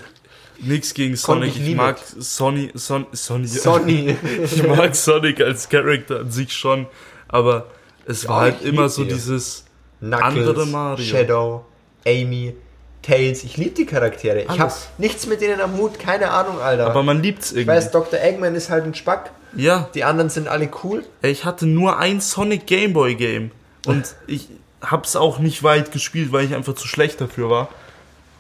nix 0.60 0.94
gegen 0.94 1.16
Sonic. 1.16 1.56
ich 1.56 1.68
Ich, 1.68 1.76
mag 1.76 1.98
Sony, 2.20 2.72
Son, 2.76 3.08
Sony, 3.12 3.48
Sony. 3.48 4.18
ich 4.44 4.68
mag 4.68 4.96
Sonic 4.96 5.42
als 5.42 5.70
Charakter 5.70 6.22
an 6.22 6.32
sich 6.32 6.54
schon, 6.54 6.88
aber 7.34 7.66
es 8.06 8.28
war 8.28 8.36
Ja, 8.48 8.52
halt 8.54 8.62
ich 8.62 8.68
immer 8.68 8.88
so 8.90 9.04
die. 9.04 9.14
dieses 9.14 9.66
Knuckles, 10.00 10.22
Andere 10.24 10.66
Mario. 10.68 11.06
Shadow, 11.06 11.66
Amy, 12.06 12.56
Tails. 13.02 13.44
Ich 13.44 13.58
liebe 13.58 13.72
die 13.72 13.86
Charaktere. 13.86 14.42
Ich 14.42 14.50
habe 14.50 14.64
Alles. 14.64 14.88
nichts 14.98 15.26
mit 15.28 15.42
denen 15.42 15.60
am 15.62 15.76
Hut, 15.78 16.00
keine 16.00 16.32
Ahnung, 16.32 16.60
Alter. 16.60 16.88
aber 16.88 17.04
man 17.04 17.22
liebt's 17.22 17.52
ich 17.52 17.58
irgendwie. 17.60 17.76
weiß, 17.76 17.92
Dr. 17.92 18.20
Eggman 18.20 18.56
ist 18.56 18.70
halt 18.70 18.86
ein 18.86 18.94
Spack. 18.96 19.32
ja, 19.56 19.90
Die 19.94 20.04
anderen 20.04 20.30
sind 20.30 20.48
alle 20.48 20.70
cool. 20.84 21.04
ey, 21.22 21.32
ich 21.32 21.44
hatte 21.46 21.66
nur 21.66 21.98
ein 21.98 22.22
Sonic 22.22 22.66
Gameboy 22.66 23.16
Game 23.16 23.52
und 23.86 24.16
ich 24.28 24.48
hab's 24.82 25.16
auch 25.16 25.40
nicht 25.40 25.64
weit 25.64 25.92
gespielt, 25.92 26.32
weil 26.34 26.46
ich 26.46 26.54
einfach 26.56 26.76
zu 26.76 26.88
schlecht 26.88 27.20
dafür 27.22 27.50
war. 27.50 27.70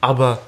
Aber 0.02 0.40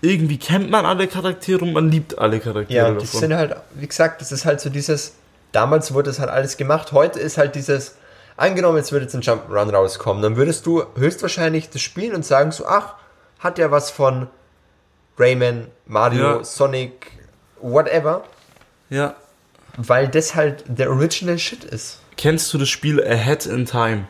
irgendwie 0.00 0.38
kennt 0.38 0.70
man 0.70 0.84
alle 0.86 1.08
Charaktere 1.08 1.64
und 1.64 1.72
man 1.72 1.90
liebt 1.90 2.18
alle 2.18 2.38
Charaktere 2.40 2.76
Ja, 2.78 2.90
die 2.90 3.00
davon. 3.04 3.20
sind 3.20 3.34
halt, 3.34 3.56
wie 3.74 3.86
gesagt, 3.86 4.20
das 4.20 4.30
ist 4.32 4.44
halt 4.44 4.60
so 4.60 4.68
dieses, 4.70 5.14
damals 5.58 5.92
wurde 5.92 6.10
das 6.10 6.20
halt 6.20 6.30
alles 6.30 6.56
gemacht, 6.56 6.92
heute 6.92 7.18
ist 7.18 7.36
halt 7.36 7.56
dieses, 7.56 7.96
angenommen, 8.36 8.76
jetzt 8.76 8.92
würde 8.92 9.06
jetzt 9.06 9.14
ein 9.16 9.22
Jump'n'Run 9.22 9.72
rauskommen, 9.72 10.22
dann 10.22 10.36
würdest 10.36 10.64
du 10.66 10.84
höchstwahrscheinlich 10.94 11.68
das 11.68 11.82
spielen 11.82 12.14
und 12.14 12.24
sagen 12.24 12.52
so, 12.52 12.64
ach, 12.64 12.94
hat 13.40 13.58
ja 13.58 13.72
was 13.72 13.90
von 13.90 14.28
Rayman, 15.18 15.66
Mario, 15.86 16.38
Ja. 16.38 16.44
Sonic, 16.44 17.10
whatever, 17.60 18.22
ja. 18.88 19.16
weil 19.76 20.06
das 20.06 20.36
halt 20.36 20.62
der 20.68 20.90
Original 20.90 21.40
Shit 21.40 21.64
ist. 21.64 21.98
Kennst 22.16 22.54
du 22.54 22.58
das 22.58 22.68
Spiel 22.68 23.02
Ahead 23.02 23.44
in 23.46 23.66
Time? 23.66 24.06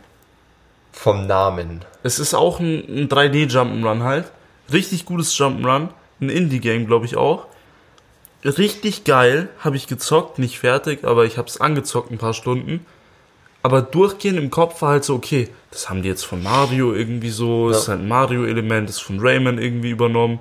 Vom 0.93 1.27
Namen. 1.27 1.83
Es 2.03 2.19
ist 2.19 2.35
auch 2.35 2.61
ein, 2.61 2.85
ein 2.89 3.09
3D 3.09 3.51
Jump'n'Run 3.51 4.03
halt. 4.03 4.31
Richtig 4.71 5.07
gutes 5.07 5.35
Jump'n'Run. 5.35 5.89
Ein 6.21 6.29
Indie-Game, 6.29 6.87
glaube 6.87 7.07
ich 7.07 7.17
auch. 7.17 7.47
Richtig 8.45 9.05
geil. 9.05 9.49
Habe 9.61 9.77
ich 9.77 9.87
gezockt. 9.87 10.39
Nicht 10.39 10.59
fertig, 10.59 11.05
aber 11.05 11.25
ich 11.25 11.39
habe 11.39 11.49
es 11.49 11.61
angezockt 11.61 12.11
ein 12.11 12.19
paar 12.19 12.35
Stunden. 12.35 12.87
Aber 13.63 13.83
durchgehend 13.83 14.39
im 14.39 14.51
Kopf 14.51 14.81
war 14.83 14.91
halt 14.91 15.05
so, 15.05 15.15
okay, 15.15 15.49
das 15.71 15.91
haben 15.91 16.03
die 16.03 16.09
jetzt 16.09 16.25
von 16.25 16.43
Mario 16.43 16.95
irgendwie 16.95 17.31
so. 17.31 17.69
Das 17.71 17.81
ist 17.83 17.87
Ja. 17.89 17.95
halt 17.95 18.03
ein 18.03 18.09
Mario-Element. 18.09 18.89
Das 18.89 18.97
ist 18.97 19.03
von 19.03 19.19
Rayman 19.21 19.59
irgendwie 19.59 19.91
übernommen. 19.91 20.39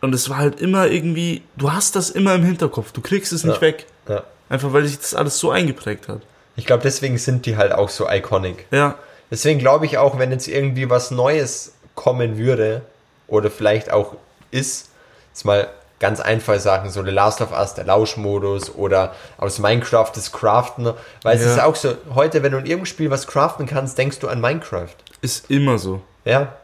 Und 0.00 0.14
es 0.14 0.28
war 0.30 0.38
halt 0.38 0.60
immer 0.60 0.86
irgendwie, 0.88 1.42
du 1.56 1.72
hast 1.72 1.96
das 1.96 2.10
immer 2.10 2.34
im 2.34 2.44
Hinterkopf. 2.44 2.92
Du 2.92 3.00
kriegst 3.00 3.32
es 3.32 3.44
nicht 3.44 3.56
Ja. 3.56 3.60
weg. 3.60 3.86
Ja. 4.08 4.24
Einfach 4.48 4.72
weil 4.72 4.84
sich 4.86 4.98
das 4.98 5.14
alles 5.14 5.38
so 5.38 5.50
eingeprägt 5.50 6.08
hat. 6.08 6.22
Ich 6.56 6.64
glaube, 6.64 6.82
deswegen 6.82 7.18
sind 7.18 7.44
die 7.44 7.56
halt 7.56 7.72
auch 7.72 7.88
so 7.90 8.08
iconic. 8.08 8.66
Ja. 8.70 8.96
Deswegen 9.30 9.58
glaube 9.58 9.84
ich 9.86 9.98
auch, 9.98 10.18
wenn 10.18 10.30
jetzt 10.30 10.48
irgendwie 10.48 10.88
was 10.88 11.10
Neues 11.10 11.72
kommen 11.94 12.38
würde, 12.38 12.82
oder 13.28 13.50
vielleicht 13.50 13.90
auch 13.90 14.14
ist, 14.52 14.88
jetzt 15.32 15.44
mal 15.44 15.68
ganz 15.98 16.20
einfache 16.20 16.60
Sachen, 16.60 16.90
so 16.90 17.02
The 17.02 17.10
Last 17.10 17.40
of 17.40 17.52
Us, 17.52 17.74
der 17.74 17.84
Lauschmodus 17.84 18.74
oder 18.74 19.14
aus 19.38 19.58
Minecraft 19.58 20.10
das 20.14 20.30
Craften, 20.32 20.92
weil 21.22 21.36
es 21.38 21.44
Ja. 21.44 21.52
ist 21.54 21.60
auch 21.60 21.74
so, 21.76 21.94
heute, 22.14 22.42
wenn 22.42 22.52
du 22.52 22.58
in 22.58 22.64
irgendeinem 22.66 22.86
Spiel 22.86 23.10
was 23.10 23.26
craften 23.26 23.66
kannst, 23.66 23.96
denkst 23.96 24.18
du 24.18 24.28
an 24.28 24.40
Minecraft. 24.40 24.88
Ist 25.22 25.50
immer 25.50 25.78
so. 25.78 26.02
Ja. 26.24 26.54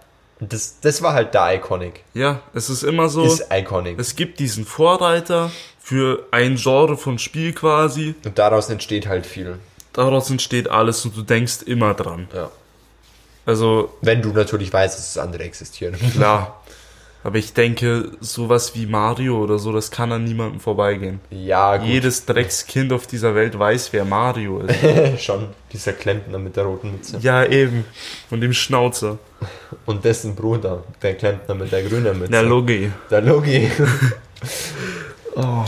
Und 0.40 0.53
das, 0.53 0.81
das 0.81 1.03
war 1.03 1.14
halt 1.14 1.35
da 1.35 1.53
iconic. 1.53 2.03
Ja, 2.14 2.40
es 2.53 2.68
ist 2.68 2.83
immer 2.83 3.09
so. 3.09 3.25
Ist 3.25 3.47
iconic. 3.53 3.99
Es 3.99 4.16
gibt 4.16 4.38
diesen 4.40 4.64
Vorreiter 4.66 5.51
für 5.81 6.27
ein 6.31 6.57
Genre 6.57 6.97
von 6.97 7.18
Spiel 7.18 7.53
quasi. 7.55 8.14
Und 8.25 8.38
daraus 8.38 8.68
entsteht 8.68 9.07
halt 9.07 9.25
viel. 9.25 9.59
Daraus 9.92 10.31
entsteht 10.31 10.68
alles 10.68 11.05
und 11.05 11.16
du 11.16 11.23
denkst 11.23 11.62
immer 11.66 11.95
dran. 11.95 12.29
Ja. 12.35 12.51
Also 13.47 13.92
Wenn 14.03 14.23
du 14.23 14.31
natürlich 14.31 14.73
weißt, 14.73 14.97
dass 14.99 15.09
es 15.11 15.18
andere 15.18 15.42
existieren. 15.45 15.97
klar. 16.12 16.59
Aber 17.24 17.38
ich 17.38 17.52
denke, 17.52 18.11
sowas 18.20 18.74
wie 18.74 18.87
Mario 18.87 19.38
oder 19.42 19.58
so, 19.58 19.72
das 19.72 19.92
kann 19.92 20.11
an 20.11 20.24
niemandem 20.24 20.58
vorbeigehen. 20.58 21.20
Ja, 21.30 21.76
gut. 21.76 21.87
Jedes 21.87 22.26
Dreckskind 22.26 22.92
auf 22.92 23.06
dieser 23.06 23.37
Welt 23.37 23.56
weiß, 23.56 23.92
wer 23.92 24.04
Mario 24.04 24.61
ist. 24.61 25.22
Schon. 25.22 25.48
Dieser 25.72 25.92
Klempner 25.92 26.38
mit 26.38 26.56
der 26.56 26.64
roten 26.64 26.92
Mütze. 26.92 27.18
ja, 27.20 27.44
eben. 27.44 27.85
Von 28.28 28.40
dem 28.40 28.52
Schnauzer. 28.52 29.18
Und 29.87 30.04
dessen 30.04 30.35
Bruder, 30.35 30.82
der 31.00 31.14
Klempner 31.14 31.54
mit 31.54 31.70
der 31.70 31.85
grünen 31.85 32.18
Mütze. 32.18 32.32
Der 32.32 32.42
Logi. 32.42 32.90
Der 33.11 33.20
Logi. 33.20 33.70
oh. 35.37 35.64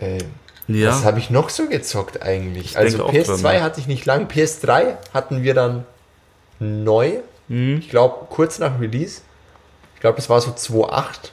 Ey, 0.00 0.18
Ja. 0.66 0.88
Was 0.88 1.04
habe 1.04 1.20
ich 1.20 1.30
noch 1.30 1.48
so 1.48 1.68
gezockt 1.68 2.22
eigentlich? 2.22 2.72
Ich 2.72 2.76
also 2.76 2.98
denke 2.98 3.10
auch 3.10 3.36
PS2 3.36 3.42
dran, 3.42 3.62
hatte 3.62 3.80
ich 3.80 3.86
nicht 3.86 4.04
lang. 4.04 4.26
PS3 4.26 4.96
hatten 5.12 5.44
wir 5.44 5.54
dann 5.54 5.84
neu. 6.58 7.18
Hm? 7.48 7.78
Ich 7.78 7.90
glaube, 7.90 8.26
kurz 8.30 8.58
nach 8.58 8.80
Release. 8.80 9.20
Ich 10.04 10.06
glaube, 10.06 10.16
das 10.16 10.28
war 10.28 10.38
so 10.38 10.50
2.8. 10.50 11.30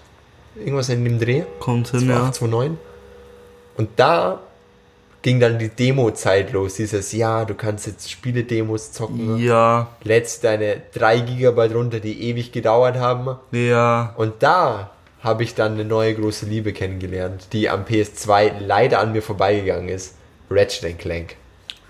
Irgendwas 0.56 0.88
in 0.88 1.04
dem 1.04 1.20
Dreh. 1.20 1.44
Kommt 1.60 1.90
hin, 1.90 2.04
2.8, 2.04 2.08
ja. 2.08 2.30
2.9. 2.30 2.72
Und 3.76 3.90
da 3.98 4.40
ging 5.22 5.42
dann 5.42 5.60
die 5.60 5.68
Demo-Zeit 5.68 6.54
los. 6.54 6.76
Dieses, 6.76 7.12
ja, 7.12 7.44
du 7.44 7.54
kannst 7.54 7.86
jetzt 7.86 8.10
Spiele-Demos 8.10 8.94
zocken. 8.94 9.40
Ja, 9.40 9.90
Lädst 10.04 10.46
deine 10.46 10.82
3 10.94 11.20
GB 11.20 11.74
runter, 11.74 12.00
die 12.00 12.30
ewig 12.30 12.54
gedauert 12.54 12.96
haben. 12.96 13.36
ja. 13.52 14.14
Und 14.16 14.36
da 14.40 14.92
habe 15.22 15.44
ich 15.44 15.54
dann 15.54 15.74
eine 15.74 15.84
neue 15.84 16.16
große 16.16 16.46
Liebe 16.46 16.72
kennengelernt, 16.72 17.48
die 17.52 17.68
am 17.68 17.84
PS2 17.84 18.54
leider 18.62 19.00
an 19.00 19.12
mir 19.12 19.22
vorbeigegangen 19.22 19.90
ist. 19.90 20.16
Ratchet 20.50 20.98
Clank. 20.98 21.36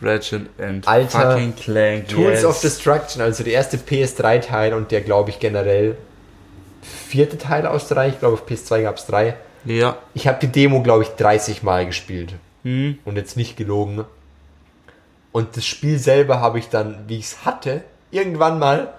Ratchet 0.02 0.50
and 0.58 0.88
Alter, 0.88 1.34
fucking 1.34 1.56
Clank. 1.56 2.08
Tools 2.08 2.42
yes. 2.42 2.46
of 2.46 2.60
Destruction, 2.60 3.22
also 3.22 3.44
der 3.44 3.54
erste 3.54 3.78
PS3-Teil 3.78 4.74
und 4.74 4.90
der, 4.90 5.02
glaube 5.02 5.30
ich, 5.30 5.40
generell 5.40 5.96
vierte 7.12 7.38
Teil 7.38 7.66
aus 7.68 7.88
drei. 7.88 8.08
Ich 8.10 8.20
glaube, 8.20 8.36
auf 8.36 8.48
PS2 8.48 8.84
gab 8.84 8.98
es 8.98 9.06
drei. 9.06 9.36
Ja. 9.66 9.98
Ich 10.14 10.28
habe 10.28 10.40
die 10.42 10.48
Demo, 10.48 10.82
glaube 10.82 11.04
ich, 11.04 11.10
30 11.10 11.62
Mal 11.62 11.86
gespielt. 11.86 12.34
Hm? 12.64 12.98
Und 13.06 13.16
jetzt 13.18 13.36
nicht 13.38 13.58
gelogen. 13.58 14.06
Und 15.32 15.58
das 15.58 15.66
Spiel 15.66 15.98
selber 16.00 16.40
habe 16.40 16.60
ich 16.60 16.70
dann, 16.70 17.06
wie 17.08 17.18
ich 17.18 17.26
es 17.26 17.46
hatte, 17.46 17.84
irgendwann 18.12 18.60
mal 18.60 18.94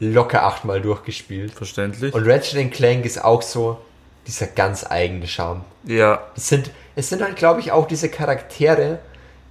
locker 0.00 0.44
achtmal 0.44 0.80
durchgespielt. 0.80 1.52
Verständlich. 1.52 2.14
Und 2.14 2.26
Ratchet 2.28 2.70
Clank 2.72 3.04
ist 3.04 3.24
auch 3.24 3.42
so 3.42 3.78
dieser 4.26 4.46
ganz 4.46 4.84
eigene 4.88 5.26
Charme. 5.26 5.64
ja. 5.84 6.22
Es 6.36 6.48
sind, 6.48 6.70
es 6.96 7.08
sind 7.08 7.22
halt, 7.22 7.36
glaube 7.36 7.60
ich, 7.60 7.72
auch 7.72 7.86
diese 7.86 8.08
Charaktere, 8.10 8.98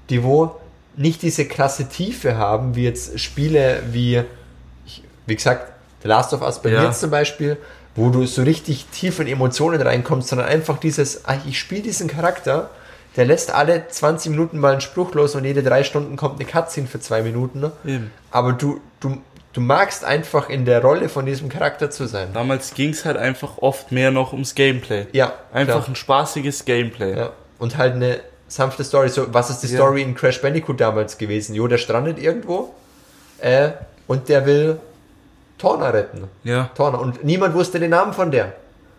die 0.09 0.23
wo 0.23 0.55
nicht 0.95 1.21
diese 1.23 1.47
krasse 1.47 1.89
Tiefe 1.89 2.37
haben, 2.37 2.75
wie 2.75 2.83
jetzt 2.85 3.19
Spiele 3.19 3.81
wie, 3.91 4.23
wie 5.25 5.35
gesagt, 5.35 5.71
The 6.03 6.07
Last 6.07 6.33
of 6.33 6.41
Us 6.41 6.61
bei 6.61 6.69
Ja. 6.69 6.81
mir 6.83 6.91
zum 6.91 7.09
Beispiel, 7.11 7.57
wo 7.97 8.09
du 8.09 8.25
so 8.25 8.43
richtig 8.43 8.85
tief 8.93 9.19
in 9.19 9.27
Emotionen 9.27 9.81
reinkommst, 9.81 10.29
sondern 10.29 10.47
einfach 10.47 10.77
dieses, 10.77 11.25
ah, 11.25 11.35
ich 11.45 11.59
spiele 11.59 11.81
diesen 11.81 12.07
Charakter, 12.07 12.69
der 13.17 13.25
lässt 13.25 13.51
alle 13.53 13.87
20 13.89 14.31
Minuten 14.31 14.59
mal 14.59 14.71
einen 14.73 14.81
Spruch 14.81 15.13
los 15.13 15.35
und 15.35 15.43
jede 15.43 15.63
drei 15.63 15.83
Stunden 15.83 16.15
kommt 16.15 16.39
eine 16.39 16.49
Cutscene 16.49 16.87
für 16.87 16.99
zwei 17.01 17.21
Minuten. 17.23 17.59
ne? 17.59 17.71
Eben. 17.85 18.11
Aber 18.31 18.53
du, 18.53 18.79
du, 18.99 19.17
du 19.53 19.59
magst 19.61 20.05
einfach 20.05 20.49
in 20.49 20.65
der 20.65 20.81
Rolle 20.83 21.09
von 21.09 21.25
diesem 21.25 21.49
Charakter 21.49 21.89
zu 21.89 22.05
sein. 22.07 22.29
Damals 22.33 22.75
ging 22.75 22.91
es 22.91 23.03
halt 23.03 23.17
einfach 23.17 23.57
oft 23.57 23.91
mehr 23.91 24.11
noch 24.11 24.31
ums 24.33 24.53
Gameplay. 24.53 25.07
Ja, 25.13 25.33
Einfach 25.51 25.75
klar. 25.77 25.87
ein 25.89 25.95
spaßiges 25.95 26.63
Gameplay. 26.65 27.17
Ja. 27.17 27.31
Und 27.57 27.77
halt 27.77 27.95
eine 27.95 28.19
sanfte 28.47 28.83
Story. 28.83 29.09
So, 29.09 29.33
was 29.33 29.49
ist 29.49 29.61
die 29.63 29.67
Ja. 29.67 29.77
Story 29.79 30.03
in 30.03 30.13
Crash 30.13 30.39
Bandicoot 30.41 30.79
damals 30.79 31.17
gewesen? 31.17 31.55
Jo, 31.55 31.67
der 31.67 31.79
strandet 31.79 32.19
irgendwo 32.19 32.75
äh, 33.39 33.71
und 34.05 34.29
der 34.29 34.45
will 34.45 34.79
Torna 35.57 35.89
retten. 35.89 36.25
Ja. 36.43 36.69
Torna. 36.75 36.97
Und 36.97 37.23
niemand 37.23 37.53
wusste 37.53 37.79
den 37.79 37.89
Namen 37.91 38.13
von 38.13 38.31
der. 38.31 38.55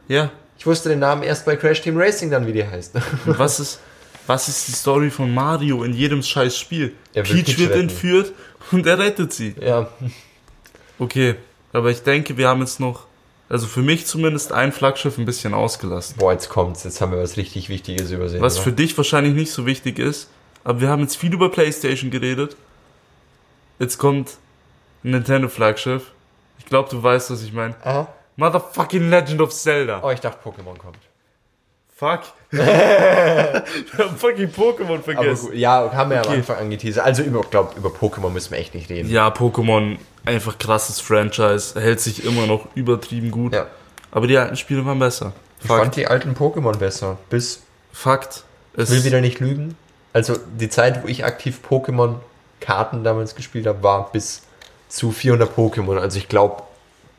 Ja. 0.09 0.31
Ich 0.59 0.67
wusste 0.67 0.89
den 0.89 0.99
Namen 0.99 1.23
erst 1.23 1.47
bei 1.47 1.55
Crash 1.57 1.81
Team 1.83 1.97
Racing 1.97 2.31
dann, 2.31 2.47
wie 2.47 2.53
die 2.53 2.67
heißt. 2.67 2.95
Und 3.27 3.39
was 3.39 3.61
ist, 3.61 3.79
was 4.27 4.49
ist 4.49 4.67
die 4.69 4.73
Story 4.73 5.11
von 5.11 5.33
Mario 5.33 5.85
in 5.85 5.93
jedem 5.95 6.23
scheiß 6.23 6.57
Spiel? 6.59 6.95
Er 7.15 7.23
Peach 7.23 7.45
Peach 7.45 7.59
wird 7.59 7.71
retten. 7.71 7.81
entführt 7.83 8.33
und 8.73 8.87
er 8.87 8.99
rettet 8.99 9.33
sie. 9.33 9.55
ja. 9.61 9.89
Okay. 10.99 11.37
Aber 11.73 11.91
ich 11.91 12.03
denke, 12.03 12.37
wir 12.37 12.49
haben 12.49 12.61
jetzt 12.61 12.81
noch, 12.81 13.07
also 13.49 13.67
für 13.67 13.83
mich 13.83 14.07
zumindest, 14.07 14.53
ein 14.53 14.73
Flaggschiff 14.73 15.17
ein 15.19 15.27
bisschen 15.27 15.55
ausgelassen. 15.55 16.17
Boah, 16.19 16.33
jetzt 16.33 16.49
kommt's. 16.49 16.83
Jetzt 16.83 17.01
haben 17.01 17.13
wir 17.13 17.21
was 17.21 17.37
richtig 17.37 17.69
Wichtiges 17.69 18.11
übersehen. 18.11 18.41
Was 18.41 18.57
oder? 18.57 18.65
für 18.65 18.73
dich 18.73 18.97
wahrscheinlich 18.97 19.35
nicht 19.35 19.53
so 19.53 19.65
wichtig 19.67 19.99
ist. 19.99 20.29
Aber 20.65 20.81
wir 20.81 20.89
haben 20.89 21.03
jetzt 21.03 21.17
viel 21.17 21.33
über 21.33 21.51
PlayStation 21.51 22.11
geredet. 22.11 22.57
Jetzt 23.79 23.99
kommt 23.99 24.39
ein 25.05 25.13
Nintendo-Flaggschiff. 25.13 26.03
Ich 26.69 26.71
glaube, 26.71 26.91
du 26.91 27.03
weißt, 27.03 27.31
was 27.31 27.43
ich 27.43 27.55
meine. 27.55 27.75
Aha. 27.83 28.09
Motherfucking 28.37 29.09
Legend 29.09 29.41
of 29.41 29.55
Zelda. 29.55 30.01
Oh, 30.03 30.11
ich 30.11 30.21
dachte, 30.21 30.37
Pokémon 30.47 30.77
kommt. 30.77 30.99
Fuck. 31.97 32.21
wir 32.51 33.65
haben 33.99 34.17
fucking 34.19 34.51
Pokémon 34.51 35.01
vergessen. 35.01 35.47
gut, 35.47 35.55
ja, 35.55 35.91
haben 35.95 36.11
wir 36.11 36.19
am 36.19 36.27
Okay. 36.27 36.37
Anfang 36.37 36.59
angeteasert. 36.59 37.03
Also, 37.07 37.23
über, 37.23 37.41
ich 37.41 37.49
glaube, 37.49 37.73
über 37.79 37.89
Pokémon 37.89 38.29
müssen 38.29 38.51
wir 38.51 38.59
echt 38.59 38.75
nicht 38.75 38.91
reden. 38.91 39.09
Ja, 39.09 39.29
Pokémon, 39.31 39.97
einfach 40.27 40.59
krasses 40.59 41.01
Franchise, 41.01 41.81
hält 41.81 42.01
sich 42.01 42.23
immer 42.27 42.47
noch 42.47 42.67
übertrieben 42.75 43.31
gut. 43.31 43.55
Ja. 43.55 43.67
Aber 44.11 44.27
die 44.27 44.37
alten 44.37 44.57
Spiele 44.57 44.85
waren 44.85 44.99
besser. 44.99 45.33
Ich 45.63 45.67
fand 45.67 45.85
Fakt. 45.85 45.97
die 45.97 46.07
alten 46.07 46.35
Pokémon 46.35 46.77
besser. 46.77 47.17
Bis 47.31 47.63
Fakt. 47.95 48.45
Es 48.77 48.91
Ich 48.91 48.97
will 48.97 49.05
wieder 49.05 49.23
nicht 49.23 49.41
lügen. 49.41 49.75
Also 50.13 50.37
die 50.37 50.69
Zeit, 50.69 51.03
wo 51.03 51.09
ich 51.09 51.25
aktiv 51.25 51.61
Pokémon-Karten 51.67 53.05
damals 53.05 53.35
gespielt 53.35 53.67
habe, 53.67 53.83
war 53.83 54.13
bis 54.13 54.43
zu 54.89 55.13
400 55.13 55.57
Pokémon. 55.57 55.99
Also 55.99 56.19
ich 56.19 56.29
glaube, 56.29 56.63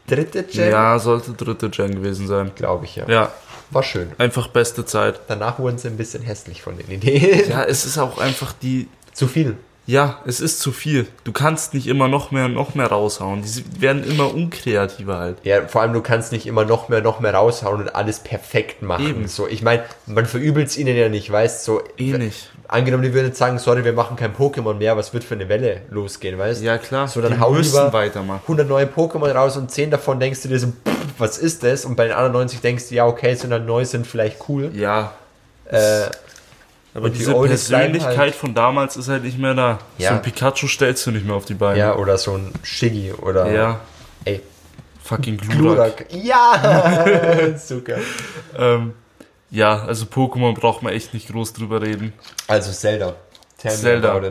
dritte 0.08 0.44
Gen, 0.44 0.72
ja, 0.72 0.98
sollte 1.00 1.32
dritte 1.34 1.70
Gen 1.70 1.96
gewesen 1.96 2.28
sein. 2.28 2.52
glaube 2.56 2.86
ich 2.86 2.96
ja. 2.96 3.08
Ja, 3.08 3.32
War 3.72 3.84
schön. 3.84 4.12
einfach 4.18 4.48
beste 4.48 4.86
Zeit. 4.86 5.20
Danach 5.28 5.60
wurden 5.60 5.78
sie 5.78 5.88
ein 5.88 5.98
bisschen 5.98 6.24
hässlich 6.24 6.62
von 6.62 6.78
den 6.78 6.90
Ideen. 6.90 7.50
Ja, 7.50 7.64
es 7.64 7.86
ist 7.86 7.98
auch 7.98 8.18
einfach 8.18 8.54
die. 8.62 8.88
Zu 9.14 9.28
viel. 9.28 9.58
Ja, 9.90 10.20
es 10.28 10.40
ist 10.40 10.60
zu 10.60 10.72
viel. 10.72 11.08
Du 11.24 11.32
kannst 11.32 11.74
nicht 11.74 11.88
immer 11.88 12.08
noch 12.08 12.30
mehr, 12.30 12.48
noch 12.48 12.76
mehr 12.76 12.86
raushauen. 12.86 13.42
Die 13.42 13.82
werden 13.82 14.04
immer 14.04 14.32
unkreativer 14.32 15.18
halt. 15.18 15.38
Ja, 15.42 15.68
vor 15.68 15.82
allem 15.82 15.94
du 15.94 16.02
kannst 16.02 16.32
nicht 16.32 16.46
immer 16.46 16.64
noch 16.64 16.90
mehr, 16.90 17.02
noch 17.02 17.20
mehr 17.22 17.34
raushauen 17.34 17.82
und 17.82 17.96
alles 17.96 18.20
perfekt 18.20 18.84
machen. 18.84 19.08
Eben. 19.08 19.28
So, 19.28 19.48
ich 19.48 19.64
meine, 19.64 19.82
man 20.06 20.28
verübelt 20.28 20.68
es 20.68 20.78
ihnen 20.78 20.96
ja 20.96 21.10
nicht, 21.10 21.32
weißt 21.32 21.64
so. 21.64 21.82
Eh 21.98 22.16
nicht. 22.16 22.52
Angenommen, 22.68 23.02
die 23.02 23.16
würden 23.16 23.30
jetzt 23.30 23.40
sagen, 23.40 23.58
sorry, 23.58 23.84
wir 23.84 23.94
machen 23.94 24.16
kein 24.16 24.36
Pokémon 24.36 24.76
mehr, 24.76 24.96
was 24.96 25.12
wird 25.12 25.24
für 25.24 25.34
eine 25.34 25.50
Welle 25.50 25.82
losgehen, 25.90 26.38
weißt 26.38 26.62
Ja, 26.62 26.78
klar. 26.78 27.08
So, 27.08 27.20
dann 27.20 27.34
die 27.34 27.40
hau 27.40 27.56
lieber 27.56 27.92
weitermachen. 27.92 28.42
100 28.44 28.70
neue 28.70 28.86
Pokémon 28.86 29.32
raus 29.32 29.58
und 29.58 29.72
10 29.72 29.90
davon 29.90 30.20
denkst 30.20 30.44
du 30.44 30.50
dir 30.50 30.60
so, 30.60 30.68
pff, 30.68 30.98
was 31.18 31.40
ist 31.40 31.64
das? 31.64 31.84
Und 31.86 31.96
bei 31.96 32.04
den 32.04 32.14
anderen 32.14 32.34
90 32.34 32.62
denkst 32.62 32.90
du, 32.90 32.96
ja, 32.96 33.08
okay, 33.08 33.34
sind 33.34 33.50
dann 33.50 33.66
neu, 33.66 33.84
sind 33.86 34.06
vielleicht 34.06 34.38
cool. 34.48 34.70
Ja, 34.76 35.14
Äh, 35.66 36.10
aber 36.94 37.06
Und 37.06 37.14
die 37.14 37.20
diese 37.20 37.34
Persönlichkeit 37.34 38.18
halt- 38.18 38.36
von 38.36 38.54
damals 38.54 38.98
ist 38.98 39.08
halt 39.10 39.24
nicht 39.24 39.38
mehr 39.38 39.54
da. 39.54 39.80
Ja. 39.98 40.10
So 40.10 40.16
ein 40.16 40.22
Pikachu 40.22 40.68
stellst 40.68 41.06
du 41.06 41.12
nicht 41.12 41.26
mehr 41.26 41.36
auf 41.36 41.46
die 41.46 41.54
Beine. 41.54 41.78
ja, 41.80 41.96
oder 41.96 42.18
so 42.18 42.34
ein 42.36 42.52
Shiggy 42.64 43.12
oder 43.14 43.52
Ja, 43.52 43.80
ey, 44.26 44.42
fucking 45.04 45.38
Glurak. 45.38 46.10
Glurak. 46.10 46.24
Ja, 46.24 47.58
super. 47.58 47.98
Ähm, 48.58 48.94
ja, 49.52 49.84
also 49.84 50.06
Pokémon 50.06 50.54
braucht 50.54 50.82
man 50.84 50.94
echt 50.94 51.14
nicht 51.14 51.30
groß 51.32 51.54
drüber 51.54 51.82
reden. 51.82 52.14
Also 52.48 52.72
Zelda. 52.72 53.16
Tell 53.58 53.72
Zelda. 53.72 54.22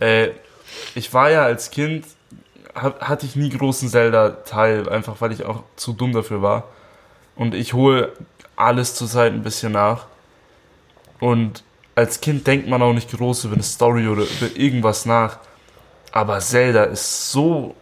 Äh, 0.00 0.30
ich 0.94 1.12
war 1.12 1.30
ja 1.30 1.42
als 1.44 1.70
Kind, 1.70 2.04
hab, 2.74 3.00
hatte 3.02 3.26
ich 3.26 3.36
nie 3.36 3.50
großen 3.50 3.88
Zelda-Teil, 3.88 4.88
einfach 4.88 5.16
weil 5.20 5.32
ich 5.32 5.44
auch 5.44 5.62
zu 5.76 5.92
dumm 5.92 6.12
dafür 6.12 6.42
war. 6.42 6.64
Und 7.36 7.54
ich 7.54 7.72
hole 7.74 8.12
alles 8.56 8.94
zurzeit 8.94 9.32
ein 9.32 9.42
bisschen 9.42 9.72
nach. 9.72 10.06
Und 11.20 11.64
als 11.94 12.20
Kind 12.20 12.46
denkt 12.46 12.68
man 12.68 12.80
auch 12.82 12.92
nicht 12.92 13.10
groß 13.10 13.44
über 13.44 13.54
eine 13.54 13.62
Story 13.62 14.08
oder 14.08 14.22
über 14.22 14.56
irgendwas 14.56 15.04
nach. 15.06 15.38
Aber 16.10 16.38
Zelda 16.40 16.84
ist 16.84 17.30
so 17.30 17.74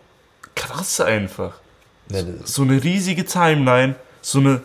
krass 0.55 1.01
einfach. 1.01 1.55
Das- 2.09 2.25
So 2.45 2.63
eine 2.63 2.83
riesige 2.83 3.25
Timeline, 3.25 3.95
so 4.21 4.39
eine. 4.41 4.63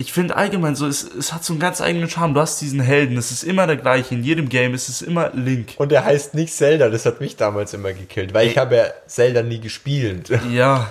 Ich 0.00 0.12
finde 0.12 0.36
allgemein 0.36 0.76
so, 0.76 0.86
es, 0.86 1.02
es 1.02 1.32
hat 1.32 1.42
so 1.42 1.52
einen 1.52 1.58
ganz 1.60 1.80
eigenen 1.80 2.08
Charme. 2.08 2.32
Du 2.32 2.40
hast 2.40 2.60
diesen 2.60 2.78
Helden, 2.80 3.16
es 3.16 3.32
ist 3.32 3.42
immer 3.42 3.66
der 3.66 3.76
gleiche. 3.76 4.14
In 4.14 4.22
jedem 4.22 4.48
Game 4.48 4.72
es 4.74 4.88
ist 4.88 5.02
immer 5.02 5.30
Link. 5.34 5.74
Und 5.78 5.90
er 5.90 6.04
heißt 6.04 6.34
nicht 6.34 6.54
Zelda, 6.54 6.88
das 6.88 7.04
hat 7.04 7.20
mich 7.20 7.34
damals 7.36 7.74
immer 7.74 7.92
gekillt, 7.92 8.32
weil 8.32 8.46
ich 8.46 8.56
habe 8.58 8.76
ja 8.76 8.84
Zelda 9.08 9.42
nie 9.42 9.60
gespielt. 9.60 10.30
Ja. 10.52 10.90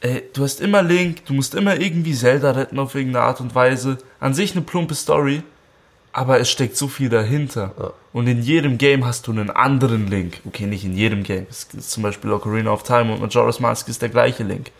Ey, 0.00 0.22
du 0.32 0.42
hast 0.44 0.60
immer 0.62 0.82
Link, 0.82 1.26
du 1.26 1.34
musst 1.34 1.54
immer 1.54 1.78
irgendwie 1.78 2.14
Zelda 2.14 2.52
retten 2.52 2.78
auf 2.78 2.94
irgendeine 2.94 3.26
Art 3.26 3.40
und 3.42 3.54
Weise. 3.54 3.98
An 4.18 4.32
sich 4.32 4.52
eine 4.52 4.62
plumpe 4.62 4.94
Story, 4.94 5.42
aber 6.12 6.40
es 6.40 6.50
steckt 6.50 6.76
so 6.76 6.88
viel 6.88 7.08
dahinter. 7.08 7.72
Ja. 7.78 7.92
Und 8.12 8.26
in 8.26 8.42
jedem 8.42 8.78
Game 8.78 9.04
hast 9.04 9.26
du 9.26 9.32
einen 9.32 9.50
anderen 9.50 10.08
Link. 10.08 10.40
Okay, 10.44 10.66
nicht 10.66 10.84
in 10.84 10.96
jedem 10.96 11.22
Game. 11.22 11.46
Es 11.48 11.68
ist 11.72 11.90
zum 11.90 12.02
Beispiel 12.02 12.32
Ocarina 12.32 12.72
of 12.72 12.82
Time 12.82 13.12
und 13.12 13.20
Majora's 13.20 13.60
Mask 13.60 13.88
ist 13.88 14.02
der 14.02 14.08
gleiche 14.08 14.42
Link. 14.42 14.72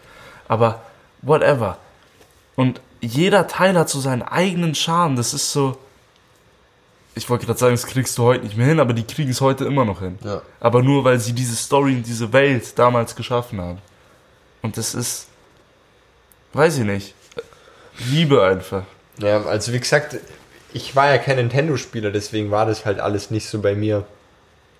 Aber 0.48 0.82
whatever. 1.22 1.78
Und 2.56 2.80
jeder 3.00 3.46
Teil 3.46 3.78
hat 3.78 3.88
so 3.88 4.00
seinen 4.00 4.22
eigenen 4.22 4.74
Charme. 4.74 5.16
Das 5.16 5.32
ist 5.32 5.52
so. 5.52 5.78
Ich 7.14 7.28
wollte 7.28 7.46
gerade 7.46 7.58
sagen, 7.58 7.74
das 7.74 7.86
kriegst 7.86 8.18
du 8.18 8.24
heute 8.24 8.44
nicht 8.44 8.56
mehr 8.56 8.66
hin, 8.66 8.80
aber 8.80 8.92
die 8.92 9.04
kriegen 9.04 9.30
es 9.30 9.40
heute 9.40 9.64
immer 9.64 9.84
noch 9.84 10.00
hin. 10.00 10.18
Ja. 10.24 10.42
Aber 10.58 10.82
nur 10.82 11.04
weil 11.04 11.18
sie 11.18 11.32
diese 11.32 11.56
Story 11.56 11.94
und 11.94 12.06
diese 12.06 12.32
Welt 12.32 12.78
damals 12.78 13.14
geschaffen 13.14 13.60
haben. 13.60 13.78
Und 14.62 14.76
das 14.76 14.94
ist, 14.94 15.26
weiß 16.52 16.78
ich 16.78 16.84
nicht, 16.84 17.14
Liebe 18.10 18.44
einfach. 18.44 18.84
Ja, 19.18 19.42
also 19.42 19.72
wie 19.72 19.80
gesagt, 19.80 20.18
ich 20.72 20.94
war 20.96 21.10
ja 21.10 21.18
kein 21.18 21.36
Nintendo-Spieler, 21.36 22.10
deswegen 22.10 22.50
war 22.50 22.66
das 22.66 22.84
halt 22.84 23.00
alles 23.00 23.30
nicht 23.30 23.46
so 23.48 23.60
bei 23.60 23.74
mir 23.74 24.04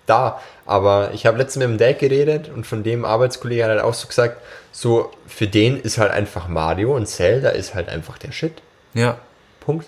da. 0.05 0.39
Aber 0.65 1.11
ich 1.13 1.25
habe 1.25 1.37
letztens 1.37 1.65
mit 1.65 1.69
dem 1.69 1.77
Dad 1.77 1.99
geredet 1.99 2.49
und 2.53 2.65
von 2.65 2.83
dem 2.83 3.05
Arbeitskollege 3.05 3.63
hat 3.63 3.69
halt 3.71 3.81
auch 3.81 3.93
so 3.93 4.07
gesagt, 4.07 4.41
so 4.71 5.11
für 5.27 5.47
den 5.47 5.79
ist 5.79 5.97
halt 5.97 6.11
einfach 6.11 6.47
Mario 6.47 6.95
und 6.95 7.07
Zelda 7.07 7.49
ist 7.49 7.73
halt 7.75 7.89
einfach 7.89 8.17
der 8.17 8.31
Shit. 8.31 8.53
Ja, 8.93 9.17
Punkt. 9.59 9.87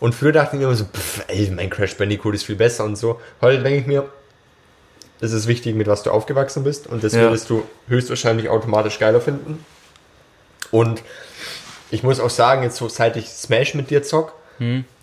Und 0.00 0.14
früher 0.14 0.32
dachte 0.32 0.56
ich 0.56 0.60
mir 0.60 0.66
immer 0.66 0.74
so, 0.76 0.84
pff, 0.84 1.24
ey, 1.28 1.50
mein 1.50 1.70
Crash 1.70 1.96
Bandicoot 1.96 2.34
ist 2.34 2.44
viel 2.44 2.56
besser 2.56 2.84
und 2.84 2.96
so. 2.96 3.20
Heute 3.40 3.62
denke 3.62 3.80
ich 3.80 3.86
mir, 3.86 4.08
es 5.20 5.32
ist 5.32 5.46
wichtig, 5.46 5.74
mit 5.76 5.86
was 5.86 6.02
du 6.02 6.10
aufgewachsen 6.10 6.64
bist 6.64 6.86
und 6.86 7.02
das 7.04 7.14
Ja. 7.14 7.22
würdest 7.22 7.48
du 7.48 7.64
höchstwahrscheinlich 7.88 8.48
automatisch 8.48 8.98
geiler 8.98 9.20
finden. 9.20 9.64
Und 10.70 11.02
ich 11.90 12.02
muss 12.02 12.18
auch 12.20 12.30
sagen, 12.30 12.64
jetzt 12.64 12.76
so 12.76 12.88
seit 12.88 13.16
ich 13.16 13.28
Smash 13.28 13.74
mit 13.74 13.90
dir 13.90 14.02
zock, 14.02 14.32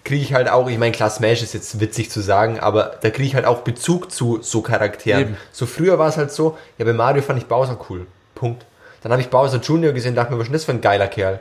kriege 0.03 0.23
ich 0.23 0.33
halt 0.33 0.49
auch, 0.49 0.67
ich 0.69 0.77
meine, 0.77 0.91
klar, 0.91 1.09
Smash 1.09 1.43
ist 1.43 1.53
jetzt 1.53 1.79
witzig 1.79 2.09
zu 2.09 2.21
sagen, 2.21 2.59
aber 2.59 2.97
da 3.01 3.09
kriege 3.09 3.27
ich 3.27 3.35
halt 3.35 3.45
auch 3.45 3.61
Bezug 3.61 4.11
zu 4.11 4.39
so 4.41 4.61
Charakteren. 4.61 5.21
Eben. 5.21 5.37
So 5.51 5.65
früher 5.65 5.99
war 5.99 6.09
es 6.09 6.17
halt 6.17 6.31
so, 6.31 6.57
ja, 6.77 6.85
bei 6.85 6.93
Mario 6.93 7.21
fand 7.21 7.39
ich 7.39 7.47
Bowser 7.47 7.79
cool. 7.89 8.07
Punkt. 8.35 8.65
Dann 9.03 9.11
habe 9.11 9.21
ich 9.21 9.29
Bowser 9.29 9.59
Junior 9.59 9.93
gesehen, 9.93 10.15
dachte 10.15 10.33
mir, 10.33 10.39
was 10.39 10.47
ist 10.47 10.53
das 10.53 10.65
für 10.65 10.71
ein 10.71 10.81
geiler 10.81 11.07
Kerl? 11.07 11.39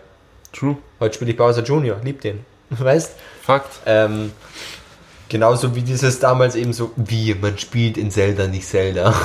true. 0.53 0.77
Heute 0.99 1.15
spiele 1.15 1.31
ich 1.33 1.37
Bowser 1.37 1.63
Junior, 1.63 1.99
lieb 2.03 2.21
den. 2.21 2.45
Weißt? 2.71 3.17
Fakt. 3.43 3.81
Ähm, 3.87 4.33
genauso 5.29 5.75
wie 5.75 5.83
dieses 5.83 6.19
damals 6.19 6.55
eben 6.55 6.73
so, 6.73 6.93
wie 6.97 7.35
man 7.35 7.59
spielt 7.59 7.97
in 7.97 8.11
Zelda, 8.11 8.47
nicht 8.47 8.67
Zelda. 8.67 9.15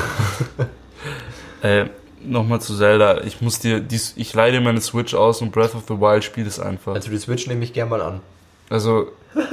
Äh, 1.61 1.89
nochmal 2.21 2.61
zu 2.61 2.77
Zelda. 2.77 3.21
Ich 3.23 3.41
muss 3.41 3.57
dir, 3.57 3.79
dies, 3.79 4.13
ich 4.17 4.31
leih 4.35 4.51
dir 4.51 4.61
meine 4.61 4.81
Switch 4.81 5.15
aus 5.15 5.41
und 5.41 5.51
Breath 5.51 5.73
of 5.73 5.85
the 5.87 5.95
Wild 5.99 6.23
spielt 6.23 6.45
es 6.45 6.59
einfach. 6.59 6.93
Also 6.93 7.09
die 7.09 7.17
Switch 7.17 7.47
nehme 7.47 7.63
ich 7.63 7.73
gern 7.73 7.89
mal 7.89 8.01
an. 8.03 8.21
Also, 8.69 9.07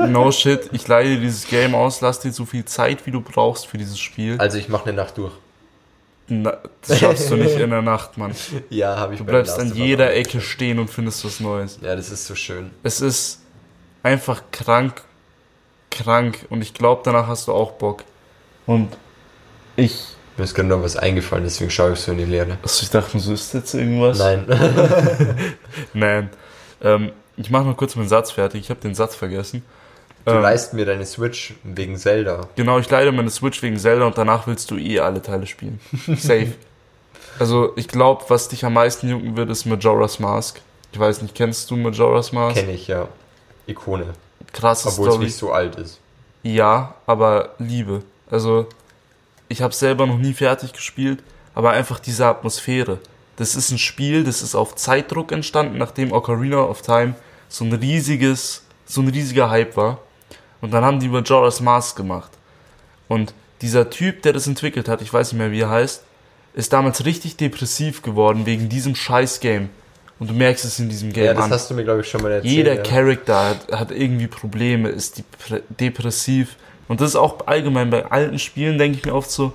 no 0.08 0.30
shit, 0.32 0.68
ich 0.72 0.86
leihe 0.88 1.16
dir 1.16 1.20
dieses 1.20 1.46
Game 1.46 1.74
aus, 1.74 2.00
lass 2.00 2.20
dir 2.20 2.32
so 2.32 2.44
viel 2.44 2.64
Zeit, 2.64 3.06
wie 3.06 3.10
du 3.10 3.20
brauchst 3.20 3.66
für 3.66 3.78
dieses 3.78 3.98
Spiel. 3.98 4.36
Also 4.38 4.58
ich 4.58 4.68
mache 4.68 4.84
eine 4.86 4.94
Nacht 4.94 5.18
durch. 5.18 5.32
Na, 6.28 6.56
das 6.86 6.98
schaffst 7.00 7.30
du 7.30 7.36
nicht 7.36 7.56
in 7.58 7.70
der 7.70 7.82
Nacht, 7.82 8.16
Mann. 8.16 8.32
Ja, 8.70 8.96
habe 8.96 9.14
ich 9.14 9.18
Du 9.18 9.24
bleibst 9.26 9.58
an 9.58 9.74
jeder 9.74 10.06
auch. 10.06 10.10
Ecke 10.12 10.40
stehen 10.40 10.78
und 10.78 10.88
findest 10.88 11.24
was 11.24 11.40
Neues. 11.40 11.78
Ja, 11.82 11.94
das 11.96 12.10
ist 12.10 12.26
so 12.26 12.34
schön. 12.34 12.70
Es 12.82 13.00
ist 13.00 13.40
einfach 14.02 14.42
krank, 14.52 15.02
krank 15.90 16.46
und 16.48 16.62
ich 16.62 16.72
glaube, 16.74 17.02
danach 17.04 17.26
hast 17.26 17.48
du 17.48 17.52
auch 17.52 17.72
Bock. 17.72 18.04
Und 18.66 18.96
ich, 19.76 20.06
Mir 20.36 20.44
ist 20.44 20.54
gerade 20.54 20.68
noch 20.68 20.82
was 20.82 20.96
eingefallen, 20.96 21.44
deswegen 21.44 21.70
schaue 21.70 21.92
ich 21.92 21.98
so 21.98 22.12
in 22.12 22.18
die 22.18 22.24
Leere. 22.24 22.56
also 22.62 22.82
ich 22.82 22.90
dachte, 22.90 23.18
so 23.18 23.32
ist 23.34 23.52
jetzt 23.52 23.74
irgendwas. 23.74 24.18
Nein. 24.18 24.44
Nein. 25.92 26.30
Ähm, 26.82 27.12
ich 27.36 27.50
mache 27.50 27.64
noch 27.64 27.76
kurz 27.76 27.96
meinen 27.96 28.08
Satz 28.08 28.30
fertig. 28.30 28.60
Ich 28.62 28.70
habe 28.70 28.80
den 28.80 28.94
Satz 28.94 29.14
vergessen. 29.14 29.62
Du 30.24 30.32
Ähm, 30.32 30.42
leist 30.42 30.72
mir 30.74 30.84
deine 30.86 31.04
Switch 31.06 31.54
wegen 31.64 31.96
Zelda. 31.96 32.46
Genau, 32.56 32.78
ich 32.78 32.88
leide 32.88 33.10
meine 33.12 33.30
Switch 33.30 33.60
wegen 33.62 33.76
Zelda 33.78 34.06
und 34.06 34.16
danach 34.18 34.46
willst 34.46 34.70
du 34.70 34.76
eh 34.76 35.00
alle 35.00 35.20
Teile 35.22 35.46
spielen. 35.46 35.80
Safe. 36.16 36.52
also 37.38 37.72
ich 37.76 37.88
glaube, 37.88 38.24
was 38.28 38.48
dich 38.48 38.64
am 38.64 38.74
meisten 38.74 39.08
jucken 39.08 39.36
wird, 39.36 39.50
ist 39.50 39.64
Majora's 39.66 40.18
Mask. 40.20 40.60
Ich 40.92 40.98
weiß 40.98 41.22
nicht, 41.22 41.34
kennst 41.34 41.70
du 41.70 41.76
Majora's 41.76 42.32
Mask? 42.32 42.56
Kenne 42.56 42.72
ich 42.72 42.86
ja. 42.86 43.08
Ikone. 43.66 44.06
Krasse 44.52 44.88
Obwohl 44.88 45.08
es 45.08 45.12
Story. 45.14 45.24
nicht 45.26 45.36
so 45.36 45.52
alt 45.52 45.76
ist. 45.76 45.98
Ja, 46.42 46.94
aber 47.06 47.50
Liebe. 47.58 48.02
Also, 48.30 48.66
ich 49.48 49.62
habe 49.62 49.72
selber 49.74 50.06
noch 50.06 50.18
nie 50.18 50.34
fertig 50.34 50.72
gespielt, 50.72 51.22
aber 51.54 51.70
einfach 51.70 51.98
diese 52.00 52.26
Atmosphäre. 52.26 52.98
Das 53.36 53.54
ist 53.56 53.70
ein 53.70 53.78
Spiel, 53.78 54.24
das 54.24 54.42
ist 54.42 54.54
auf 54.54 54.74
Zeitdruck 54.76 55.32
entstanden, 55.32 55.78
nachdem 55.78 56.12
Ocarina 56.12 56.62
of 56.62 56.82
Time 56.82 57.14
so 57.48 57.64
ein 57.64 57.72
riesiges, 57.72 58.62
so 58.86 59.00
ein 59.00 59.08
riesiger 59.08 59.50
Hype 59.50 59.76
war. 59.76 59.98
Und 60.60 60.72
dann 60.72 60.84
haben 60.84 61.00
die 61.00 61.08
Majora's 61.08 61.60
Mask 61.60 61.96
gemacht. 61.96 62.30
Und 63.08 63.34
dieser 63.62 63.90
Typ, 63.90 64.22
der 64.22 64.32
das 64.32 64.46
entwickelt 64.46 64.88
hat, 64.88 65.02
ich 65.02 65.12
weiß 65.12 65.32
nicht 65.32 65.38
mehr, 65.38 65.50
wie 65.50 65.60
er 65.60 65.70
heißt, 65.70 66.02
ist 66.54 66.72
damals 66.72 67.04
richtig 67.04 67.36
depressiv 67.36 68.02
geworden 68.02 68.46
wegen 68.46 68.68
diesem 68.68 68.94
scheiß 68.94 69.40
Game. 69.40 69.70
Und 70.18 70.30
du 70.30 70.34
merkst 70.34 70.64
es 70.64 70.78
in 70.78 70.88
diesem 70.88 71.12
Game 71.12 71.24
Ja, 71.24 71.34
das 71.34 71.44
an. 71.46 71.50
hast 71.50 71.70
du 71.70 71.74
mir, 71.74 71.82
glaube 71.84 72.02
ich, 72.02 72.08
schon 72.08 72.22
mal 72.22 72.30
erzählt. 72.30 72.52
Jeder 72.52 72.74
ja. 72.74 72.82
Charakter 72.82 73.48
hat, 73.50 73.72
hat 73.72 73.90
irgendwie 73.90 74.28
Probleme, 74.28 74.88
ist 74.90 75.18
depre- 75.18 75.62
depressiv. 75.68 76.56
Und 76.86 77.00
das 77.00 77.10
ist 77.10 77.16
auch 77.16 77.46
allgemein 77.46 77.90
bei 77.90 78.04
alten 78.06 78.38
Spielen, 78.38 78.78
denke 78.78 78.98
ich 78.98 79.04
mir 79.04 79.14
oft 79.14 79.30
so, 79.30 79.52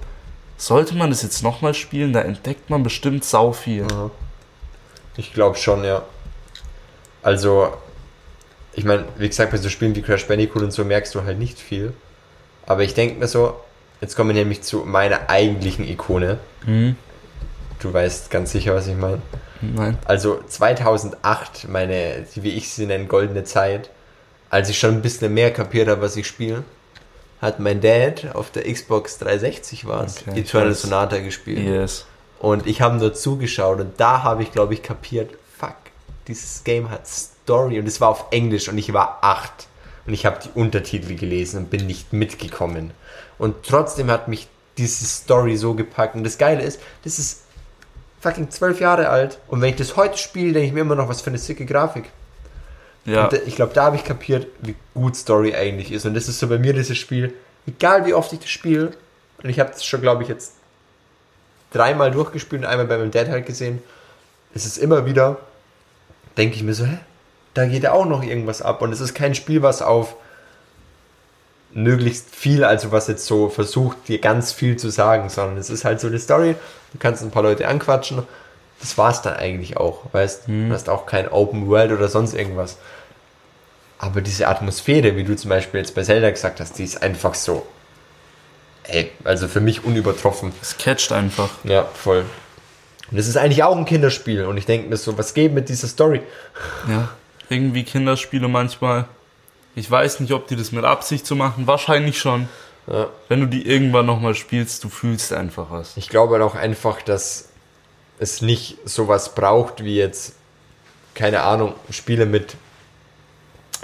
sollte 0.58 0.96
man 0.96 1.10
das 1.10 1.22
jetzt 1.22 1.44
nochmal 1.44 1.74
spielen? 1.74 2.14
Da 2.14 2.22
entdeckt 2.22 2.70
man 2.70 2.84
bestimmt 2.84 3.24
sau 3.24 3.54
viel. 3.54 3.86
Ja. 3.90 4.10
Ich 5.16 5.34
glaube 5.34 5.58
schon, 5.58 5.84
ja. 5.84 6.04
Also, 7.22 7.74
ich 8.74 8.84
meine, 8.84 9.06
wie 9.18 9.28
gesagt, 9.28 9.52
bei 9.52 9.58
so 9.58 9.70
Spielen 9.70 9.96
wie 9.96 10.02
Crash 10.02 10.28
Bandicoot 10.28 10.62
und 10.62 10.72
so 10.72 10.84
merkst 10.84 11.14
du 11.16 11.24
halt 11.24 11.40
nicht 11.40 11.60
viel. 11.60 11.94
Aber 12.66 12.84
ich 12.84 12.94
denke 12.94 13.20
mir 13.20 13.28
so, 13.28 13.60
jetzt 14.02 14.16
kommen 14.16 14.30
wir 14.30 14.36
nämlich 14.36 14.62
zu 14.62 14.80
meiner 14.80 15.30
eigentlichen 15.30 15.88
Ikone. 15.88 16.38
Hm? 16.66 16.96
Du 17.80 17.94
weißt 17.94 18.30
ganz 18.30 18.52
sicher, 18.52 18.76
was 18.76 18.88
ich 18.88 18.96
meine. 18.96 19.22
Nein. 19.62 19.98
Also 20.06 20.42
2008, 20.48 21.68
meine, 21.70 22.26
wie 22.36 22.52
ich 22.52 22.70
sie 22.70 22.86
nenne, 22.86 23.06
goldene 23.06 23.44
Zeit, 23.44 23.90
als 24.50 24.70
ich 24.70 24.78
schon 24.78 24.96
ein 24.96 25.02
bisschen 25.02 25.34
mehr 25.34 25.52
kapiert 25.52 25.88
habe, 25.88 26.02
was 26.02 26.16
ich 26.16 26.28
spiele, 26.28 26.64
hat 27.42 27.60
mein 27.60 27.82
Dad 27.82 28.36
auf 28.36 28.52
der 28.52 28.72
Xbox 28.72 29.20
360 29.20 29.86
war 29.86 30.04
es, 30.06 30.24
Okay, 30.28 30.40
Eternal. 30.40 30.74
Sonata 30.74 31.20
gespielt. 31.20 31.60
Yes. 31.60 32.06
Und 32.40 32.68
ich 32.68 32.82
habe 32.82 32.98
nur 32.98 33.14
zugeschaut 33.14 33.80
und 33.80 34.00
da 34.00 34.24
habe 34.24 34.44
ich, 34.44 34.52
glaube 34.52 34.74
ich, 34.74 34.84
kapiert, 34.84 35.32
fuck, 35.58 35.76
dieses 36.28 36.64
Game 36.64 36.90
hat 36.90 37.08
Story 37.08 37.80
und 37.80 37.88
es 37.88 38.00
war 38.02 38.10
auf 38.10 38.26
Englisch 38.32 38.70
und 38.70 38.78
ich 38.78 38.94
war 38.94 39.20
acht 39.22 39.68
und 40.06 40.14
ich 40.14 40.26
habe 40.26 40.40
die 40.44 40.60
Untertitel 40.60 41.16
gelesen 41.16 41.58
und 41.64 41.70
bin 41.70 41.88
nicht 41.88 42.14
mitgekommen. 42.14 42.92
Und 43.38 43.56
trotzdem 43.64 44.10
hat 44.12 44.28
mich 44.28 44.48
diese 44.78 45.06
Story 45.06 45.58
so 45.58 45.74
gepackt 45.74 46.16
und 46.16 46.24
das 46.24 46.38
Geile 46.38 46.64
ist, 46.64 46.80
das 47.04 47.18
ist 47.18 47.44
fucking 48.20 48.50
zwölf 48.50 48.80
Jahre 48.80 49.10
alt 49.10 49.40
und 49.48 49.62
wenn 49.62 49.70
ich 49.70 49.76
das 49.76 49.96
heute 49.96 50.18
spiele, 50.18 50.54
denke 50.54 50.68
ich 50.68 50.74
mir 50.74 50.82
immer 50.82 50.96
noch, 50.96 51.10
was 51.10 51.22
für 51.22 51.30
eine 51.30 51.38
sicke 51.38 51.66
Grafik. 51.66 52.06
Ja. 53.08 53.26
Und 53.26 53.34
ich 53.48 53.56
glaube, 53.56 53.74
da 53.74 53.86
habe 53.86 53.96
ich 53.96 54.04
kapiert, 54.04 54.48
wie 54.62 54.76
gut 54.94 55.16
Story 55.16 55.56
eigentlich 55.56 55.92
ist 55.92 56.06
und 56.06 56.14
das 56.14 56.28
ist 56.28 56.38
so 56.40 56.48
bei 56.48 56.60
mir 56.60 56.74
dieses 56.74 56.98
Spiel, 56.98 57.34
egal 57.66 58.06
wie 58.06 58.14
oft 58.14 58.32
ich 58.34 58.40
das 58.40 58.50
spiele 58.50 58.92
und 59.42 59.50
ich 59.50 59.60
habe 59.60 59.72
das 59.72 59.84
schon, 59.86 60.02
glaube 60.02 60.24
ich, 60.24 60.30
jetzt 60.30 60.54
dreimal 61.72 62.12
durchgespielt 62.12 62.64
und 62.64 62.68
einmal 62.68 62.88
bei 62.88 62.98
meinem 62.98 63.12
Dad 63.12 63.30
halt 63.30 63.46
gesehen. 63.46 63.82
Es 64.54 64.66
ist 64.66 64.78
immer 64.78 65.06
wieder, 65.06 65.38
denke 66.38 66.56
ich 66.56 66.64
mir 66.64 66.74
so, 66.74 66.86
hä? 66.86 66.98
Da 67.54 67.66
geht 67.66 67.84
ja 67.84 67.92
auch 67.92 68.06
noch 68.06 68.24
irgendwas 68.24 68.62
ab. 68.62 68.82
Und 68.82 68.92
es 68.92 69.02
ist 69.02 69.14
kein 69.14 69.36
Spiel, 69.36 69.62
was 69.62 69.82
auf 69.82 70.16
möglichst 71.74 72.34
viel, 72.34 72.64
also 72.64 72.92
was 72.92 73.08
jetzt 73.08 73.26
so 73.26 73.50
versucht, 73.50 74.08
dir 74.08 74.20
ganz 74.20 74.52
viel 74.54 74.78
zu 74.78 74.90
sagen, 74.90 75.30
sondern 75.30 75.58
es 75.58 75.70
ist 75.70 75.86
halt 75.86 76.00
so 76.00 76.08
eine 76.08 76.20
Story. 76.20 76.56
Du 76.94 77.00
kannst 77.00 77.24
ein 77.24 77.32
paar 77.32 77.44
Leute 77.44 77.68
anquatschen. 77.68 78.24
Das 78.80 78.98
war's 78.98 79.24
dann 79.24 79.36
eigentlich 79.36 79.78
auch, 79.78 80.04
weißt 80.12 80.44
Du 80.48 80.70
hast 80.72 80.88
auch 80.88 81.08
kein 81.08 81.30
Open 81.30 81.68
World 81.68 81.92
oder 81.92 82.08
sonst 82.08 82.36
irgendwas. 82.36 82.78
Aber 84.00 84.22
diese 84.22 84.48
Atmosphäre, 84.48 85.16
wie 85.16 85.24
du 85.24 85.36
zum 85.36 85.50
Beispiel 85.50 85.80
jetzt 85.80 85.96
bei 85.96 86.04
Zelda 86.04 86.30
gesagt 86.30 86.60
hast, 86.60 86.78
die 86.78 86.84
ist 86.84 87.02
einfach 87.02 87.34
so 87.34 87.66
ey, 88.88 89.12
also 89.24 89.48
für 89.48 89.60
mich 89.60 89.84
unübertroffen. 89.84 90.54
Es 90.62 90.78
catcht 90.78 91.12
einfach. 91.12 91.50
Ja, 91.64 91.86
voll. 91.86 92.26
Und 93.12 93.18
es 93.18 93.28
ist 93.28 93.38
eigentlich 93.38 93.64
auch 93.64 93.76
ein 93.76 93.86
Kinderspiel. 93.86 94.46
Und 94.46 94.58
ich 94.58 94.66
denke 94.66 94.90
mir 94.90 94.98
so, 94.98 95.18
was 95.18 95.34
geht 95.34 95.54
mit 95.54 95.70
dieser 95.70 95.88
Story? 95.88 96.22
Ja. 96.90 97.10
Irgendwie 97.50 97.84
Kinderspiele 97.84 98.48
manchmal. 98.48 99.06
Ich 99.76 99.90
weiß 99.90 100.20
nicht, 100.20 100.34
ob 100.34 100.48
die 100.48 100.56
das 100.56 100.72
mit 100.72 100.84
Absicht 100.84 101.26
so 101.26 101.36
machen. 101.36 101.68
Wahrscheinlich 101.68 102.20
schon. 102.20 102.50
Ja. 102.88 103.08
Wenn 103.30 103.42
du 103.42 103.48
die 103.48 103.68
irgendwann 103.68 104.06
nochmal 104.06 104.36
spielst, 104.36 104.84
du 104.84 104.90
fühlst 104.90 105.32
einfach 105.34 105.68
was. 105.70 105.96
Ich 105.96 106.10
glaube 106.10 106.34
halt 106.34 106.44
auch 106.44 106.56
einfach, 106.56 107.02
dass 107.02 107.50
es 108.20 108.42
nicht 108.42 108.78
sowas 108.86 109.36
braucht 109.36 109.84
wie 109.84 109.96
jetzt, 109.96 110.34
keine 111.14 111.44
Ahnung, 111.44 111.76
Spiele 111.92 112.26
mit 112.26 112.56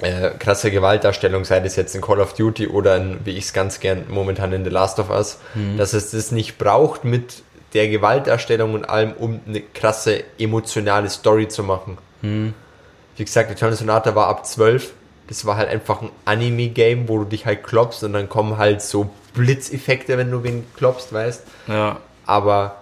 äh, 0.02 0.32
krasser 0.40 0.70
Gewaltdarstellung, 0.72 1.46
sei 1.46 1.60
das 1.60 1.76
jetzt 1.76 1.96
in 1.96 2.02
Call 2.02 2.20
of 2.20 2.34
Duty 2.34 2.68
oder 2.68 2.98
in, 2.98 3.20
wie 3.26 3.32
ich 3.32 3.46
es 3.46 3.54
ganz 3.54 3.80
gern 3.80 4.06
momentan 4.10 4.52
in 4.54 4.64
The 4.64 4.70
Last 4.70 5.00
of 5.00 5.10
Us, 5.10 5.38
dass 5.78 5.94
es 5.94 6.12
das 6.12 6.32
nicht 6.32 6.58
braucht 6.58 7.04
mit 7.04 7.44
der 7.74 7.88
Gewaltdarstellung 7.90 8.74
und 8.74 8.86
allem, 8.86 9.14
um 9.14 9.40
eine 9.48 9.62
krasse 9.62 10.24
emotionale 10.38 11.10
Story 11.10 11.48
zu 11.48 11.64
machen. 11.64 11.98
Wie 12.22 13.24
gesagt, 13.26 13.52
Eternal 13.52 13.76
Sonata 13.76 14.16
war 14.16 14.28
ab 14.28 14.46
12. 14.46 14.94
Das 15.28 15.46
war 15.46 15.58
halt 15.58 15.70
einfach 15.70 16.02
ein 16.02 16.10
Anime-Game, 16.26 17.08
wo 17.08 17.20
du 17.20 17.26
dich 17.26 17.46
halt 17.46 17.64
klopfst 17.64 18.04
und 18.04 18.14
dann 18.14 18.28
kommen 18.30 18.58
halt 18.58 18.82
so 18.82 19.10
Blitzeffekte, 19.34 20.18
wenn 20.18 20.30
du 20.32 20.44
wen 20.44 20.66
klopfst, 20.76 21.12
weißt 21.14 21.44
Ja. 21.68 21.98
aber 22.26 22.76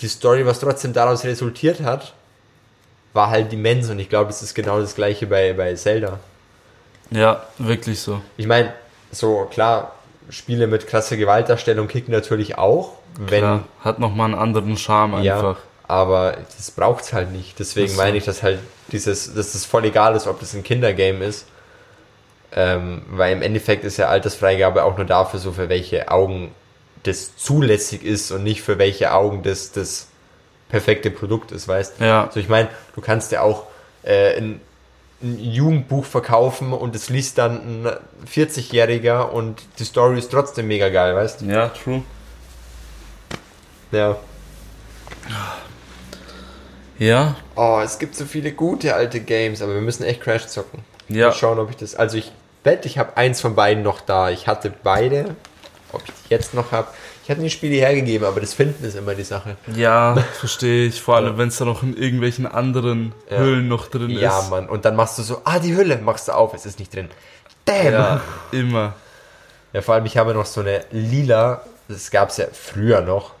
die 0.00 0.08
Story, 0.08 0.44
was 0.46 0.60
trotzdem 0.60 0.92
daraus 0.92 1.24
resultiert 1.24 1.80
hat, 1.82 2.14
war 3.14 3.30
halt 3.30 3.52
immens 3.52 3.88
und 3.90 3.98
ich 3.98 4.08
glaube, 4.08 4.30
es 4.30 4.42
ist 4.42 4.54
genau 4.54 4.80
das 4.80 4.94
gleiche 4.94 5.26
bei, 5.26 5.52
bei 5.54 5.74
Zelda. 5.74 6.20
Ja, 7.10 7.42
wirklich 7.58 8.00
so. 8.00 8.20
Ich 8.36 8.46
meine, 8.46 8.72
so 9.10 9.46
klar, 9.50 9.92
Spiele 10.30 10.66
mit 10.66 10.86
krasser 10.86 11.16
Gewaltdarstellung 11.16 11.88
kicken 11.88 12.12
natürlich 12.12 12.58
auch, 12.58 12.92
wenn 13.18 13.40
Klar, 13.40 13.64
hat 13.80 13.98
nochmal 13.98 14.26
einen 14.26 14.40
anderen 14.40 14.76
Charme 14.76 15.22
ja, 15.22 15.36
einfach. 15.36 15.56
aber 15.86 16.36
das 16.56 16.70
braucht's 16.70 17.12
halt 17.12 17.32
nicht. 17.32 17.58
Deswegen 17.58 17.88
so. 17.88 17.96
meine 17.96 18.16
ich, 18.16 18.24
dass 18.24 18.42
halt 18.42 18.60
dieses, 18.92 19.34
dass 19.34 19.54
es 19.54 19.64
voll 19.64 19.86
egal 19.86 20.14
ist, 20.14 20.26
ob 20.26 20.40
das 20.40 20.54
ein 20.54 20.62
Kindergame 20.62 21.24
ist. 21.24 21.46
Ähm, 22.50 23.02
weil 23.10 23.32
im 23.34 23.42
Endeffekt 23.42 23.84
ist 23.84 23.98
ja 23.98 24.08
Altersfreigabe 24.08 24.84
auch 24.84 24.96
nur 24.96 25.04
dafür, 25.04 25.38
so 25.38 25.52
für 25.52 25.68
welche 25.68 26.10
Augen 26.10 26.52
das 27.02 27.36
zulässig 27.36 28.02
ist 28.04 28.30
und 28.30 28.42
nicht 28.42 28.62
für 28.62 28.78
welche 28.78 29.12
Augen 29.12 29.42
das 29.42 29.72
das 29.72 30.08
perfekte 30.68 31.10
Produkt 31.10 31.52
ist, 31.52 31.68
weißt 31.68 32.00
Ja. 32.00 32.26
Also 32.26 32.40
ich 32.40 32.48
meine, 32.48 32.68
du 32.94 33.00
kannst 33.00 33.32
ja 33.32 33.42
auch 33.42 33.64
äh, 34.02 34.36
ein, 34.36 34.60
ein 35.22 35.38
Jugendbuch 35.38 36.04
verkaufen 36.04 36.72
und 36.72 36.94
es 36.94 37.08
liest 37.08 37.38
dann 37.38 37.84
ein 37.84 37.92
40-Jähriger 38.32 39.22
und 39.30 39.62
die 39.78 39.84
Story 39.84 40.18
ist 40.18 40.30
trotzdem 40.30 40.68
mega 40.68 40.88
geil, 40.88 41.14
weißt 41.14 41.42
Ja, 41.42 41.68
true. 41.68 42.02
Ja. 43.90 44.16
Ja, 46.98 47.36
Oh, 47.54 47.80
es 47.82 47.98
gibt 47.98 48.14
so 48.16 48.24
viele 48.24 48.52
gute 48.52 48.94
alte 48.94 49.20
Games, 49.20 49.62
aber 49.62 49.74
wir 49.74 49.80
müssen 49.80 50.04
echt 50.04 50.20
Crash 50.20 50.46
zocken. 50.46 50.84
Ja. 51.08 51.28
Mal 51.28 51.32
schauen, 51.32 51.58
ob 51.58 51.70
ich 51.70 51.76
das. 51.76 51.94
Also 51.94 52.16
ich 52.16 52.32
wette, 52.64 52.86
ich 52.86 52.98
habe 52.98 53.16
eins 53.16 53.40
von 53.40 53.54
beiden 53.54 53.82
noch 53.82 54.00
da. 54.00 54.30
Ich 54.30 54.46
hatte 54.46 54.72
beide. 54.82 55.36
Ob 55.92 56.02
ich 56.04 56.14
die 56.14 56.34
jetzt 56.34 56.54
noch 56.54 56.72
habe. 56.72 56.88
Ich 57.28 57.30
hatte 57.30 57.42
die 57.42 57.50
Spiele 57.50 57.74
hergegeben, 57.76 58.26
aber 58.26 58.40
das 58.40 58.54
Finden 58.54 58.82
ist 58.86 58.96
immer 58.96 59.14
die 59.14 59.22
Sache. 59.22 59.56
ja, 59.76 60.16
verstehe 60.40 60.86
ich. 60.86 61.02
Vor 61.02 61.16
allem, 61.16 61.36
wenn 61.36 61.48
es 61.48 61.58
da 61.58 61.66
noch 61.66 61.82
in 61.82 61.94
irgendwelchen 61.94 62.46
anderen 62.46 63.12
Ja. 63.30 63.36
Höhlen 63.36 63.68
noch 63.68 63.88
drin 63.88 64.08
Ja, 64.08 64.38
ist. 64.38 64.48
Mann. 64.48 64.66
Und 64.66 64.86
dann 64.86 64.96
machst 64.96 65.18
du 65.18 65.22
so, 65.22 65.42
ah, 65.44 65.58
die 65.58 65.76
Hülle, 65.76 65.98
machst 65.98 66.28
du 66.28 66.32
auf, 66.32 66.54
es 66.54 66.64
ist 66.64 66.78
nicht 66.78 66.94
drin. 66.94 67.10
Damn! 67.66 67.92
Ja, 67.92 68.20
immer. 68.50 68.94
Ja, 69.74 69.82
vor 69.82 69.94
allem, 69.96 70.06
ich 70.06 70.16
habe 70.16 70.32
noch 70.32 70.46
so 70.46 70.62
eine 70.62 70.80
lila, 70.90 71.60
das 71.88 72.10
gab 72.10 72.30
es 72.30 72.38
ja 72.38 72.46
früher 72.50 73.02
noch, 73.02 73.32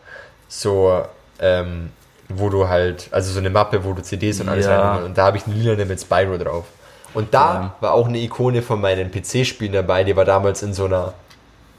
so, 0.48 1.02
ähm, 1.40 1.88
wo 2.28 2.50
du 2.50 2.68
halt, 2.68 3.08
also 3.10 3.32
so 3.32 3.38
eine 3.38 3.48
Mappe, 3.48 3.84
wo 3.84 3.94
du 3.94 4.02
CDs 4.02 4.38
und 4.42 4.50
alles 4.50 4.66
Ja. 4.66 4.96
und 4.96 5.16
da 5.16 5.24
habe 5.24 5.38
ich 5.38 5.46
eine 5.46 5.54
lila 5.54 5.82
mit 5.86 5.98
Spyro 5.98 6.36
drauf. 6.36 6.66
Und 7.14 7.32
da 7.32 7.54
Ja. 7.54 7.74
war 7.80 7.92
auch 7.94 8.06
eine 8.06 8.18
Ikone 8.18 8.60
von 8.60 8.82
meinen 8.82 9.10
PC-Spielen 9.10 9.72
dabei, 9.72 10.04
die 10.04 10.14
war 10.14 10.26
damals 10.26 10.62
in 10.62 10.74
so 10.74 10.84
einer 10.84 11.14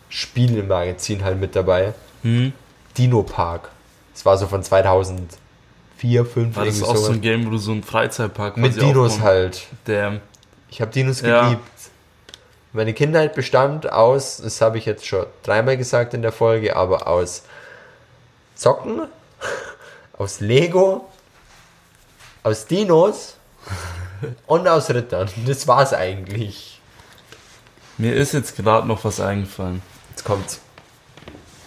Spielemagazin 0.09 1.23
halt 1.23 1.39
mit 1.39 1.55
dabei. 1.55 1.93
Hm? 2.23 2.51
Dino 2.97 3.23
Park. 3.23 3.69
Das 4.13 4.25
war 4.25 4.37
so 4.37 4.47
von 4.47 4.61
2004, 4.63 5.37
2005, 6.25 6.55
War 6.55 6.65
das 6.65 6.83
auch 6.83 6.95
so 6.95 7.11
ein 7.13 7.21
Game, 7.21 7.45
wo 7.45 7.51
du 7.51 7.57
so 7.57 7.71
einen 7.71 7.83
Freizeitpark 7.83 8.57
Mit 8.57 8.81
Dinos 8.81 9.13
aufbauen- 9.13 9.23
halt. 9.27 9.67
Damn. 9.85 10.19
Ich 10.69 10.81
habe 10.81 10.91
Dinos 10.91 11.21
Ja. 11.21 11.43
geliebt. 11.45 11.63
Meine 12.73 12.93
Kindheit 12.93 13.33
bestand 13.33 13.91
aus, 13.91 14.37
das 14.37 14.61
habe 14.61 14.77
ich 14.77 14.85
jetzt 14.85 15.05
schon 15.07 15.25
dreimal 15.41 15.75
gesagt 15.77 16.13
in 16.13 16.21
der 16.21 16.31
Folge, 16.31 16.75
aber 16.75 17.07
aus 17.07 17.43
Zocken, 18.55 19.01
aus 20.17 20.39
Lego, 20.39 21.07
aus 22.43 22.65
Dinos 22.67 23.35
und 24.47 24.67
aus 24.67 24.89
Rittern. 24.89 25.29
Das 25.47 25.67
war's 25.67 25.93
eigentlich. 25.93 26.79
Mir 27.97 28.15
ist 28.15 28.33
jetzt 28.33 28.55
gerade 28.55 28.87
noch 28.87 29.03
was 29.03 29.19
eingefallen. 29.19 29.81
Jetzt 30.19 30.25
kommt's. 30.25 30.59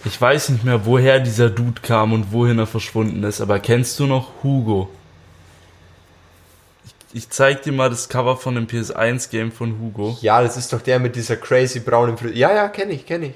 Ich 0.05 0.21
weiß 0.21 0.49
nicht 0.49 0.63
mehr, 0.63 0.85
woher 0.85 1.19
dieser 1.19 1.49
Dude 1.49 1.81
kam 1.81 2.13
und 2.13 2.31
wohin 2.31 2.59
er 2.59 2.67
verschwunden 2.67 3.23
ist, 3.23 3.41
aber 3.41 3.57
kennst 3.57 3.97
du 3.99 4.05
noch 4.05 4.29
Hugo? 4.43 4.89
Ich, 6.85 6.93
ich 7.23 7.29
zeig 7.31 7.63
dir 7.63 7.71
mal 7.71 7.89
das 7.89 8.09
Cover 8.09 8.37
von 8.37 8.53
dem 8.53 8.67
PS1-Game 8.67 9.51
von 9.51 9.79
Hugo. 9.79 10.19
Ja, 10.21 10.43
das 10.43 10.55
ist 10.55 10.71
doch 10.71 10.81
der 10.81 10.99
mit 10.99 11.15
dieser 11.15 11.35
crazy 11.37 11.79
braunen 11.79 12.15
Frisur. 12.15 12.35
Ja, 12.37 12.53
ja, 12.53 12.67
kenne 12.67 12.91
ich, 12.91 13.07
kenne 13.07 13.27
ich. 13.27 13.33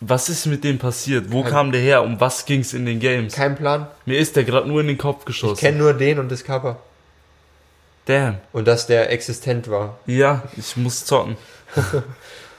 Was 0.00 0.28
ist 0.28 0.46
mit 0.46 0.64
dem 0.64 0.78
passiert? 0.78 1.30
Wo 1.30 1.42
Kein- 1.44 1.52
kam 1.52 1.70
der 1.72 1.80
her? 1.80 2.02
Um 2.02 2.18
was 2.20 2.44
ging's 2.44 2.72
in 2.72 2.86
den 2.86 2.98
Games? 2.98 3.34
Kein 3.34 3.54
Plan. 3.54 3.86
Mir 4.04 4.18
ist 4.18 4.34
der 4.34 4.42
gerade 4.42 4.66
nur 4.66 4.80
in 4.80 4.88
den 4.88 4.98
Kopf 4.98 5.20
Ich 5.20 5.26
geschossen. 5.26 5.60
kenne 5.60 5.78
nur 5.78 5.94
den 5.94 6.18
und 6.18 6.28
das 6.32 6.42
Cover. 6.42 6.80
Damn. 8.06 8.38
Und 8.52 8.66
dass 8.66 8.88
der 8.88 9.12
existent 9.12 9.70
war. 9.70 9.96
Ja, 10.06 10.42
ich 10.56 10.76
muss 10.76 11.04
zocken. 11.04 11.36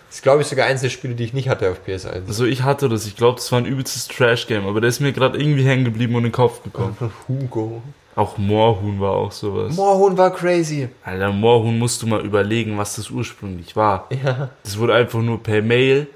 Das 0.10 0.18
ist, 0.18 0.22
glaube 0.24 0.42
ich, 0.42 0.48
sogar 0.48 0.66
eins 0.66 0.82
der 0.82 0.90
Spiele, 0.90 1.14
die 1.14 1.24
ich 1.24 1.34
nicht 1.34 1.50
hatte 1.50 1.70
auf 1.70 1.82
PS1. 1.88 2.26
Also 2.28 2.46
ich 2.46 2.64
hatte 2.64 2.90
das. 2.90 3.06
Ich 3.06 3.16
glaube, 3.16 3.36
das 3.36 3.52
war 3.52 3.60
ein 3.60 3.66
übelstes 3.66 4.08
Trash-Game, 4.08 4.66
aber 4.66 4.82
der 4.82 4.90
ist 4.90 5.02
mir 5.02 5.14
gerade 5.14 5.40
irgendwie 5.40 5.64
hängen 5.64 5.86
geblieben 5.86 6.16
und 6.16 6.22
in 6.22 6.30
den 6.30 6.32
Kopf 6.32 6.64
gekommen. 6.64 6.98
Hugo. 7.28 7.84
Auch 8.16 8.40
Moorhuhn 8.40 9.00
war 9.00 9.12
auch 9.12 9.32
sowas. 9.32 9.76
Moorhuhn 9.76 10.18
war 10.18 10.34
crazy. 10.34 10.90
Alter, 11.04 11.32
Moorhuhn 11.32 11.78
musst 11.78 12.02
du 12.02 12.08
mal 12.08 12.26
überlegen, 12.26 12.76
was 12.78 12.96
das 12.96 13.12
ursprünglich 13.12 13.76
war. 13.76 14.08
Ja. 14.24 14.50
Das 14.64 14.80
wurde 14.80 14.96
einfach 14.96 15.22
nur 15.22 15.44
per 15.44 15.62
Mail 15.62 16.08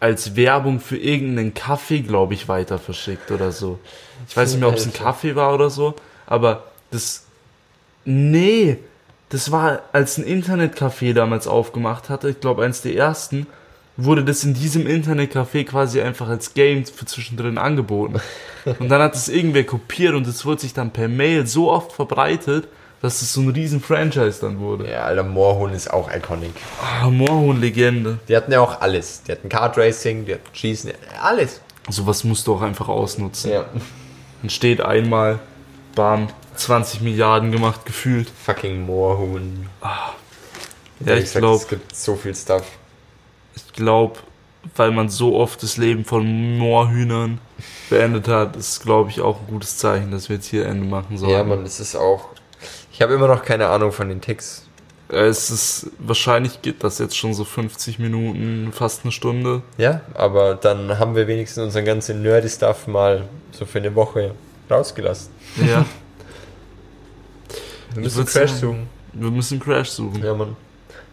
als 0.00 0.34
Werbung 0.34 0.80
für 0.80 0.96
irgendeinen 0.96 1.52
Kaffee, 1.52 2.00
glaube 2.00 2.32
ich, 2.32 2.48
weiter 2.48 2.78
verschickt 2.78 3.30
oder 3.30 3.52
so. 3.52 3.78
Ich 4.26 4.36
weiß 4.36 4.52
nicht 4.52 4.60
mehr, 4.60 4.70
ob 4.70 4.76
es 4.76 4.86
ein. 4.86 4.94
Kaffee 4.94 5.36
war 5.36 5.52
oder 5.52 5.68
so, 5.68 5.94
aber 6.26 6.64
das. 6.90 7.26
Nee, 8.06 8.78
das 9.32 9.50
war, 9.50 9.80
als 9.92 10.18
ein 10.18 10.24
Internetcafé 10.24 11.14
damals 11.14 11.46
aufgemacht 11.46 12.10
hatte, 12.10 12.28
ich 12.28 12.40
glaube, 12.40 12.64
eins 12.64 12.82
der 12.82 12.94
ersten, 12.94 13.46
wurde 13.96 14.24
das 14.24 14.44
in 14.44 14.52
diesem 14.52 14.86
Internetcafé 14.86 15.64
quasi 15.64 16.02
einfach 16.02 16.28
als 16.28 16.52
Game 16.52 16.84
für 16.84 17.06
zwischendrin 17.06 17.56
angeboten. 17.56 18.20
Und 18.78 18.90
dann 18.90 19.00
hat 19.00 19.14
es 19.14 19.30
irgendwer 19.30 19.64
kopiert 19.64 20.14
und 20.14 20.26
es 20.26 20.44
wurde 20.44 20.60
sich 20.60 20.74
dann 20.74 20.90
per 20.90 21.08
Mail 21.08 21.46
so 21.46 21.70
oft 21.70 21.92
verbreitet, 21.92 22.68
dass 23.00 23.22
es 23.22 23.32
so 23.32 23.40
ein 23.40 23.48
riesen 23.48 23.80
Franchise 23.80 24.38
dann 24.42 24.60
wurde. 24.60 24.90
Ja, 24.90 25.04
Alter, 25.04 25.22
Moorhuhn 25.22 25.72
ist 25.72 25.90
auch 25.90 26.12
iconic. 26.14 26.52
Ah, 26.82 27.08
Moorhuhn-Legende. 27.08 28.18
Die 28.28 28.36
hatten 28.36 28.52
ja 28.52 28.60
auch 28.60 28.82
alles. 28.82 29.22
Die 29.22 29.32
hatten 29.32 29.48
Kart 29.48 29.78
Racing, 29.78 30.26
die 30.26 30.34
hatten 30.34 30.54
Schießen, 30.54 30.92
alles. 31.22 31.62
Sowas 31.88 32.22
musst 32.22 32.46
du 32.46 32.54
auch 32.54 32.62
einfach 32.62 32.88
ausnutzen. 32.88 33.50
Ja. 33.50 33.64
Dann 34.42 34.50
steht 34.50 34.82
einmal, 34.82 35.38
bam, 35.94 36.28
20 36.54 37.00
Milliarden 37.00 37.52
gemacht, 37.52 37.84
gefühlt. 37.84 38.30
Fucking 38.44 38.86
Moorhuhn. 38.86 39.68
Ja, 41.04 41.14
ich 41.16 41.32
glaube, 41.32 41.56
Es 41.56 41.68
gibt 41.68 41.94
so 41.96 42.14
viel 42.16 42.34
Stuff. 42.34 42.64
ich 43.56 43.72
glaube, 43.72 44.18
weil 44.76 44.92
man 44.92 45.08
so 45.08 45.36
oft 45.36 45.62
das 45.62 45.76
Leben 45.76 46.04
von 46.04 46.58
Moorhühnern 46.58 47.38
beendet 47.90 48.28
hat, 48.28 48.54
ist, 48.56 48.82
glaube 48.82 49.10
ich, 49.10 49.20
auch 49.20 49.40
ein 49.40 49.46
gutes 49.48 49.76
Zeichen, 49.78 50.10
dass 50.12 50.28
wir 50.28 50.36
jetzt 50.36 50.46
hier 50.46 50.66
Ende 50.66 50.86
machen 50.86 51.18
sollen. 51.18 51.32
Ja, 51.32 51.42
man, 51.42 51.64
das 51.64 51.80
ist 51.80 51.96
auch. 51.96 52.28
Ich 52.92 53.02
habe 53.02 53.14
immer 53.14 53.26
noch 53.26 53.42
keine 53.44 53.66
Ahnung 53.68 53.90
von 53.90 54.08
den 54.08 54.20
Ticks. 54.20 54.66
Es 55.08 55.50
ist, 55.50 55.88
wahrscheinlich 55.98 56.62
geht 56.62 56.84
das 56.84 56.98
jetzt 56.98 57.16
schon 57.18 57.34
so 57.34 57.44
50 57.44 57.98
Minuten, 57.98 58.72
fast 58.72 59.02
eine 59.02 59.12
Stunde. 59.12 59.62
Ja, 59.76 60.00
aber 60.14 60.54
dann 60.54 60.98
haben 60.98 61.16
wir 61.16 61.26
wenigstens 61.26 61.64
unseren 61.64 61.84
ganzen 61.84 62.22
Nerdy-Stuff 62.22 62.86
mal 62.86 63.28
so 63.50 63.66
für 63.66 63.78
eine 63.78 63.94
Woche 63.94 64.34
rausgelassen. 64.70 65.30
Ja, 65.68 65.84
Wir 67.94 68.02
müssen 68.02 68.24
Crash 68.26 68.50
suchen. 68.52 68.86
wir 69.12 69.30
müssen 69.30 69.60
Crash 69.60 69.90
suchen. 69.90 70.22
Ja, 70.22 70.34
Mann. 70.34 70.56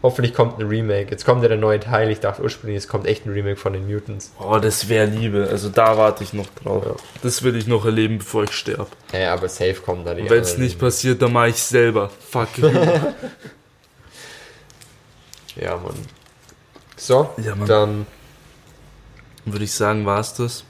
Hoffentlich 0.02 0.34
kommt 0.34 0.58
ein 0.60 0.68
Remake. 0.68 1.12
Jetzt 1.12 1.26
kommt 1.26 1.42
ja 1.42 1.50
der 1.50 1.58
neue 1.58 1.80
Teil. 1.82 2.10
Ich 2.10 2.22
dachte 2.22 2.42
ursprünglich, 2.42 2.78
es 2.78 2.88
kommt 2.88 3.06
echt 3.06 3.26
ein 3.26 3.34
Remake 3.34 3.58
von 3.58 3.74
den 3.74 3.86
Mutants. 3.86 4.32
Oh, 4.40 4.58
das 4.58 4.88
wäre 4.88 5.06
Liebe. 5.08 5.48
Also 5.52 5.68
da 5.68 5.98
warte 5.98 6.24
ich 6.24 6.32
noch 6.32 6.48
drauf. 6.64 6.86
Ja. 6.86 6.96
Das 7.22 7.44
will 7.44 7.56
ich 7.58 7.68
noch 7.68 7.84
erleben, 7.84 8.20
bevor 8.20 8.44
ich 8.46 8.54
sterbe. 8.54 8.88
Ja, 9.12 9.34
aber 9.34 9.50
safe 9.50 9.76
kommt 9.86 10.08
da 10.08 10.14
die 10.14 10.30
Wenn 10.30 10.42
es 10.42 10.58
nicht 10.58 10.80
passiert, 10.80 11.22
dann 11.22 11.34
mache 11.34 11.50
ich 11.50 11.62
selber. 11.62 12.10
Fuck. 12.30 12.48
Ja, 15.56 15.76
Mann. 15.76 15.96
So, 16.96 17.30
Ja, 17.38 17.56
Mann. 17.56 17.68
dann 17.68 18.08
würde 19.46 19.66
ich 19.66 19.74
sagen, 19.74 20.06
war's 20.06 20.34
das. 20.36 20.64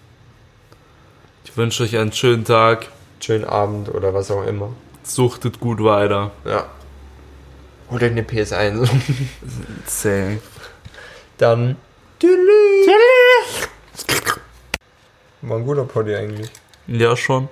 Ich 1.45 1.55
wünsche 1.57 1.83
euch 1.83 1.95
einen 1.97 2.11
schönen 2.11 2.43
Tag. 2.45 2.87
Schönen 3.19 3.43
Abend 3.43 3.93
oder 3.93 4.13
was 4.15 4.31
auch 4.31 4.45
immer. 4.47 4.69
Suchtet 5.09 5.59
gut 5.59 5.83
weiter. 5.83 6.31
Ja. 6.45 6.67
Oder 7.89 8.07
eine 8.07 8.21
PS1. 8.21 8.87
Safe. 9.87 10.39
Dann. 11.37 11.77
War 15.41 15.57
ein 15.57 15.65
guter 15.65 15.85
Poddy 15.85 16.15
eigentlich. 16.15 16.51
Ja, 16.85 17.15
schon. 17.17 17.49